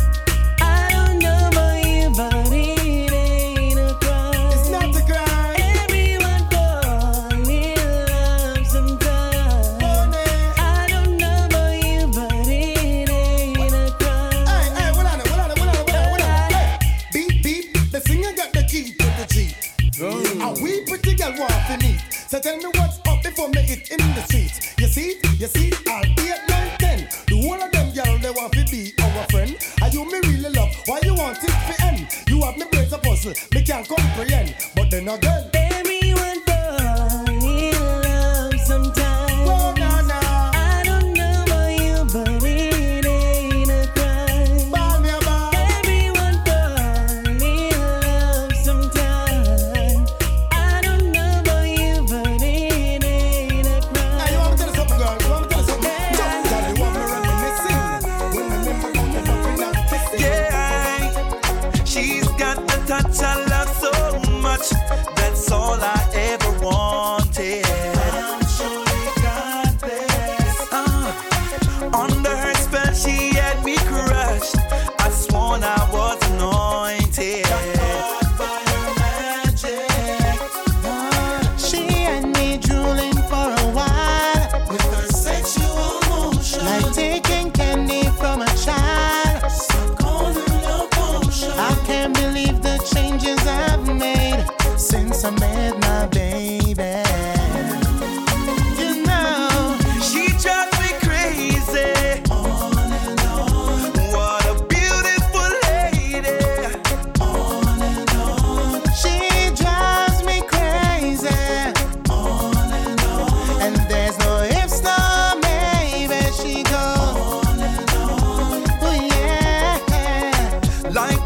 I 0.61 0.89
don't 0.91 1.19
know 1.19 1.47
about 1.47 1.85
you, 1.85 2.09
but 2.15 2.33
it 2.51 3.13
ain't 3.13 3.79
a 3.79 3.93
crime. 4.01 4.51
It's 4.51 4.69
not 4.69 4.95
a 4.95 5.01
crime. 5.05 5.55
Everyone 5.59 6.49
don't 6.49 7.47
need 7.47 7.77
love 7.77 8.67
sometimes. 8.67 9.83
I 10.57 10.87
don't 10.89 11.17
know 11.17 11.45
about 11.45 11.73
you, 11.83 12.07
but 12.07 12.47
it 12.47 13.09
ain't 13.09 13.59
a 13.59 13.95
crime. 13.99 14.45
Hey, 14.47 14.65
hey, 14.77 14.91
what 14.91 15.05
on 15.05 15.19
it, 15.19 15.29
what 15.29 15.39
on 15.39 15.51
it, 15.51 15.59
what 15.59 15.69
on 15.69 15.75
it, 15.75 15.85
what 15.85 15.95
on 15.95 16.05
it, 16.05 16.11
what 16.11 16.21
on 16.21 16.51
it? 16.51 16.63
Hey, 17.11 17.27
beep, 17.27 17.43
beep, 17.43 17.91
the 17.91 17.99
singer 18.01 18.33
got 18.33 18.51
the 18.53 18.63
key 18.63 18.93
to 18.93 19.05
the 19.05 19.25
G. 19.29 19.55
Oh. 20.01 20.49
And 20.49 20.63
we 20.63 20.83
pretty 20.85 21.15
girl 21.15 21.33
want 21.37 21.53
to 21.67 21.77
meet. 21.85 22.01
So 22.27 22.39
tell 22.39 22.57
me 22.57 22.65
what's 22.75 23.02
before 23.43 23.61
me 23.61 23.71
it 23.71 23.91
in 23.91 23.97
the 23.97 24.21
streets. 24.23 24.73
You 24.79 24.87
see, 24.87 25.19
you 25.39 25.47
see, 25.47 25.71
all 25.89 26.03
eight, 26.03 26.41
nine, 26.47 26.77
ten. 26.79 27.07
The 27.27 27.41
whole 27.41 27.61
of 27.61 27.71
them 27.71 27.93
girl 27.93 28.17
they 28.19 28.29
want 28.29 28.53
to 28.53 28.65
be 28.71 28.93
our 29.01 29.25
friend. 29.29 29.55
Are 29.81 29.89
you 29.89 30.05
me 30.05 30.19
really 30.27 30.49
love? 30.49 30.71
Why 30.85 30.99
you 31.03 31.15
want 31.15 31.37
it 31.43 31.49
to 31.49 31.85
end? 31.85 32.07
You 32.27 32.41
have 32.41 32.57
me 32.57 32.65
brains 32.71 32.93
a 32.93 32.97
puzzle, 32.97 33.33
me 33.53 33.61
can't 33.63 33.87
comprehend. 33.87 34.55
But 34.75 34.91
then 34.91 35.09
again, 35.09 35.42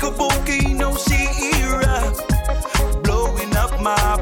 Kabukino 0.07 0.95
she 1.03 1.19
era 1.59 1.99
blowing 3.03 3.53
up 3.57 3.81
my 3.81 4.17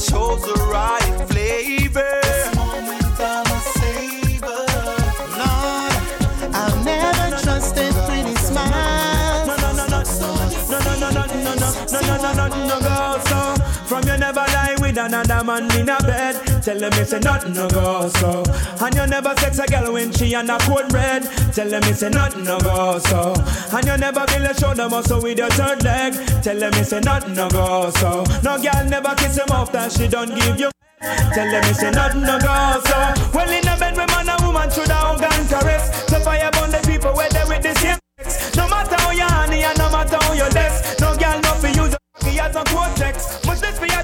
Chose 0.00 0.40
the 0.40 0.54
right 0.72 1.28
flavor. 1.28 2.20
This 2.22 2.54
moment 2.56 3.20
I'm 3.20 3.44
a 3.44 3.60
savor. 3.76 4.64
Lord, 5.36 6.54
I'll 6.54 6.82
never 6.82 7.36
trust 7.42 7.74
that 7.74 7.92
pretty 8.08 8.34
smile. 8.36 9.46
No, 9.46 9.56
no, 9.56 9.70
no, 9.76 9.86
no, 9.86 10.02
no, 10.70 10.78
no, 10.80 11.00
no, 11.00 11.10
no, 11.10 11.24
no, 11.30 11.54
no, 11.92 12.22
no, 12.22 12.32
no, 12.32 12.48
no, 12.48 12.70
Tell 16.70 16.78
them 16.78 17.00
me 17.00 17.04
say 17.04 17.18
nothing 17.18 17.52
no 17.52 17.68
go 17.68 18.08
so. 18.10 18.44
And 18.80 18.94
you 18.94 19.04
never 19.08 19.34
sex 19.38 19.58
a 19.58 19.66
girl 19.66 19.92
when 19.92 20.12
she 20.12 20.32
on 20.36 20.48
a 20.48 20.56
cold 20.60 20.92
red. 20.92 21.24
Tell 21.52 21.68
them 21.68 21.82
me 21.82 21.92
say 21.92 22.10
nothing 22.10 22.44
no 22.44 22.60
go 22.60 23.00
so. 23.00 23.34
And 23.76 23.84
you 23.84 23.96
never 23.96 24.24
build 24.24 24.46
a 24.46 24.54
shoulder 24.54 24.88
muscle 24.88 25.20
with 25.20 25.36
your 25.36 25.50
third 25.50 25.82
leg. 25.82 26.14
Tell 26.44 26.56
them 26.56 26.70
me 26.70 26.84
say 26.84 27.00
nothing 27.00 27.34
no 27.34 27.48
go 27.48 27.90
so. 27.96 28.22
No 28.44 28.56
girl 28.62 28.84
never 28.84 29.16
kiss 29.16 29.36
him 29.36 29.50
off 29.50 29.72
that 29.72 29.90
she 29.90 30.06
don't 30.06 30.32
give 30.32 30.60
you. 30.60 30.70
Tell 31.00 31.50
them 31.50 31.66
me 31.66 31.72
say 31.72 31.90
nothing 31.90 32.22
no 32.22 32.38
go 32.38 32.80
so. 32.86 32.98
Well 33.34 33.50
in 33.50 33.66
a 33.66 33.76
bed 33.76 33.96
with 33.96 34.06
man 34.06 34.28
and 34.28 34.40
woman 34.46 34.70
should 34.70 34.86
have 34.86 35.18
gun 35.18 35.48
caress. 35.48 36.06
So 36.06 36.20
fire 36.20 36.52
burn 36.52 36.70
the 36.70 36.78
people 36.86 37.12
where 37.14 37.30
they 37.30 37.42
with 37.48 37.62
the 37.64 37.74
same. 37.80 37.98
No 38.54 38.68
matter 38.68 38.94
how 38.94 39.10
you 39.10 39.24
honey 39.24 39.64
and 39.64 39.76
no 39.76 39.90
matter 39.90 40.18
how 40.22 40.34
you. 40.34 40.69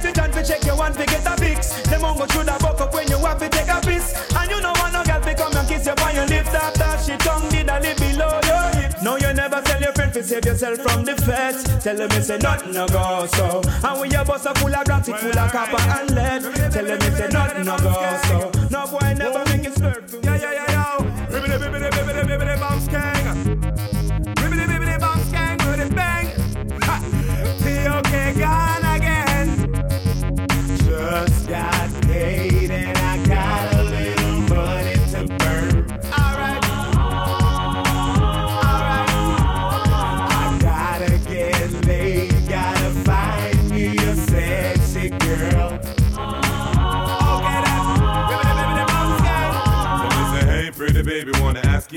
To 0.07 0.13
turn 0.13 0.31
to 0.31 0.43
check 0.45 0.65
your 0.65 0.77
one 0.77 0.93
to 0.93 1.05
get 1.05 1.27
a 1.27 1.37
fix. 1.37 1.83
Them 1.83 2.03
won't 2.03 2.19
go 2.19 2.27
through 2.27 2.45
the 2.45 2.57
buck 2.61 2.81
up 2.81 2.95
when 2.95 3.09
you 3.09 3.19
have 3.19 3.41
to 3.41 3.49
take 3.49 3.67
a 3.67 3.81
piss. 3.81 4.15
And 4.37 4.49
you 4.49 4.61
know 4.61 4.73
want 4.79 4.93
no 4.93 5.03
girl 5.03 5.21
to 5.21 5.35
come 5.35 5.57
and 5.57 5.69
kiss 5.69 5.85
you 5.85 5.93
on 5.99 6.15
your 6.15 6.27
lips 6.27 6.55
after 6.55 7.03
she 7.03 7.17
tongue 7.19 7.49
did 7.49 7.69
a 7.69 7.81
lip 7.81 7.97
below 7.99 8.39
your 8.47 8.81
hips. 8.81 9.03
No, 9.03 9.17
you 9.17 9.33
never 9.35 9.61
tell 9.63 9.81
your 9.81 9.93
friend 9.95 10.13
to 10.13 10.23
save 10.23 10.45
yourself 10.45 10.79
from 10.79 11.05
the 11.05 11.17
feds. 11.17 11.65
Tell 11.83 11.97
them 11.97 12.09
it's 12.13 12.29
a 12.31 12.39
nothing 12.39 12.73
no 12.73 12.87
go 12.87 13.27
so. 13.27 13.61
And 13.83 14.01
when 14.01 14.11
your 14.13 14.25
bus 14.25 14.47
are 14.47 14.55
full 14.55 14.73
of 14.73 14.87
rats, 14.87 15.09
it 15.09 15.19
full 15.19 15.37
of 15.37 15.51
copper 15.51 15.83
and 15.83 16.15
lead. 16.15 16.43
Tell 16.71 16.85
them 16.85 16.99
it's 17.03 17.19
a 17.21 17.29
nothing 17.29 17.65
no 17.65 17.77
go 17.79 18.21
so. 18.29 18.56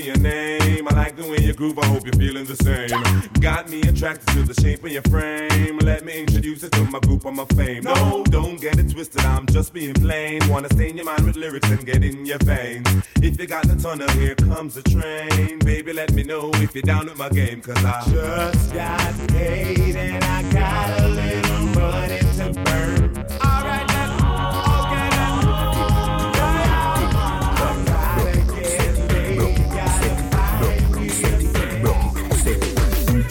Your 0.02 0.18
name. 0.18 0.88
I 0.88 0.94
like 0.94 1.16
the 1.16 1.28
way 1.28 1.38
you 1.38 1.52
groove, 1.52 1.78
I 1.78 1.86
hope 1.86 2.04
you're 2.04 2.14
feeling 2.14 2.44
the 2.44 2.56
same. 2.56 3.02
Got 3.40 3.68
me 3.68 3.82
attracted 3.82 4.28
to 4.34 4.42
the 4.42 4.54
shape 4.60 4.82
of 4.84 4.90
your 4.90 5.02
frame. 5.02 5.78
Let 5.78 6.04
me 6.04 6.20
introduce 6.20 6.62
you 6.62 6.68
to 6.68 6.84
my 6.84 7.00
group, 7.00 7.24
I'm 7.24 7.38
a 7.38 7.46
fame. 7.46 7.84
No, 7.84 8.24
don't 8.24 8.60
get 8.60 8.78
it 8.78 8.90
twisted, 8.90 9.22
I'm 9.22 9.46
just 9.46 9.72
being 9.72 9.94
plain. 9.94 10.40
Wanna 10.48 10.68
stain 10.72 10.96
your 10.96 11.06
mind 11.06 11.24
with 11.26 11.36
lyrics 11.36 11.70
and 11.70 11.84
get 11.84 12.02
in 12.02 12.24
your 12.24 12.38
veins. 12.38 12.86
If 13.22 13.38
you 13.38 13.46
got 13.46 13.66
the 13.66 13.76
tunnel, 13.76 14.08
here 14.10 14.34
comes 14.34 14.74
the 14.74 14.82
train. 14.82 15.58
Baby, 15.60 15.92
let 15.92 16.12
me 16.12 16.22
know 16.22 16.50
if 16.54 16.74
you're 16.74 16.82
down 16.82 17.06
with 17.06 17.18
my 17.18 17.28
game, 17.28 17.60
cause 17.60 17.84
I 17.84 18.02
just 18.10 18.72
got 18.72 19.28
paid 19.28 19.96
and 19.96 20.24
I 20.24 20.42
got 20.52 21.00
a 21.00 21.08
little 21.08 21.66
money 21.80 22.18
to 22.18 22.62
burn. 22.64 23.09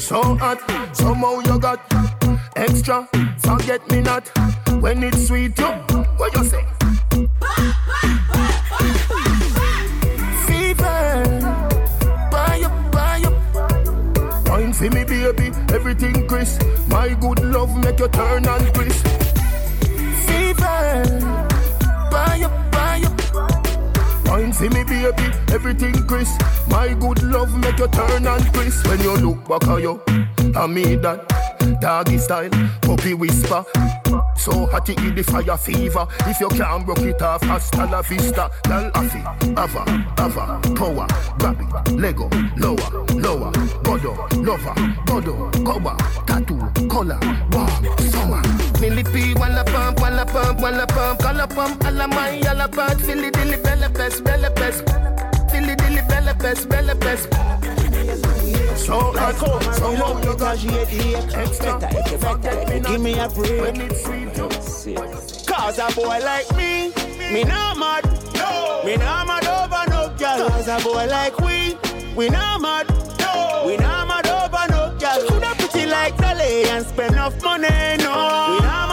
So 0.10 0.24
hot, 0.38 0.58
somehow 0.92 1.38
you 1.42 1.60
got 1.60 1.80
extra. 2.56 3.08
Forget 3.38 3.88
me 3.92 4.02
not 4.02 4.28
when 4.82 5.04
it's 5.04 5.28
sweet. 5.28 5.56
You, 5.60 5.68
what 6.18 6.34
you 6.34 6.46
say? 6.46 6.66
Fever, 10.48 11.60
me, 14.82 15.04
baby, 15.04 15.52
everything 15.72 16.28
crisp. 16.28 16.64
My 16.88 17.10
good 17.10 17.44
love 17.44 17.78
make 17.78 18.00
you 18.00 18.08
turn 18.08 18.48
and 18.48 18.74
crisp. 18.74 19.08
Fever, 20.26 21.29
Wine 24.40 24.54
for 24.54 24.70
me, 24.70 24.84
baby, 24.86 25.06
everything 25.52 25.94
crisp. 26.08 26.42
My 26.70 26.94
good 26.94 27.22
love 27.24 27.54
make 27.58 27.78
you 27.78 27.90
turn 27.90 28.26
and 28.26 28.54
crisp. 28.54 28.88
When 28.88 29.02
you 29.02 29.18
look 29.18 29.46
back 29.50 29.68
at 29.68 29.82
you, 29.82 30.02
I 30.56 30.66
mean 30.66 31.02
that 31.02 31.28
doggy 31.82 32.18
style, 32.18 32.50
puppy 32.82 33.14
whisper. 33.16 33.66
So 34.38 34.66
hot 34.68 34.88
it 34.88 35.16
the 35.16 35.24
fire 35.24 35.58
fever. 35.58 36.08
If 36.22 36.40
you 36.40 36.48
can't 36.50 36.86
broke 36.86 37.00
it 37.00 37.22
off, 37.22 37.42
hasta 37.44 37.86
la 37.86 38.02
vista. 38.02 38.50
Girl, 38.64 38.90
afi, 38.92 39.20
ava, 39.58 39.84
ava, 40.18 40.62
power, 40.74 41.08
grab 41.38 41.60
it, 41.60 41.92
Lego, 42.00 42.30
lower, 42.56 42.90
lower, 43.16 43.52
godo, 43.84 44.16
lover, 44.46 44.74
godo, 45.06 45.52
cover, 45.66 45.98
tattoo, 46.26 46.88
color, 46.88 47.20
warm, 47.52 47.98
summer. 48.10 48.42
Millipede, 48.80 49.38
walla 49.38 49.66
pump, 49.66 49.99
pump, 50.32 50.62
walla 50.62 50.86
pump, 50.88 51.20
color 51.20 51.48
pump, 51.48 51.84
alla 51.84 52.08
my, 52.08 52.40
alla 52.48 52.68
pump, 52.68 53.00
silly 53.02 53.32
dilly, 53.32 53.58
bella 53.58 53.90
pest, 53.90 54.24
bella 54.24 54.50
pest, 54.52 54.84
silly 55.50 55.76
dilly, 55.76 56.02
bella 56.08 56.34
pest, 56.36 56.70
bella 56.70 56.96
pest. 56.96 57.28
So 58.76 59.00
hot, 59.14 59.76
so 59.76 59.92
low, 59.92 60.20
you 60.22 60.36
got 60.38 60.58
extra. 61.36 61.80
Forget 62.20 62.70
me 62.70 62.80
Give 62.80 63.02
me 63.02 63.20
a 63.20 63.28
break. 63.30 63.62
when 63.62 63.82
it's 63.82 64.04
sweet. 64.04 65.46
Cause 65.46 65.78
a 65.78 65.92
boy 65.94 66.20
like 66.24 66.50
me, 66.56 66.92
me 67.34 67.44
not 67.44 67.78
mad. 67.78 68.06
No. 68.36 68.82
Me 68.86 68.96
not 68.98 69.28
mad 69.28 69.46
over 69.46 69.90
no 69.92 70.10
girl. 70.18 70.50
Cause 70.50 70.68
a 70.68 70.80
boy 70.84 71.06
like 71.08 71.38
we, 71.40 71.78
we 72.16 72.30
not 72.30 72.62
mad. 72.62 72.88
No. 73.20 73.64
We 73.68 73.78
not 73.78 74.08
mad 74.08 74.28
over 74.28 74.66
no 74.72 74.98
girl. 74.98 75.28
Coulda 75.28 75.54
pretty 75.58 75.86
like 75.86 76.18
Dolly 76.18 76.64
and 76.70 76.86
spend 76.86 77.14
enough 77.14 77.44
money. 77.44 77.68
No. 78.00 78.56
We 78.58 78.66
not 78.66 78.89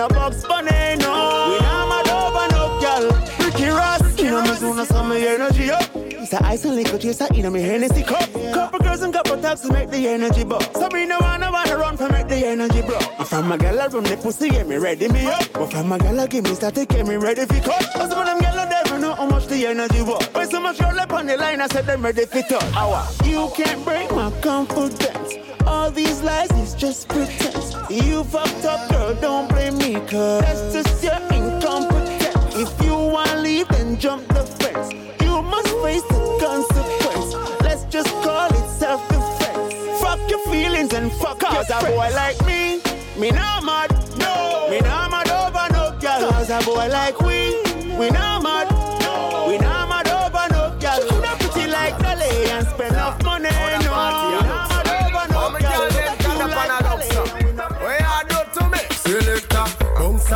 no 0.00 0.08
box 0.08 0.44
bunny. 0.46 0.96
No. 0.96 1.12
We 1.50 1.58
not 1.60 1.88
mad 1.90 2.08
over 2.08 2.46
no 2.54 2.62
girl. 2.80 3.06
Ricky 3.44 3.68
Ross, 3.68 4.18
you 4.18 4.30
know 4.30 4.42
me 4.42 4.54
soon 4.54 4.78
as 4.78 4.88
some 4.88 5.12
energy 5.12 5.70
up. 5.70 5.84
It's 5.94 6.32
a 6.32 6.42
ice 6.44 6.64
and 6.64 6.76
liquor 6.76 6.98
chaser 6.98 7.26
in 7.34 7.52
me 7.52 7.60
Hennessy 7.60 8.02
cup. 8.02 8.32
Couple 8.54 8.78
girls 8.78 9.02
and 9.02 9.12
couple 9.12 9.36
tags 9.42 9.60
to 9.62 9.72
make 9.72 9.90
the 9.90 10.08
energy 10.08 10.44
buck. 10.44 10.62
So 10.74 10.88
me 10.92 11.04
no 11.06 11.18
wanna 11.20 11.50
wanna 11.52 11.76
run 11.76 11.96
for 11.98 12.08
make 12.08 12.28
the 12.28 12.46
energy 12.46 12.80
bro. 12.82 12.98
And 13.18 13.28
from 13.28 13.52
a 13.52 13.58
gal 13.58 13.76
run 13.76 14.04
the 14.04 14.16
pussy 14.16 14.48
get 14.48 14.66
me 14.66 14.76
ready 14.76 15.08
me 15.08 15.26
up. 15.26 15.52
But 15.52 15.70
from 15.70 15.92
a 15.92 15.98
gal 15.98 16.20
I 16.20 16.26
give 16.26 16.44
me 16.44 16.54
start 16.54 16.74
to 16.76 16.86
get 16.86 17.06
me 17.06 17.16
ready 17.16 17.44
for 17.44 17.60
cut. 17.60 17.84
Cause 17.92 18.10
some 18.10 18.20
of 18.20 18.26
them 18.26 18.38
gal 18.38 18.56
never 18.68 18.98
know 18.98 19.14
how 19.14 19.26
much 19.26 19.48
the 19.48 19.66
energy 19.66 20.02
was. 20.02 20.24
When 20.32 20.48
so 20.48 20.60
much 20.60 20.78
girl 20.78 20.98
up 20.98 21.12
on 21.12 21.26
the 21.26 21.36
line 21.36 21.60
I 21.60 21.66
said 21.66 21.84
them 21.84 22.02
ready 22.02 22.24
for 22.24 22.42
touch. 22.42 22.74
Hour. 22.74 23.06
You 23.24 23.50
can't 23.54 23.84
break 23.84 24.10
my 24.12 24.30
confidence. 24.40 25.34
All 25.66 25.90
these 25.90 26.22
lies 26.22 26.50
is 26.52 26.74
just 26.74 27.08
pretense. 27.08 27.69
You 27.90 28.22
fucked 28.22 28.64
up, 28.64 28.88
girl, 28.88 29.14
don't 29.16 29.48
blame 29.48 29.76
me, 29.78 29.94
cause 29.94 30.42
that's 30.42 30.72
just 30.72 31.02
your 31.02 31.18
incompetence. 31.32 32.54
If 32.54 32.86
you 32.86 32.94
wanna 32.94 33.40
leave, 33.40 33.66
then 33.66 33.98
jump 33.98 34.28
the 34.28 34.44
fence. 34.44 34.92
You 35.20 35.42
must 35.42 35.66
face 35.82 36.02
the 36.02 36.38
consequence. 36.40 37.34
Let's 37.64 37.82
just 37.86 38.08
call 38.22 38.48
it 38.48 38.70
self-defense. 38.78 40.00
Fuck 40.00 40.20
your 40.30 40.38
feelings 40.46 40.92
and 40.92 41.10
fuck 41.10 41.42
your 41.42 41.50
Cause 41.50 41.70
a 41.70 41.80
boy 41.80 42.10
like 42.14 42.38
me, 42.46 42.80
me 43.18 43.32
not 43.32 43.64
mad. 43.64 43.90
No. 44.18 44.68
Me 44.70 44.78
not 44.82 45.10
mad 45.10 45.28
over 45.28 45.72
no 45.72 45.98
girl. 45.98 46.30
Cause 46.30 46.50
a 46.50 46.60
boy 46.64 46.86
like 46.90 47.20
we, 47.20 47.60
we 47.98 48.08
not 48.10 48.44
mad. 48.44 48.69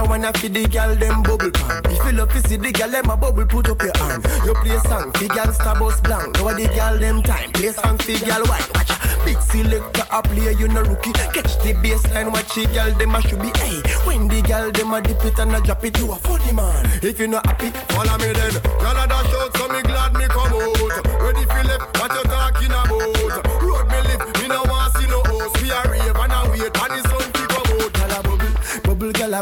And 0.04 0.22
wanna 0.22 0.32
feed 0.38 0.54
the 0.54 0.68
gal 0.68 0.94
them 0.94 1.22
bubble 1.22 1.50
pan. 1.50 1.82
If 1.86 2.04
you 2.04 2.12
love 2.12 2.30
to 2.32 2.48
see 2.48 2.56
the 2.56 2.72
gal 2.72 2.90
them 2.90 3.10
a 3.10 3.16
bubble, 3.16 3.46
put 3.46 3.68
up 3.68 3.82
your 3.82 3.92
arm. 4.00 4.22
You 4.44 4.54
play 4.54 4.76
a 4.76 4.80
song, 4.80 5.12
fi 5.12 5.28
gal 5.28 5.52
star 5.52 5.78
bus 5.78 6.00
blank. 6.00 6.36
Know 6.36 6.52
the 6.52 6.68
gal 6.68 6.98
them 6.98 7.22
time. 7.22 7.50
Play 7.52 7.68
a 7.68 7.72
song, 7.72 7.98
fi 7.98 8.18
gal 8.18 8.42
white. 8.44 8.68
Watch 8.74 8.92
big 9.24 9.40
selector 9.40 10.06
a 10.12 10.22
play, 10.22 10.52
you 10.52 10.68
no 10.68 10.82
rookie. 10.82 11.12
Catch 11.12 11.56
the 11.64 11.72
baseline, 11.82 12.32
watch 12.32 12.54
the 12.54 12.66
gal 12.72 12.90
them 12.92 13.14
a 13.14 13.20
should 13.22 13.40
be. 13.40 13.50
Hey, 13.58 13.80
when 14.04 14.28
the 14.28 14.42
gal 14.42 14.70
them 14.70 14.92
a 14.92 15.00
dip 15.00 15.24
it 15.24 15.38
and 15.38 15.54
a 15.54 15.60
drop 15.60 15.84
it, 15.84 15.98
you 15.98 16.12
a 16.12 16.16
funny 16.16 16.52
man. 16.52 16.84
If 17.02 17.18
you 17.18 17.28
not 17.28 17.46
happy, 17.46 17.70
follow 17.94 18.18
me 18.18 18.32
then. 18.32 18.52
Gal 18.80 18.98
a 18.98 19.06
dash 19.08 19.34
out, 19.34 19.56
so 19.56 19.68
me 19.68 19.82
glad 19.82 20.12
me 20.14 20.26
come 20.26 20.52
out. 20.52 21.22
Ready 21.22 21.44
fi 21.46 21.62
left, 21.62 21.93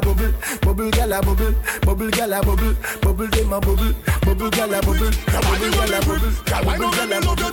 bubble 0.01 0.90
gal 0.90 1.12
a 1.12 1.20
bubble, 1.20 1.20
bubble 1.20 1.20
gal 1.20 1.20
a 1.20 1.20
bubble, 1.20 1.55
bubble 1.82 2.11
gal 2.11 2.32
a 2.32 2.40
bubble, 2.40 2.74
bubble 3.01 3.28
dem 3.28 3.53
a 3.53 3.61
bubble, 3.61 3.93
bubble 4.22 4.51
gal 4.51 4.74
a 4.74 4.80
bubble, 4.80 5.11
bubble 5.26 5.70
gal 5.70 5.93
a 5.93 6.01
bubble, 6.01 6.30
bubble 6.64 6.90
gal 6.90 7.12
a 7.12 7.20
bubble. 7.20 7.53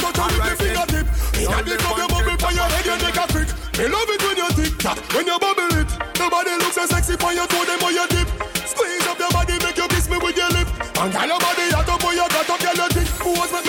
Inna 1.39 1.63
the 1.63 1.75
club 1.79 1.97
you 1.97 2.07
bubble 2.07 2.37
for 2.39 2.51
your 2.51 2.67
head, 2.67 2.85
you 2.85 2.97
take 2.99 3.19
a 3.19 3.25
trick. 3.27 3.49
Me 3.77 3.87
love 3.87 4.09
it 4.09 4.21
when 4.23 4.37
you 4.37 4.49
tick 4.55 4.77
tock, 4.79 4.99
when 5.13 5.25
you 5.27 5.39
bubble 5.39 5.71
it. 5.79 5.89
Nobody 6.19 6.51
looks 6.59 6.75
so 6.75 6.85
sexy 6.85 7.15
on 7.19 7.35
your 7.35 7.47
toe, 7.47 7.65
them 7.65 7.83
on 7.83 7.93
your 7.93 8.07
dip. 8.07 8.27
Squeeze 8.67 9.07
up 9.07 9.19
your 9.19 9.31
body, 9.31 9.55
make 9.63 9.77
you 9.77 9.87
kiss 9.87 10.09
me 10.09 10.17
with 10.17 10.35
your 10.35 10.49
lip. 10.49 10.67
And 10.99 11.11
girl, 11.13 11.27
your 11.27 11.39
body 11.39 11.69
hot 11.71 11.89
up, 11.89 11.99
boy, 12.01 12.11
you 12.11 12.27
got 12.27 12.49
up, 12.49 12.59
girl, 12.59 12.75
you 12.75 12.87
thick. 12.91 13.07
Pose 13.21 13.51
make 13.63 13.68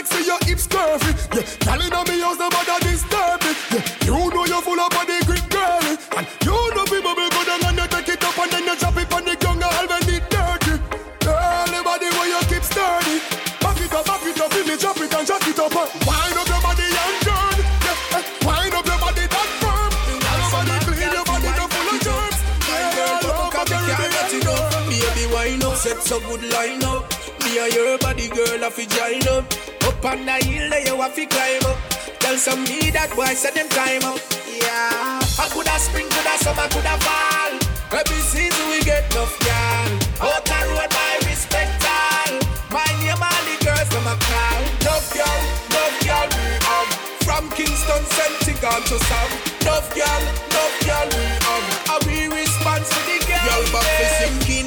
sexy, 0.00 0.24
your 0.24 0.38
hips 0.44 0.66
curvy. 0.66 1.12
Yeah, 1.34 1.44
girl, 1.64 1.82
you 1.82 1.90
know 1.90 2.04
me 2.04 2.20
house, 2.20 2.38
nobody 2.38 2.76
disturb 2.80 3.42
it. 3.44 3.56
Yeah, 3.70 4.06
you 4.08 4.30
know 4.32 4.44
you're 4.46 4.62
full 4.62 4.80
of 4.80 4.90
body 4.90 5.20
grip, 5.28 5.44
girl. 5.50 5.84
And 6.16 6.26
you 6.44 6.56
know 6.74 6.84
people 6.88 7.14
be 7.14 7.26
good 7.28 7.48
and 7.48 7.76
you 7.76 7.86
take 7.88 8.08
it 8.08 8.24
up 8.24 8.38
and 8.38 8.50
then 8.52 8.64
you 8.64 8.76
drop 8.76 8.96
it 8.96 9.12
on 9.12 9.24
the 9.24 9.36
ground 9.36 9.62
and 9.62 9.88
when 9.88 10.08
it 10.08 10.24
dirty. 10.30 10.74
Girl, 11.20 11.66
the 11.68 11.80
body 11.84 12.08
where 12.16 12.28
you 12.32 12.40
keep 12.48 12.64
sturdy. 12.64 13.20
Back 13.60 13.80
it 13.80 13.92
up, 13.92 14.04
back 14.06 14.24
it 14.24 14.40
up, 14.40 14.48
feel 14.52 14.64
me 14.64 14.76
drop 14.76 14.96
it 15.00 15.12
and 15.12 15.26
jack 15.26 15.44
it 15.44 15.58
up. 15.58 15.74
and 15.76 15.88
Wind 16.08 16.36
up 16.40 16.48
your 16.48 16.62
body 16.64 16.86
and 16.88 17.18
turn. 17.20 17.56
Yeah, 17.84 18.16
eh, 18.16 18.22
wind 18.46 18.74
up 18.74 18.86
your 18.86 19.00
body 19.00 19.24
that 19.28 19.48
firm. 19.60 19.92
Girl, 20.16 20.38
your 20.40 20.50
body 20.54 20.76
clean, 20.88 21.12
your 21.12 21.24
body 21.28 21.50
no 21.60 21.64
full 21.68 21.88
of 21.92 21.98
germs. 22.00 22.38
Yeah, 22.64 22.88
I 22.88 23.20
love 23.20 23.36
my 23.36 23.48
Caribbean 23.52 24.70
Baby, 24.88 25.24
wine 25.32 25.62
up, 25.64 25.76
set 25.76 26.00
so 26.02 26.20
good 26.20 26.44
line 26.52 26.84
up. 26.84 27.04
Me 27.44 27.58
and 27.58 27.72
your 27.74 27.98
body 27.98 28.28
girl, 28.28 28.64
I 28.64 28.70
fi 28.70 28.86
join 28.86 29.26
up. 29.28 29.69
On 30.02 30.24
the 30.24 30.32
hill, 30.48 30.70
there 30.70 30.80
you 30.80 30.96
have 30.96 31.14
to 31.14 31.26
climb 31.26 31.60
up. 31.68 31.76
Tell 32.24 32.36
some 32.40 32.64
me 32.64 32.88
that 32.96 33.12
boy, 33.12 33.36
set 33.36 33.52
them 33.52 33.68
time 33.68 34.00
up. 34.08 34.16
Yeah, 34.48 35.20
I 35.36 35.44
coulda 35.52 35.76
spring, 35.76 36.08
coulda 36.08 36.40
summer, 36.40 36.64
coulda 36.72 36.96
fall. 37.04 37.52
Every 37.92 38.20
season 38.24 38.64
we 38.72 38.80
get 38.80 39.04
enough, 39.12 39.36
y'all. 39.44 40.24
Out 40.24 40.40
the 40.48 40.56
road, 40.72 40.88
my 40.88 41.20
respect 41.28 41.84
all. 41.84 42.32
My 42.72 42.88
name, 43.04 43.20
all 43.20 43.42
the 43.44 43.56
girls, 43.60 43.88
them 43.92 44.08
a 44.08 44.16
call. 44.16 44.60
Love 44.88 45.04
y'all, 45.12 45.40
love 45.76 45.96
y'all, 46.00 46.28
we 46.32 46.48
um. 46.64 46.88
From 47.20 47.44
Kingston, 47.52 48.00
Sentigal 48.16 48.80
to 48.88 48.96
Sam. 49.04 49.28
Love 49.68 49.84
y'all, 49.92 50.22
love 50.56 50.76
y'all, 50.88 51.06
we 51.12 51.24
um. 51.44 51.64
And 51.92 52.02
we 52.08 52.18
respond 52.40 52.88
to 52.88 52.98
the 53.04 53.16
girl. 53.28 53.36
Y'all 53.52 53.68
back 53.68 53.84
for 53.84 54.08
sinking 54.16 54.19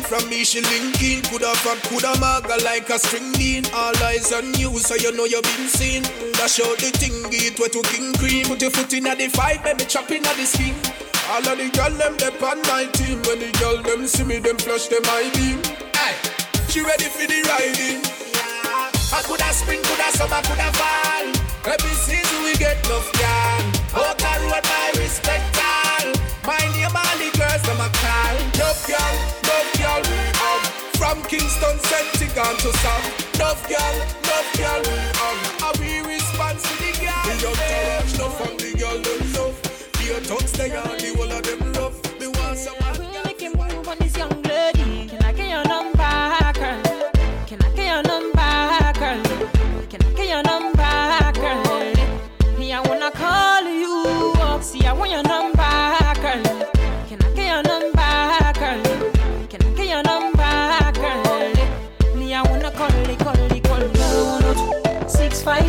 from 0.03 0.29
me, 0.29 0.43
she 0.43 0.61
linking. 0.61 1.21
Coulda 1.23 1.53
fat, 1.63 1.81
coulda 1.89 2.13
maga 2.19 2.61
like 2.63 2.89
a 2.89 2.99
string 2.99 3.31
bean. 3.33 3.65
All 3.73 3.95
eyes 4.03 4.31
on 4.31 4.53
you, 4.55 4.77
so 4.79 4.95
you 4.95 5.11
know 5.15 5.25
you 5.25 5.41
been 5.41 5.67
seen. 5.67 6.03
Dash 6.33 6.59
out 6.59 6.77
the 6.77 6.91
thing, 6.93 7.13
it 7.31 7.59
wet 7.59 7.71
to 7.73 7.81
king 7.89 8.13
cream. 8.19 8.45
Put 8.45 8.61
your 8.61 8.71
foot 8.71 8.93
in 8.93 9.07
at 9.07 9.17
the 9.17 9.27
five, 9.29 9.63
baby, 9.63 9.85
chop 9.85 10.11
in 10.11 10.25
at 10.25 10.35
the 10.35 10.45
skin. 10.45 10.75
All 11.31 11.45
of 11.47 11.57
the 11.57 11.69
girl 11.71 11.91
them 11.95 12.17
dep 12.17 12.41
on 12.43 12.59
my 12.67 12.85
team. 12.93 13.21
When 13.23 13.39
the 13.39 13.51
girl 13.59 13.81
them 13.81 14.05
see 14.07 14.23
me, 14.23 14.39
them 14.39 14.57
flush 14.57 14.87
them 14.87 15.03
I 15.05 15.31
beam. 15.33 15.59
Aye, 15.95 16.17
she 16.69 16.81
ready 16.81 17.07
for 17.07 17.25
the 17.25 17.39
riding. 17.49 18.03
I 19.13 19.21
coulda 19.23 19.49
spring, 19.53 19.81
coulda 19.83 20.09
summer, 20.17 20.41
coulda 20.43 20.69
fall. 20.73 21.27
Every 21.65 21.95
season 21.95 22.43
we 22.43 22.53
get 22.59 22.77
enough, 22.85 23.07
y'all. 23.15 24.03
Out 24.03 24.17
the 24.17 24.31
road, 24.45 24.63
my 24.67 24.91
respect 24.99 25.57
all. 25.57 26.11
My 26.45 26.59
name, 26.75 26.91
all 26.91 27.32
Kingston, 31.83 32.27
Sentigal 32.29 32.57
to 32.57 32.71
Sam. 32.77 33.01
Love 33.39 33.69
y'all, 33.69 33.99
love 34.27 34.59
y'all, 34.59 35.02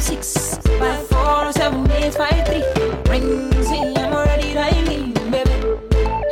Six 0.04 0.58
five 0.78 1.06
four 1.08 1.50
seven 1.52 1.90
eight 1.92 2.14
five 2.14 2.46
three. 2.46 2.62
Ring, 3.10 3.50
see, 3.64 3.96
I'm 3.96 4.12
already 4.12 4.52
dialing, 4.52 5.14
baby. 5.30 5.50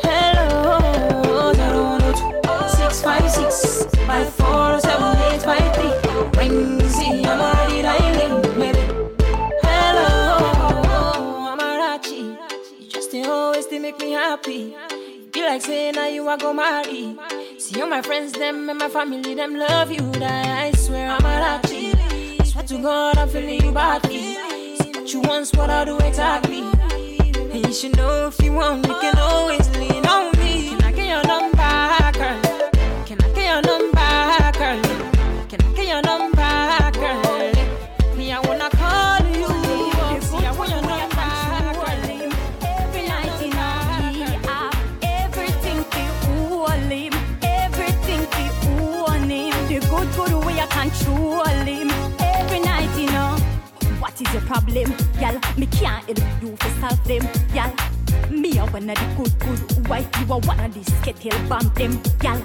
Hello, 0.05 1.53
zero 1.55 1.83
one 1.83 2.01
two 2.13 2.69
six 2.69 3.01
five 3.01 3.31
six 3.31 3.87
five 4.07 4.29
four 4.35 4.79
seven 4.79 5.17
eight 5.33 5.43
five 5.43 5.75
three. 5.75 5.95
Ring, 6.39 6.81
see, 6.91 7.25
I'm 7.25 7.41
already 7.41 7.81
dialing, 7.81 8.43
baby. 8.61 8.85
Hello, 9.63 11.57
Amarachi. 11.57 12.37
You 12.79 12.89
just 12.91 13.15
always 13.27 13.67
they 13.69 13.79
make 13.79 13.99
me 13.99 14.13
happy. 14.13 14.77
Be 15.33 15.41
like 15.41 15.63
saying 15.63 15.95
now 15.95 16.09
you 16.09 16.29
are 16.29 16.37
go 16.37 16.53
marry. 16.53 17.17
See 17.59 17.81
all 17.81 17.89
my 17.89 18.03
friends, 18.03 18.33
them 18.33 18.69
and 18.69 18.79
my 18.79 18.91
family, 18.91 19.35
them 19.35 19.57
love 19.57 19.91
you. 19.91 20.03
That 20.21 20.47
I 20.47 20.73
swear 20.73 21.09
I'm 21.09 21.25
a 21.25 21.61
swear 21.67 22.02
to 22.67 22.79
God 22.79 23.19
I'm 23.19 23.29
feeling 23.29 23.65
you 23.65 23.73
badly. 23.73 24.37
What 24.95 25.13
you 25.13 25.21
want, 25.21 25.51
what 25.57 25.71
I 25.71 25.85
do 25.85 25.99
exactly. 25.99 26.61
And 26.61 27.67
you 27.67 27.73
should 27.73 27.97
know 27.97 28.29
if 28.29 28.41
you 28.41 28.53
want, 28.53 28.87
you 28.87 28.95
can 29.01 29.19
always 29.19 29.69
lean 29.77 30.07
on 30.07 30.31
me. 30.39 30.69
Can 30.69 30.85
I 30.85 30.93
get 30.93 31.09
your 31.09 31.25
number, 31.27 32.19
girl? 32.19 33.05
Can 33.05 33.21
I 33.21 33.33
get 33.35 33.53
your 33.53 33.63
number, 33.63 34.59
girl? 34.59 35.12
Problem, 54.53 54.93
y'all? 55.19 55.41
Me 55.57 55.67
can't 55.67 56.05
help 56.05 56.43
you 56.43 56.55
to 56.57 56.71
solve 56.81 57.03
them, 57.05 57.23
y'all. 57.55 57.73
Me 58.31 58.59
a 58.59 58.67
one 58.67 58.91
of 58.91 58.99
the 58.99 59.15
good, 59.17 59.39
good 59.39 59.89
wife. 59.89 60.07
You 60.21 60.33
are 60.35 60.41
one 60.41 60.61
of 60.61 60.75
the 60.75 60.85
skittle 60.85 61.49
bomb 61.49 61.73
them, 61.75 61.99
y'all. 62.23 62.43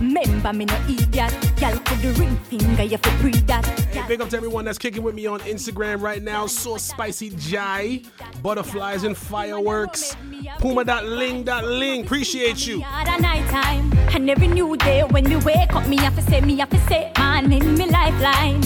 Remember 0.00 0.52
me 0.52 0.64
no 0.64 0.74
idiot, 0.88 1.14
y'all. 1.60 1.78
Put 1.78 2.02
the 2.02 2.12
ring 2.18 2.36
finger, 2.48 2.82
you 2.82 2.98
fi 2.98 3.20
breathe 3.20 3.46
that. 3.46 3.64
Hey, 3.92 4.02
big 4.08 4.20
up 4.20 4.30
to 4.30 4.36
everyone 4.36 4.64
that's 4.64 4.78
kicking 4.78 5.04
with 5.04 5.14
me 5.14 5.26
on 5.26 5.38
Instagram 5.40 6.02
right 6.02 6.20
now. 6.20 6.46
So 6.48 6.76
spicy 6.76 7.30
Jai, 7.30 8.02
butterflies 8.42 9.04
and 9.04 9.16
fireworks, 9.16 10.16
Puma.ling.ling. 10.58 12.04
Appreciate 12.04 12.66
you. 12.66 12.82
At 12.82 13.16
a 13.16 13.22
night 13.22 13.48
time, 13.50 13.92
and 14.12 14.28
every 14.28 14.48
new 14.48 14.76
day 14.76 15.04
when 15.04 15.22
me 15.28 15.36
wake 15.36 15.72
up, 15.72 15.86
me 15.86 15.98
have 15.98 16.16
to 16.16 16.22
say, 16.22 16.40
me 16.40 16.58
have 16.58 16.70
to 16.70 16.80
say, 16.88 17.12
man 17.16 17.52
in 17.52 17.74
me 17.74 17.86
lifeline. 17.86 18.62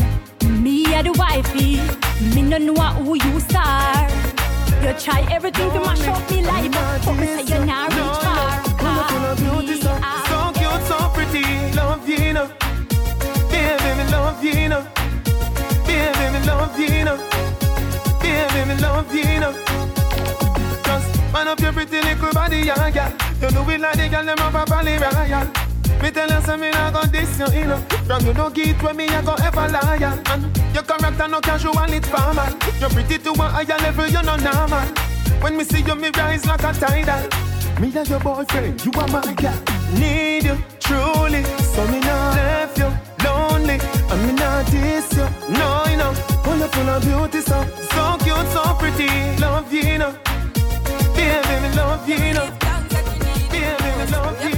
Me 0.49 0.85
a 0.95 1.03
the 1.03 1.13
wifey, 1.13 1.81
me 2.35 2.43
no 2.43 2.59
know 2.59 2.75
who 3.05 3.15
you 3.15 3.41
are. 3.57 4.09
You 4.83 4.93
try 4.95 5.27
everything 5.31 5.71
to 5.73 5.81
mash 5.81 6.07
up 6.09 6.31
me 6.31 6.43
life, 6.43 6.73
but 7.05 7.15
me 7.15 7.27
say 7.27 7.43
you 7.43 7.65
not 7.67 7.93
far. 7.93 8.65
So, 10.29 10.53
cute, 10.55 10.83
so 10.87 10.97
pretty. 11.15 11.45
Love 11.77 12.09
you, 12.09 12.33
know. 12.33 12.51
Baby, 13.51 13.91
me 13.99 14.05
love 14.11 14.43
you, 14.43 14.69
know. 14.69 14.87
Baby, 15.87 16.25
me 16.33 16.47
love 16.47 16.79
you, 16.79 17.05
know. 17.05 17.17
Baby, 18.23 18.69
me 18.69 18.75
love 18.81 19.15
you, 19.15 19.41
know. 19.41 19.53
Just 20.85 21.33
man 21.33 21.49
up 21.49 21.61
your 21.61 21.73
pretty 21.73 22.01
little 22.01 22.33
body, 22.33 22.59
yeah, 22.59 22.89
yeah. 22.89 23.13
You 23.41 23.51
do 23.51 23.71
it 23.71 23.81
like 23.81 23.97
the 23.97 24.09
girl 24.09 24.25
them 24.25 24.39
up 24.39 24.55
a 24.55 24.71
valley 24.71 24.97
royal. 24.99 25.68
Me 26.03 26.11
tell 26.11 26.31
you 26.31 26.41
something 26.43 26.75
I 26.75 26.91
got 26.91 27.11
this, 27.13 27.39
you 27.39 27.65
know. 27.67 27.79
From 28.07 28.25
you 28.27 28.33
don't 28.33 28.55
get 28.55 28.83
with 28.83 28.97
me, 28.97 29.09
I 29.09 29.23
go 29.23 29.35
ever 29.35 29.69
loyal. 29.69 30.19
And 30.31 30.75
your 30.75 30.83
character 30.85 31.29
no 31.29 31.41
casual, 31.41 31.93
it's 31.93 32.09
formal. 32.09 32.49
You're 32.81 32.91
pretty 32.91 33.19
to 33.19 33.31
a 33.33 33.47
higher 33.49 33.79
level, 33.79 34.07
you're 34.07 34.23
not 34.23 34.43
normal. 34.43 34.87
When 35.43 35.57
me 35.57 35.65
see 35.65 35.83
you, 35.83 35.95
me 35.95 36.11
rise 36.17 36.47
like 36.47 36.63
a 36.63 36.73
tidal. 36.73 37.29
Me 37.81 37.93
and 37.97 38.09
your 38.09 38.21
boyfriend, 38.21 38.85
you 38.85 38.93
are 38.97 39.09
my 39.09 39.35
girl. 39.35 39.59
Need 39.99 40.45
you 40.45 40.59
truly, 40.81 41.43
so 41.45 41.87
me 41.89 42.01
not 42.01 42.35
left 42.37 42.79
you 42.79 42.91
lonely. 43.25 43.79
And 44.11 44.27
me 44.27 44.33
not 44.33 44.67
diss 44.67 45.13
you, 45.13 45.29
no, 45.51 45.85
you 45.91 45.97
know. 45.97 46.13
Full 46.45 46.63
of 46.63 47.03
beauty, 47.03 47.41
so 47.41 47.65
so 47.93 48.17
cute, 48.25 48.49
so 48.53 48.63
pretty. 48.79 49.09
Love 49.41 49.73
you, 49.73 49.83
you 49.83 49.99
know. 49.99 50.13
Baby, 51.15 51.55
me 51.63 51.75
love 51.77 52.09
you, 52.09 52.17
you 52.17 52.35
know. 52.35 52.51
Baby, 53.51 53.89
me 53.99 54.07
love 54.13 54.45
you, 54.45 54.58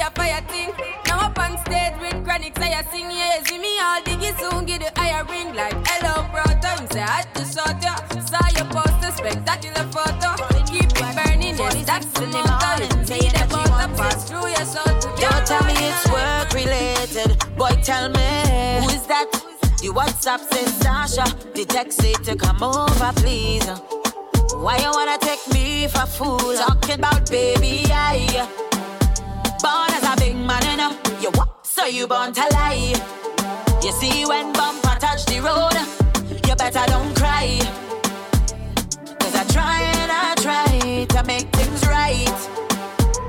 we 0.00 0.06
a 0.06 0.10
fire 0.10 0.42
thing. 0.48 0.72
Now 1.06 1.26
up 1.26 1.38
on 1.38 1.58
stage 1.64 1.94
with 2.00 2.24
chronic, 2.24 2.56
say 2.58 2.72
I 2.72 2.82
sing, 2.90 3.10
yeah, 3.10 3.42
see 3.44 3.58
me 3.58 3.78
all 3.78 4.00
diggy 4.02 4.32
soon, 4.38 4.64
get 4.66 4.80
the 4.80 5.00
higher 5.00 5.24
ring. 5.24 5.54
Like, 5.54 5.76
hello, 5.86 6.26
bro, 6.32 6.44
time 6.60 6.86
say 6.90 7.02
I 7.02 7.22
had 7.22 7.34
to 7.34 7.44
short 7.44 7.82
ya. 7.82 7.94
Saw 8.24 8.46
your 8.56 8.66
poster, 8.72 9.12
spectacular 9.12 9.86
photo. 9.92 10.30
Keep 10.66 10.84
it 10.84 11.16
burning, 11.16 11.56
yeah, 11.58 11.84
that's 11.84 12.06
the 12.06 12.26
motto. 12.26 12.88
See 13.04 13.28
the 13.28 13.46
butter 13.50 13.90
pass 13.96 14.28
through 14.28 14.48
your 14.48 14.64
soul. 14.64 14.92
Don't 15.20 15.46
tell 15.46 15.64
me 15.64 15.74
it's 15.76 16.06
work 16.08 16.52
related, 16.54 17.56
boy, 17.56 17.74
tell 17.82 18.08
me. 18.08 18.28
Who 18.80 18.88
is 18.90 19.06
that? 19.06 19.28
The 19.82 19.88
WhatsApp 19.88 20.40
says 20.52 20.74
Sasha, 20.74 21.24
the 21.54 21.64
text 21.64 22.00
say 22.00 22.12
to 22.24 22.36
come 22.36 22.62
over, 22.62 23.12
please. 23.16 23.66
Why 24.54 24.76
you 24.78 24.90
wanna 24.92 25.18
take 25.18 25.46
me 25.52 25.88
for 25.88 26.06
fool? 26.06 26.54
Talking 26.54 26.96
about 26.96 27.30
baby, 27.30 27.84
I. 27.90 28.28
Yeah. 28.32 28.48
Born 29.62 29.90
as 29.90 30.02
a 30.04 30.16
big 30.16 30.36
man 30.36 30.64
and 30.64 30.80
up, 30.80 30.94
you 31.20 31.30
what? 31.32 31.66
So 31.66 31.84
you 31.84 32.06
born 32.06 32.32
to 32.32 32.40
lie. 32.52 32.94
You 33.82 33.92
see 33.92 34.24
when 34.24 34.52
bumper 34.54 34.96
touch 34.98 35.26
the 35.26 35.40
road, 35.40 35.76
you 36.48 36.54
better 36.56 36.84
don't 36.86 37.14
cry. 37.14 37.58
Cause 39.20 39.34
I 39.34 39.44
try 39.52 39.80
and 40.00 40.10
I 40.10 40.34
try 40.36 41.04
to 41.04 41.26
make 41.26 41.48
things 41.50 41.86
right. 41.86 42.38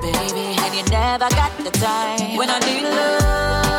Baby, 0.01 0.55
and 0.63 0.73
you 0.73 0.83
never 0.89 1.29
got 1.35 1.51
the 1.57 1.71
time. 1.71 2.37
When 2.37 2.49
I 2.49 2.59
need 2.59 2.83
love. 2.83 3.70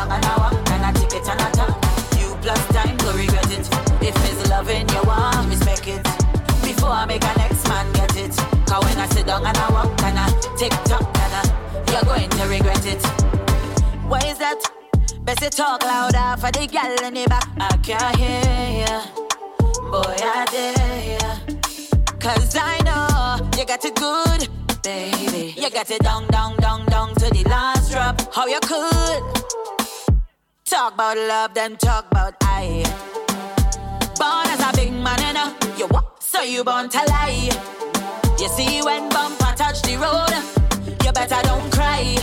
long 0.00 0.12
an 0.12 0.24
hour 0.24 0.50
and 0.72 0.84
I 0.84 0.92
ticket 0.92 1.28
and 1.28 1.40
a 1.40 1.48
talk. 1.52 1.76
You 2.18 2.28
plus 2.40 2.66
time 2.68 2.96
go 2.98 3.12
regret 3.12 3.50
it. 3.52 3.66
If 4.00 4.16
it's 4.28 4.48
loving 4.48 4.88
you 4.88 5.02
want, 5.04 5.48
respect 5.48 5.86
it. 5.88 6.02
Before 6.62 6.90
I 6.90 7.04
make 7.06 7.24
an 7.24 7.36
next 7.36 7.68
man 7.68 7.92
get 7.92 8.16
it. 8.16 8.34
Cause 8.66 8.84
when 8.84 8.98
I 8.98 9.06
sit 9.08 9.26
down 9.26 9.44
and 9.46 9.56
I 9.56 9.68
walk 9.70 10.02
and 10.02 10.18
I 10.18 10.26
tick 10.56 10.72
tock 10.84 11.02
and 11.24 11.32
I, 11.40 11.44
you're 11.92 12.04
going 12.04 12.30
to 12.30 12.44
regret 12.48 12.86
it. 12.86 13.02
Why 14.08 14.20
is 14.24 14.38
that? 14.38 14.60
Best 15.22 15.42
you 15.42 15.50
talk 15.50 15.82
louder 15.82 16.40
for 16.40 16.50
the 16.50 16.66
girl 16.66 17.06
in 17.06 17.14
the 17.14 17.26
back. 17.28 17.46
I 17.58 17.76
can't 17.78 18.16
hear 18.16 18.86
ya, 18.86 18.96
boy 19.90 20.16
I 20.18 20.46
dare 20.54 21.18
ya. 21.20 21.32
Cause 22.18 22.56
I 22.56 22.80
know 22.86 23.50
you 23.58 23.66
got 23.66 23.84
it 23.84 23.94
good, 23.96 24.48
baby. 24.82 25.54
You 25.60 25.70
got 25.70 25.90
it 25.90 26.00
down, 26.02 26.26
down, 26.28 26.56
down, 26.56 26.86
down 26.86 27.14
to 27.16 27.28
the 27.28 27.44
last 27.48 27.92
drop. 27.92 28.34
How 28.34 28.46
you 28.46 28.60
could? 28.62 29.49
Talk 30.70 30.94
about 30.94 31.16
love, 31.16 31.52
then 31.52 31.76
talk 31.78 32.06
about 32.12 32.34
I. 32.42 32.84
Born 34.20 34.46
as 34.46 34.60
a 34.60 34.70
big 34.76 34.92
man, 34.92 35.20
and 35.20 35.36
uh, 35.36 35.52
you 35.76 35.88
what? 35.88 36.22
So 36.22 36.42
you 36.42 36.62
born 36.62 36.88
to 36.90 36.98
lie. 37.08 37.50
You 38.38 38.48
see, 38.48 38.80
when 38.80 39.08
bumper 39.08 39.52
touch 39.56 39.82
the 39.82 39.96
road, 39.96 40.30
you 41.04 41.10
better 41.10 41.42
don't 41.42 41.72
cry. 41.72 42.14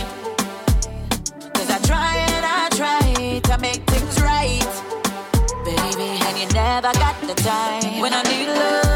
Cause 1.52 1.70
I 1.70 1.78
try 1.84 2.16
and 2.16 2.46
I 2.46 2.70
try 2.70 3.38
to 3.38 3.58
make 3.60 3.82
things 3.90 4.18
right, 4.22 4.64
baby, 5.66 6.08
and 6.24 6.38
you 6.38 6.48
never 6.54 6.90
got 6.94 7.20
the 7.20 7.34
time 7.34 8.00
when 8.00 8.14
I 8.14 8.22
need 8.22 8.46
love. 8.46 8.87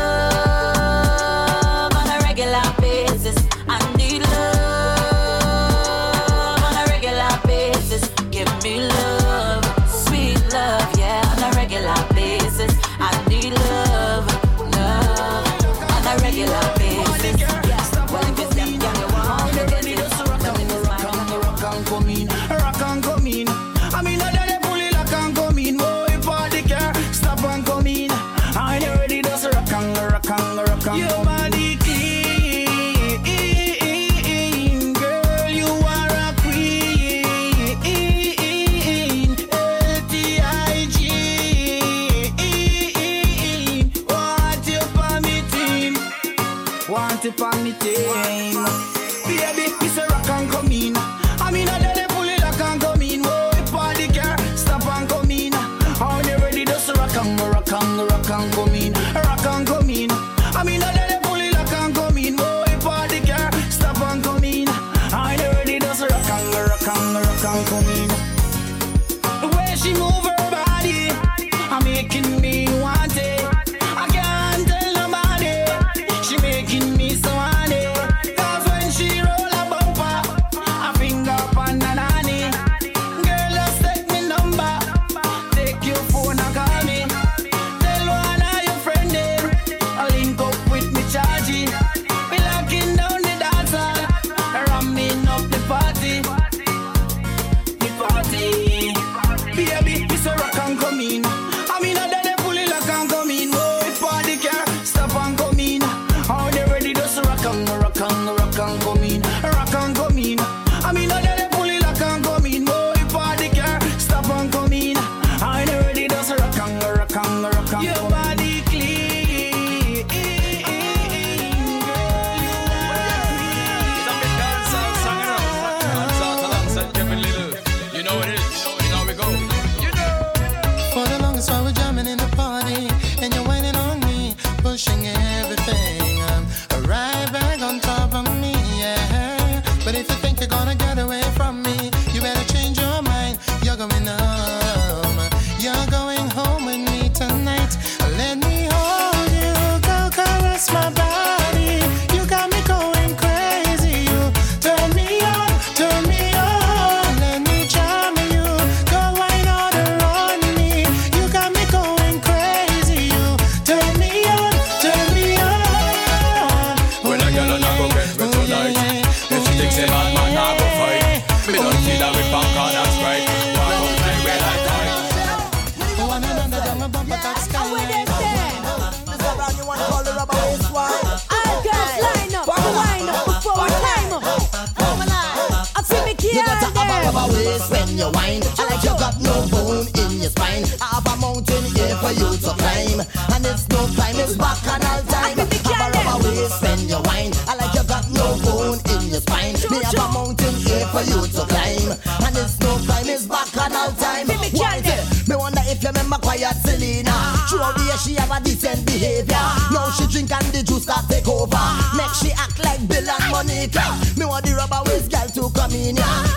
this 187.63 187.71
when 187.71 187.99
you 187.99 188.11
whine. 188.13 188.43
I 188.59 188.65
like 188.71 188.83
you 188.83 188.95
got 188.99 189.21
no 189.21 189.47
bone 189.51 189.87
in 189.87 190.21
your 190.21 190.31
spine. 190.31 190.65
I 190.81 190.99
have 190.99 191.07
a 191.07 191.17
mountain 191.21 191.65
here 191.75 191.97
for 191.97 192.13
you 192.13 192.31
to 192.37 192.53
climb, 192.59 193.01
and 193.01 193.47
it's 193.47 193.69
no 193.69 193.87
time, 193.95 194.17
it's 194.19 194.37
bacchanal 194.37 195.03
time. 195.07 195.39
I 195.39 195.45
Have 195.45 195.95
a 195.95 195.99
rubber 195.99 196.25
waist 196.25 196.63
when 196.63 196.81
you 196.89 197.01
whine. 197.07 197.33
I 197.49 197.57
like 197.57 197.75
you 197.75 197.85
got 197.85 198.09
no 198.11 198.39
bone 198.43 198.81
in 198.95 199.11
your 199.11 199.21
spine. 199.21 199.55
Me 199.71 199.83
have 199.83 199.95
a 199.95 200.07
mountain 200.13 200.55
here 200.55 200.87
for 200.91 201.03
you 201.03 201.21
to 201.23 201.43
climb, 201.47 201.91
and 202.27 202.37
it's 202.37 202.59
no 202.61 202.79
time, 202.87 203.09
it's 203.09 203.27
bacchanal 203.27 203.93
time. 203.97 204.27
Why 204.53 204.83
Me 205.29 205.37
wonder 205.37 205.63
if 205.67 205.83
you 205.83 205.89
remember 205.89 206.17
quiet 206.17 206.57
Selena. 206.65 207.15
Throughout 207.49 207.77
the 207.77 207.85
year 207.85 207.99
she 207.99 208.15
have 208.15 208.31
a 208.31 208.43
decent 208.43 208.85
behavior. 208.87 209.47
Now 209.73 209.91
she 209.91 210.07
drink 210.07 210.33
and 210.33 210.47
the 210.53 210.63
juice 210.63 210.83
start 210.83 211.09
take 211.09 211.29
over. 211.29 211.63
Make 211.97 212.13
she 212.21 212.33
act 212.33 212.63
like 212.65 212.87
Bill 212.89 213.09
and 213.09 213.25
Monica. 213.31 213.85
Me 214.19 214.27
want 214.27 214.45
the 214.45 214.55
rubber 214.55 214.83
waist 214.87 215.11
girl 215.11 215.29
to 215.29 215.51
come 215.55 215.73
in 215.73 215.97
here. 215.97 216.32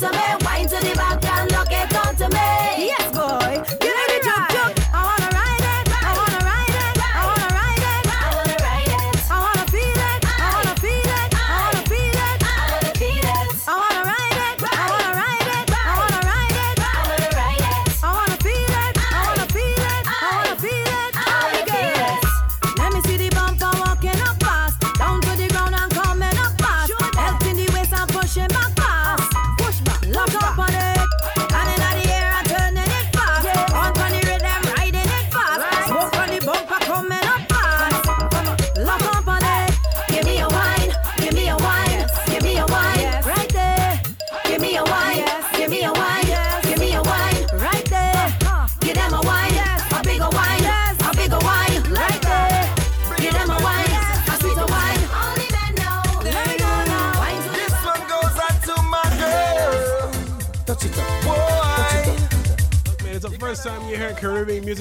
to 0.00 0.10
me, 0.12 0.46
wine 0.46 0.66
to 0.66 0.76
the 0.76 0.94
back 0.96 1.22
and 1.26 1.52
lock 1.52 1.68
it 1.70 1.94
onto 1.94 2.34
me. 2.34 2.59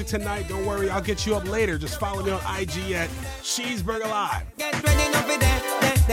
tonight. 0.10 0.48
Don't 0.50 0.66
worry, 0.66 0.90
I'll 0.90 1.02
get 1.02 1.26
you 1.26 1.36
up 1.36 1.48
later. 1.48 1.78
Just 1.78 2.00
follow 2.00 2.24
me 2.24 2.32
on 2.32 2.42
IG 2.60 2.92
at 2.94 3.10
Cheeseburger 3.42 4.10
Live. 4.10 4.44
Get 4.58 4.74
ready 4.84 5.10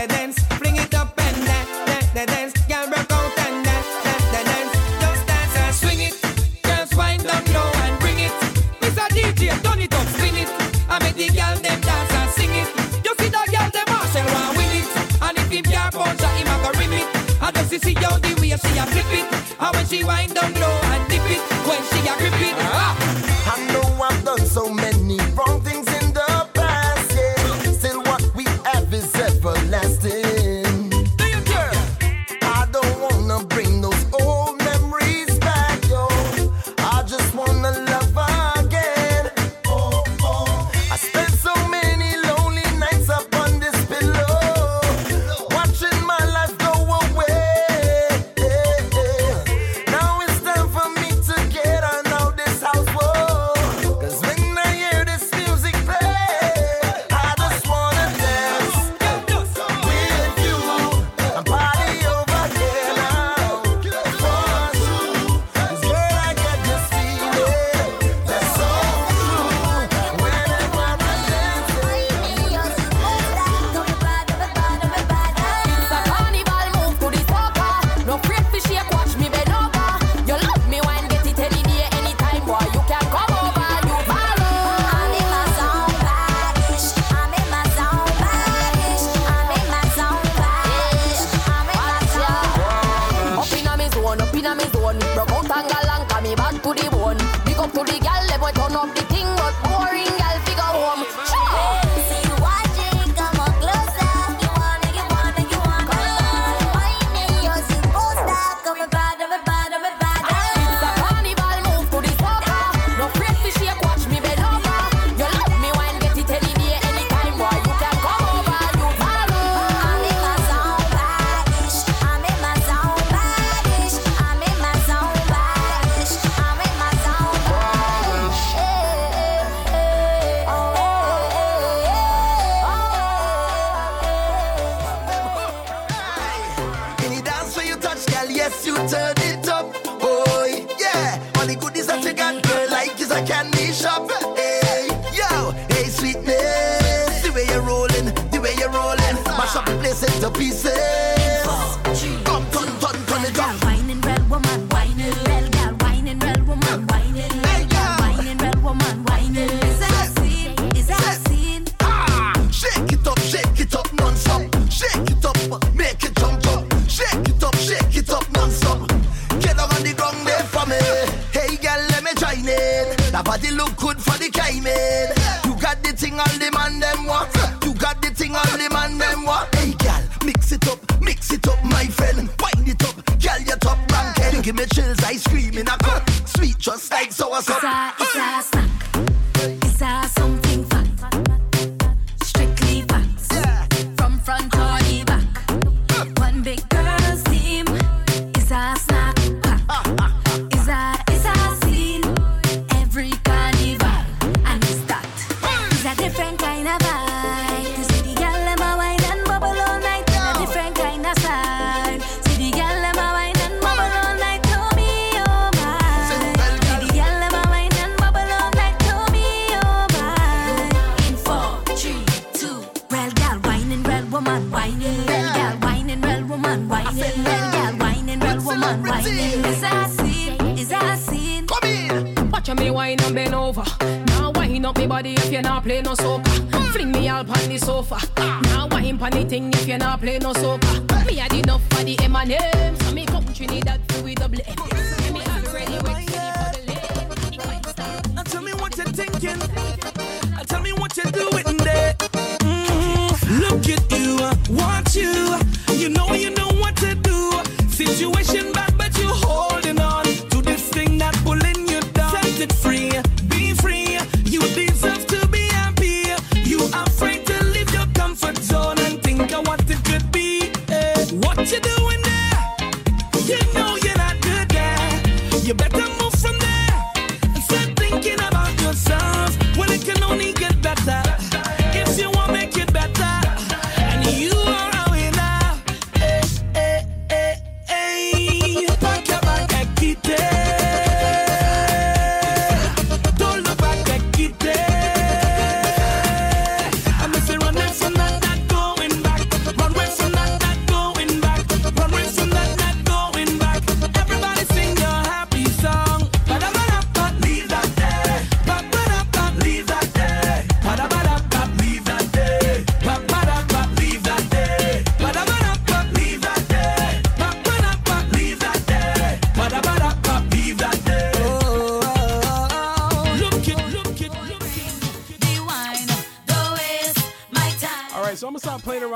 dance. 0.09 0.45
Bring 0.59 0.77
it 0.77 0.95
up 0.95 1.19
and 1.19 1.47
dance. 2.27 2.66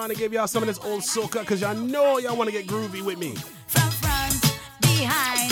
around 0.01 0.11
and 0.11 0.19
give 0.19 0.33
y'all 0.33 0.47
some 0.47 0.63
of 0.63 0.67
this 0.67 0.79
old 0.79 1.03
soca 1.03 1.41
because 1.41 1.61
y'all 1.61 1.75
know 1.75 2.19
y'all 2.19 2.37
want 2.37 2.49
to 2.49 2.53
get 2.53 2.67
groovy 2.67 3.03
with 3.03 3.19
me. 3.19 3.35
From 3.67 3.91
front, 3.91 4.59
behind. 4.81 5.50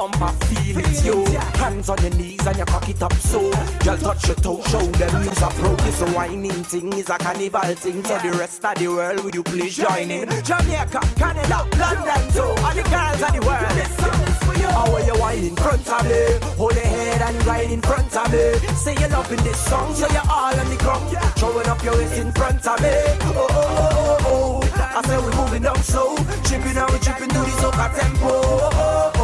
bumper 0.00 0.32
feel 0.46 0.78
it's 0.78 1.04
you. 1.04 1.24
Hands 1.60 1.88
on 1.90 1.98
your 2.00 2.14
knees 2.14 2.46
and 2.46 2.56
you 2.56 2.64
cock 2.64 2.88
it 2.88 3.02
up 3.02 3.12
so. 3.14 3.40
Girl, 3.84 3.98
touch 3.98 4.26
your 4.28 4.36
toe, 4.36 4.62
show 4.68 4.86
them 5.00 5.24
you's 5.24 5.42
a 5.42 5.48
pro. 5.60 5.74
This 5.76 6.00
wining 6.14 6.64
thing 6.64 6.92
is 6.94 7.10
a 7.10 7.18
carnival 7.18 7.74
thing. 7.74 8.02
So 8.04 8.16
the 8.18 8.30
rest 8.38 8.64
of 8.64 8.74
the 8.76 8.88
world, 8.88 9.20
will 9.20 9.34
you 9.34 9.42
please 9.42 9.76
join 9.76 10.10
in? 10.10 10.28
Jamaica, 10.42 11.00
Canada, 11.20 11.58
London 11.76 12.22
too. 12.32 12.40
All 12.64 12.74
the 12.78 12.84
girls 12.94 13.22
of 13.26 13.32
the 13.36 13.42
world. 13.44 13.72
This 13.76 13.92
song 14.00 14.22
is 14.30 14.38
for 14.44 14.54
you. 14.62 14.70
How 14.72 14.94
are 14.94 15.04
you 15.04 15.20
wining 15.20 15.46
in 15.48 15.56
front 15.56 15.88
of 15.88 16.02
me? 16.08 16.22
Hold 16.56 16.74
your 16.74 16.84
head 16.84 17.20
and 17.20 17.38
grind 17.44 17.72
in 17.72 17.82
front 17.82 18.16
of 18.16 18.32
me. 18.32 18.44
Say 18.80 18.94
you're 18.98 19.10
loving 19.10 19.42
this 19.44 19.60
song, 19.68 19.94
so 19.94 20.08
you're 20.08 20.30
all 20.30 20.58
on 20.60 20.68
the 20.70 20.76
ground. 20.80 21.12
Throwing 21.36 21.68
up 21.68 21.84
your 21.84 21.96
waist 21.98 22.16
in 22.16 22.32
front 22.32 22.66
of 22.66 22.80
me. 22.80 22.88
Oh, 22.88 23.36
oh, 23.36 23.48
oh, 23.52 23.76
oh, 23.92 24.24
oh. 24.24 24.60
oh. 24.64 24.96
I 24.96 25.02
said 25.06 25.20
we're 25.20 25.36
moving 25.36 25.66
up 25.66 25.78
slow. 25.78 26.16
Chipping 26.48 26.76
and 26.76 26.88
we're 26.88 27.04
chipping 27.04 27.28
to 27.28 27.40
the 27.44 27.54
soca 27.60 27.86
tempo. 28.00 28.28
Oh, 28.32 28.70
oh, 28.72 29.12
oh 29.16 29.19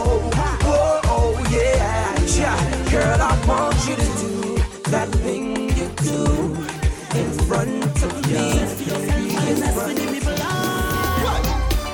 oh, 0.64 1.46
yeah. 1.50 2.14
yeah. 2.36 2.90
Girl, 2.90 3.20
I 3.20 3.32
want 3.46 3.76
you 3.88 3.96
to 3.96 4.08
do 4.22 4.90
that 4.90 5.08
thing 5.24 5.68
you 5.76 5.88
do 6.02 6.56
in 7.18 7.30
front 7.46 8.02
of 8.02 8.12
me. 8.30 8.66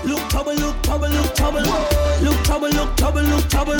Look 0.05 0.29
trouble, 0.29 0.55
look 0.55 0.83
trouble, 0.83 1.09
look 1.09 1.35
trouble. 1.35 1.63
Look 2.23 2.39
trouble, 2.45 2.69
look 2.71 2.97
trouble, 2.97 3.23
look 3.23 3.49
trouble. 3.49 3.77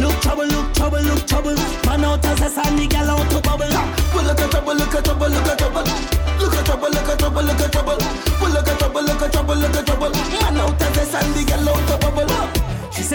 Look 0.00 0.20
trouble, 0.20 0.46
look 0.46 0.72
trouble, 0.74 1.02
look 1.02 1.26
trouble. 1.26 1.54
Man 1.86 2.04
out 2.04 2.24
out. 3.76 4.14
Look 4.14 4.40
at 4.40 4.50
trouble, 4.50 4.74
look 4.74 4.94
at 4.94 5.04
trouble, 5.04 5.28
look 5.28 5.46
at 5.46 5.58
trouble. 5.58 5.84
Look 6.38 6.54
at 6.54 6.66
trouble, 6.66 6.90
look 6.90 7.08
at 7.08 7.18
trouble, 7.18 7.42
look 7.42 7.60
at 7.60 7.72
trouble. 7.72 7.75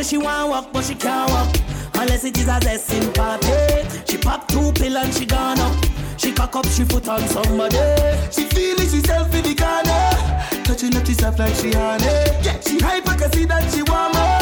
Say 0.02 0.18
she 0.18 0.18
want 0.18 0.50
walk, 0.50 0.74
but 0.74 0.84
she 0.84 0.96
can't 0.96 1.30
walk. 1.30 1.56
Unless 1.94 2.24
it 2.24 2.36
is 2.36 2.48
a 2.48 2.60
zesting 2.60 3.14
party. 3.14 4.02
She 4.10 4.18
pop 4.18 4.48
two 4.48 4.72
pill 4.74 4.98
and 4.98 5.14
she 5.14 5.28
gone 5.28 5.60
up. 5.60 5.76
She 6.18 6.32
cock 6.32 6.56
up, 6.56 6.66
she 6.66 6.86
foot 6.86 7.08
on 7.08 7.22
somebody. 7.28 7.78
She 8.32 8.46
feeling 8.46 8.90
herself 8.90 9.34
in 9.36 9.44
the 9.44 9.54
corner. 9.54 9.92
Eh? 9.92 10.64
Touching 10.64 10.96
up 10.96 11.06
herself 11.06 11.38
like 11.38 11.54
she 11.54 11.72
honey. 11.72 12.06
Yeah, 12.42 12.60
she 12.62 12.80
hype, 12.80 13.08
I 13.08 13.16
can 13.16 13.32
see 13.32 13.46
that 13.46 13.72
she 13.72 13.84
want 13.84 14.16
more 14.16 14.41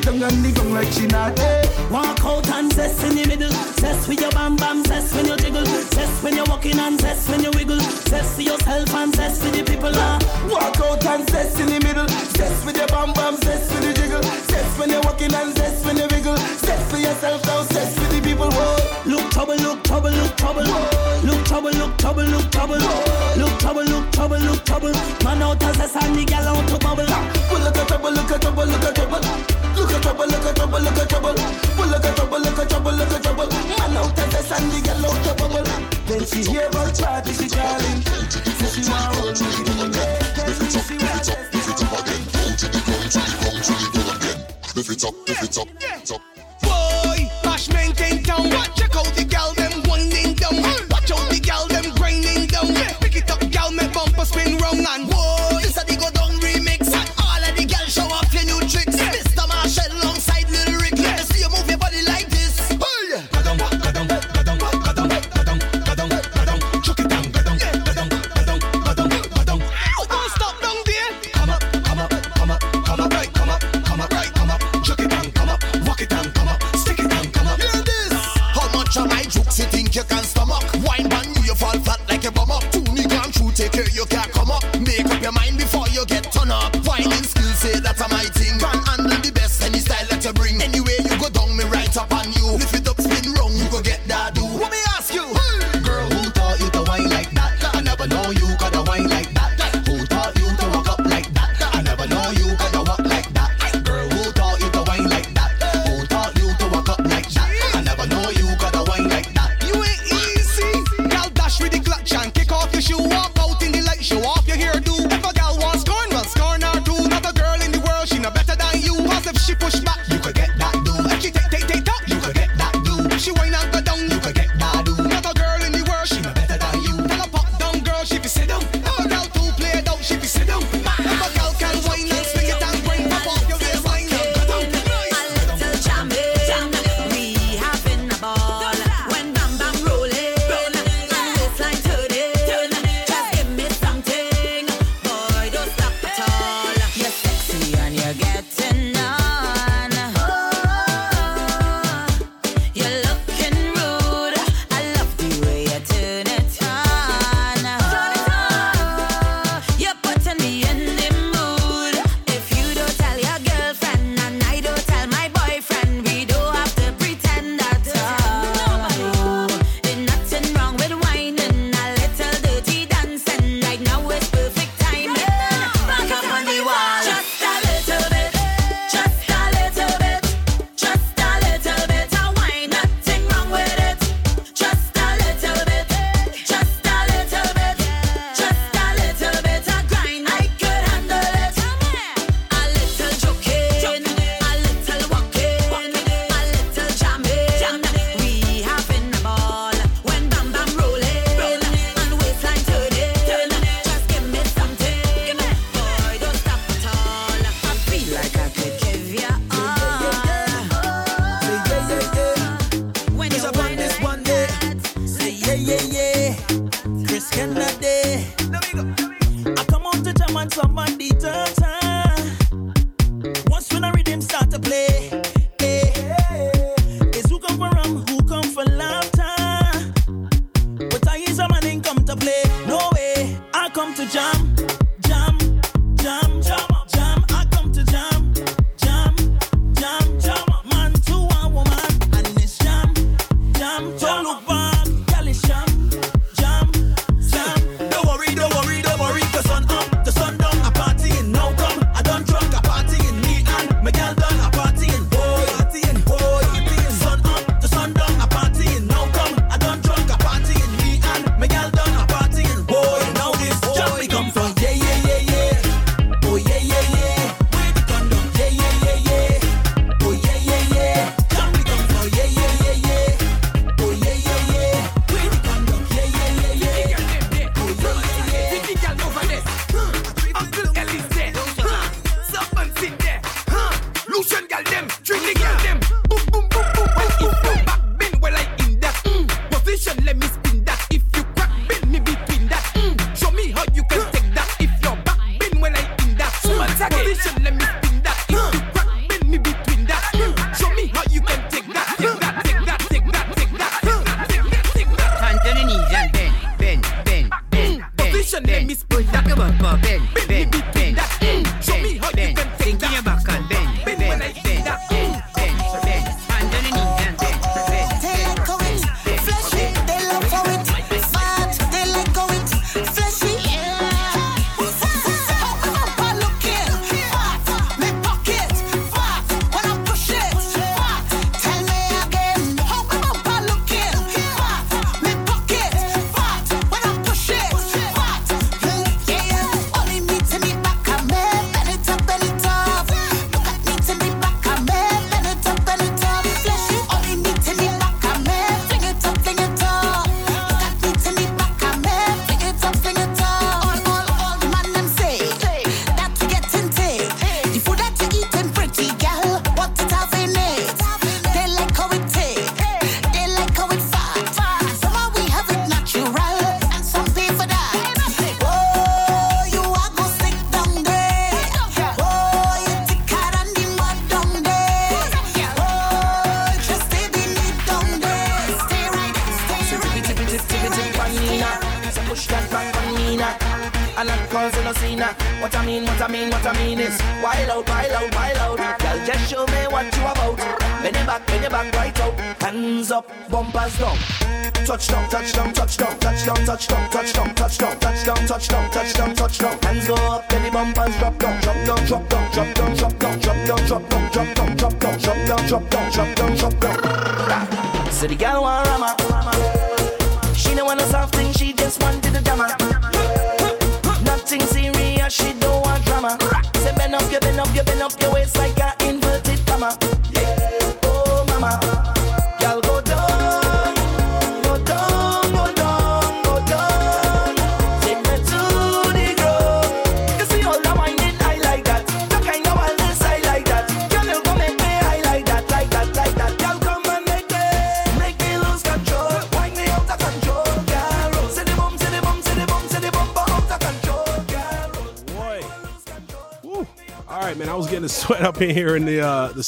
it 0.00 0.22
and 0.22 0.44
the 0.44 0.52
gong 0.52 0.72
like 0.72 0.92
she 0.92 1.06
not. 1.06 1.38
Hey. 1.38 1.62
Walk 1.90 2.24
out 2.24 2.48
and 2.50 2.72
zest 2.72 3.02
in 3.04 3.16
the 3.16 3.26
middle. 3.26 3.50
Zest 3.80 4.08
with 4.08 4.20
your 4.20 4.30
bam 4.30 4.56
bam, 4.56 4.84
zest 4.84 5.14
when 5.14 5.26
you 5.26 5.36
jiggle. 5.36 5.64
Zest 5.64 6.22
when 6.22 6.36
you're 6.36 6.44
walking 6.46 6.78
and 6.78 7.00
zest 7.00 7.28
when 7.28 7.42
you 7.42 7.50
wiggle. 7.50 7.80
Zest 7.80 8.36
to 8.36 8.42
yourself 8.42 8.94
and 8.94 9.14
zest 9.14 9.42
to 9.42 9.50
the 9.50 9.62
people 9.62 9.94
uh. 9.94 10.18
Walk 10.48 10.80
out 10.80 11.04
and 11.06 11.28
zest 11.30 11.60
in 11.60 11.66
the 11.66 11.80
middle. 11.80 12.08
Zest 12.08 12.64
with 12.64 12.76
your 12.76 12.86
bam 12.88 13.12
bam, 13.12 13.36
zest 13.36 13.72
when 13.72 13.82
you 13.84 13.92
jiggle. 13.92 14.22
Zest 14.22 14.78
when 14.78 14.90
you're 14.90 15.02
walking 15.02 15.34
and 15.34 15.56
zest 15.56 15.84
when 15.84 15.96
you 15.96 16.08
wiggle. 16.10 16.36
Zest 16.36 16.90
to 16.90 17.00
yourself 17.00 17.44
now, 17.46 17.62
zest 17.64 17.98
with 17.98 18.10
the 18.10 18.20
people 18.20 18.50
Whoa. 18.50 18.76
Look 19.06 19.30
trouble, 19.30 19.56
look 19.56 19.84
trouble, 19.84 20.10
look 20.10 20.36
trouble. 20.36 20.64
Whoa. 20.64 21.20
Look 21.24 21.44
trouble, 21.44 21.72
look 21.72 21.96
trouble, 21.98 22.24
look 22.24 22.50
trouble. 22.50 22.78
Whoa. 22.78 23.36
Look 23.36 23.58
trouble, 23.58 23.84
look 23.84 24.10
trouble, 24.12 24.38
look 24.38 24.64
trouble. 24.64 24.92
Man 25.24 25.42
out 25.42 25.62
as 25.62 25.96
and 25.96 26.16
the 26.16 26.24
gal 26.24 26.48
out 26.48 26.68
to 26.68 26.78
bubble 26.78 27.06
ah. 27.08 27.40
look 27.52 27.76
at 27.76 27.88
trouble, 27.88 28.12
look 28.12 28.30
at 28.30 28.40
trouble, 28.40 28.66
look 28.66 28.84
at 28.84 28.94
trouble. 28.94 29.60
Look 29.76 29.89
look 29.90 29.98
at 29.98 30.02
trouble, 30.02 30.26
look 30.26 30.46
at 30.46 30.56
trouble, 30.56 30.80
look 30.80 30.98
at 30.98 31.08
trouble. 31.08 31.34
Pull 31.76 31.88
look 31.88 32.04
at 32.04 32.16
trouble, 32.16 32.40
look 32.40 32.58
at 32.58 32.68
trouble, 32.70 32.92
look 32.92 33.12
at 33.12 33.22
trouble. 33.22 33.48
Man 33.50 33.96
out 33.96 34.18
of 34.18 34.30
this 34.30 34.50
and 34.52 34.70
the 34.70 34.78
girl 34.86 35.06
out 35.06 35.26
of 35.26 35.36
bubble. 35.36 35.66
Then 36.06 36.22
she 36.26 36.40
hear 36.50 36.68
about 36.68 36.98
party, 36.98 37.32
she 37.32 37.48
calling. 37.48 38.00
So 38.02 38.66
she 38.70 38.82
want 38.90 39.16
hold 39.16 39.36
me 39.40 39.50
down, 39.66 39.92
yeah. 39.92 40.18
Then 40.36 40.70
she 40.70 40.80
see 40.80 40.96
what 40.96 41.10
I 41.10 41.32
up, 41.32 41.54
If 41.54 41.68
it's 41.68 41.82
up 41.82 41.92
again, 41.98 42.22
go 42.30 42.42
to 42.60 42.66
the 42.70 42.80
go 42.86 42.94
to 43.02 43.18
the 43.18 43.34
go 43.40 43.50
to 43.58 43.72
the 43.74 43.88
go 43.94 44.02
again. 44.14 44.38
If 44.76 44.90
it's 44.90 45.04
up, 45.04 45.14
if 45.26 45.42
it's 45.42 45.58
up, 45.58 45.68
it's 45.80 46.12
up. 46.12 46.22
Boy, 46.62 47.20
Bashman 47.42 47.96
came 47.96 48.22
down, 48.22 48.50
check 48.76 48.94
out 48.96 49.06
the 49.16 49.24
guy. 49.24 49.39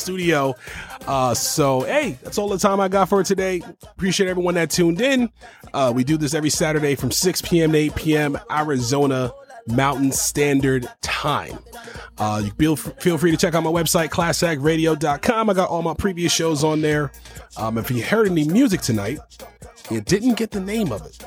studio. 0.02 0.54
Uh, 1.06 1.34
so, 1.34 1.82
hey, 1.82 2.18
that's 2.22 2.38
all 2.38 2.48
the 2.48 2.58
time 2.58 2.80
I 2.80 2.88
got 2.88 3.08
for 3.08 3.22
today. 3.22 3.62
Appreciate 3.82 4.28
everyone 4.28 4.54
that 4.54 4.70
tuned 4.70 5.00
in. 5.00 5.30
Uh, 5.72 5.92
we 5.94 6.04
do 6.04 6.16
this 6.16 6.34
every 6.34 6.50
Saturday 6.50 6.94
from 6.94 7.10
6 7.10 7.42
p.m. 7.42 7.72
to 7.72 7.78
8 7.78 7.94
p.m. 7.94 8.38
Arizona 8.50 9.32
Mountain 9.68 10.12
Standard 10.12 10.88
Time. 11.00 11.58
Uh, 12.18 12.42
you 12.44 12.50
feel, 12.52 12.76
feel 12.76 13.16
free 13.16 13.30
to 13.30 13.36
check 13.36 13.54
out 13.54 13.62
my 13.62 13.70
website, 13.70 14.10
classagradio.com. 14.10 15.50
I 15.50 15.54
got 15.54 15.68
all 15.70 15.82
my 15.82 15.94
previous 15.94 16.32
shows 16.32 16.62
on 16.64 16.80
there. 16.82 17.12
Um, 17.56 17.78
if 17.78 17.90
you 17.90 18.02
heard 18.02 18.28
any 18.28 18.44
music 18.44 18.80
tonight, 18.80 19.18
you 19.90 20.00
didn't 20.00 20.34
get 20.34 20.50
the 20.50 20.60
name 20.60 20.92
of 20.92 21.06
it, 21.06 21.24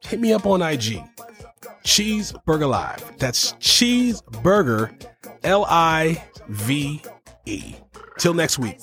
hit 0.00 0.20
me 0.20 0.32
up 0.32 0.46
on 0.46 0.62
IG. 0.62 1.02
Cheeseburger 1.84 2.68
Live. 2.68 3.18
That's 3.18 3.52
Cheeseburger 3.54 4.90
L 5.42 5.66
I 5.68 6.24
V 6.48 7.02
E. 7.46 7.76
Till 8.18 8.34
next 8.34 8.58
week. 8.58 8.78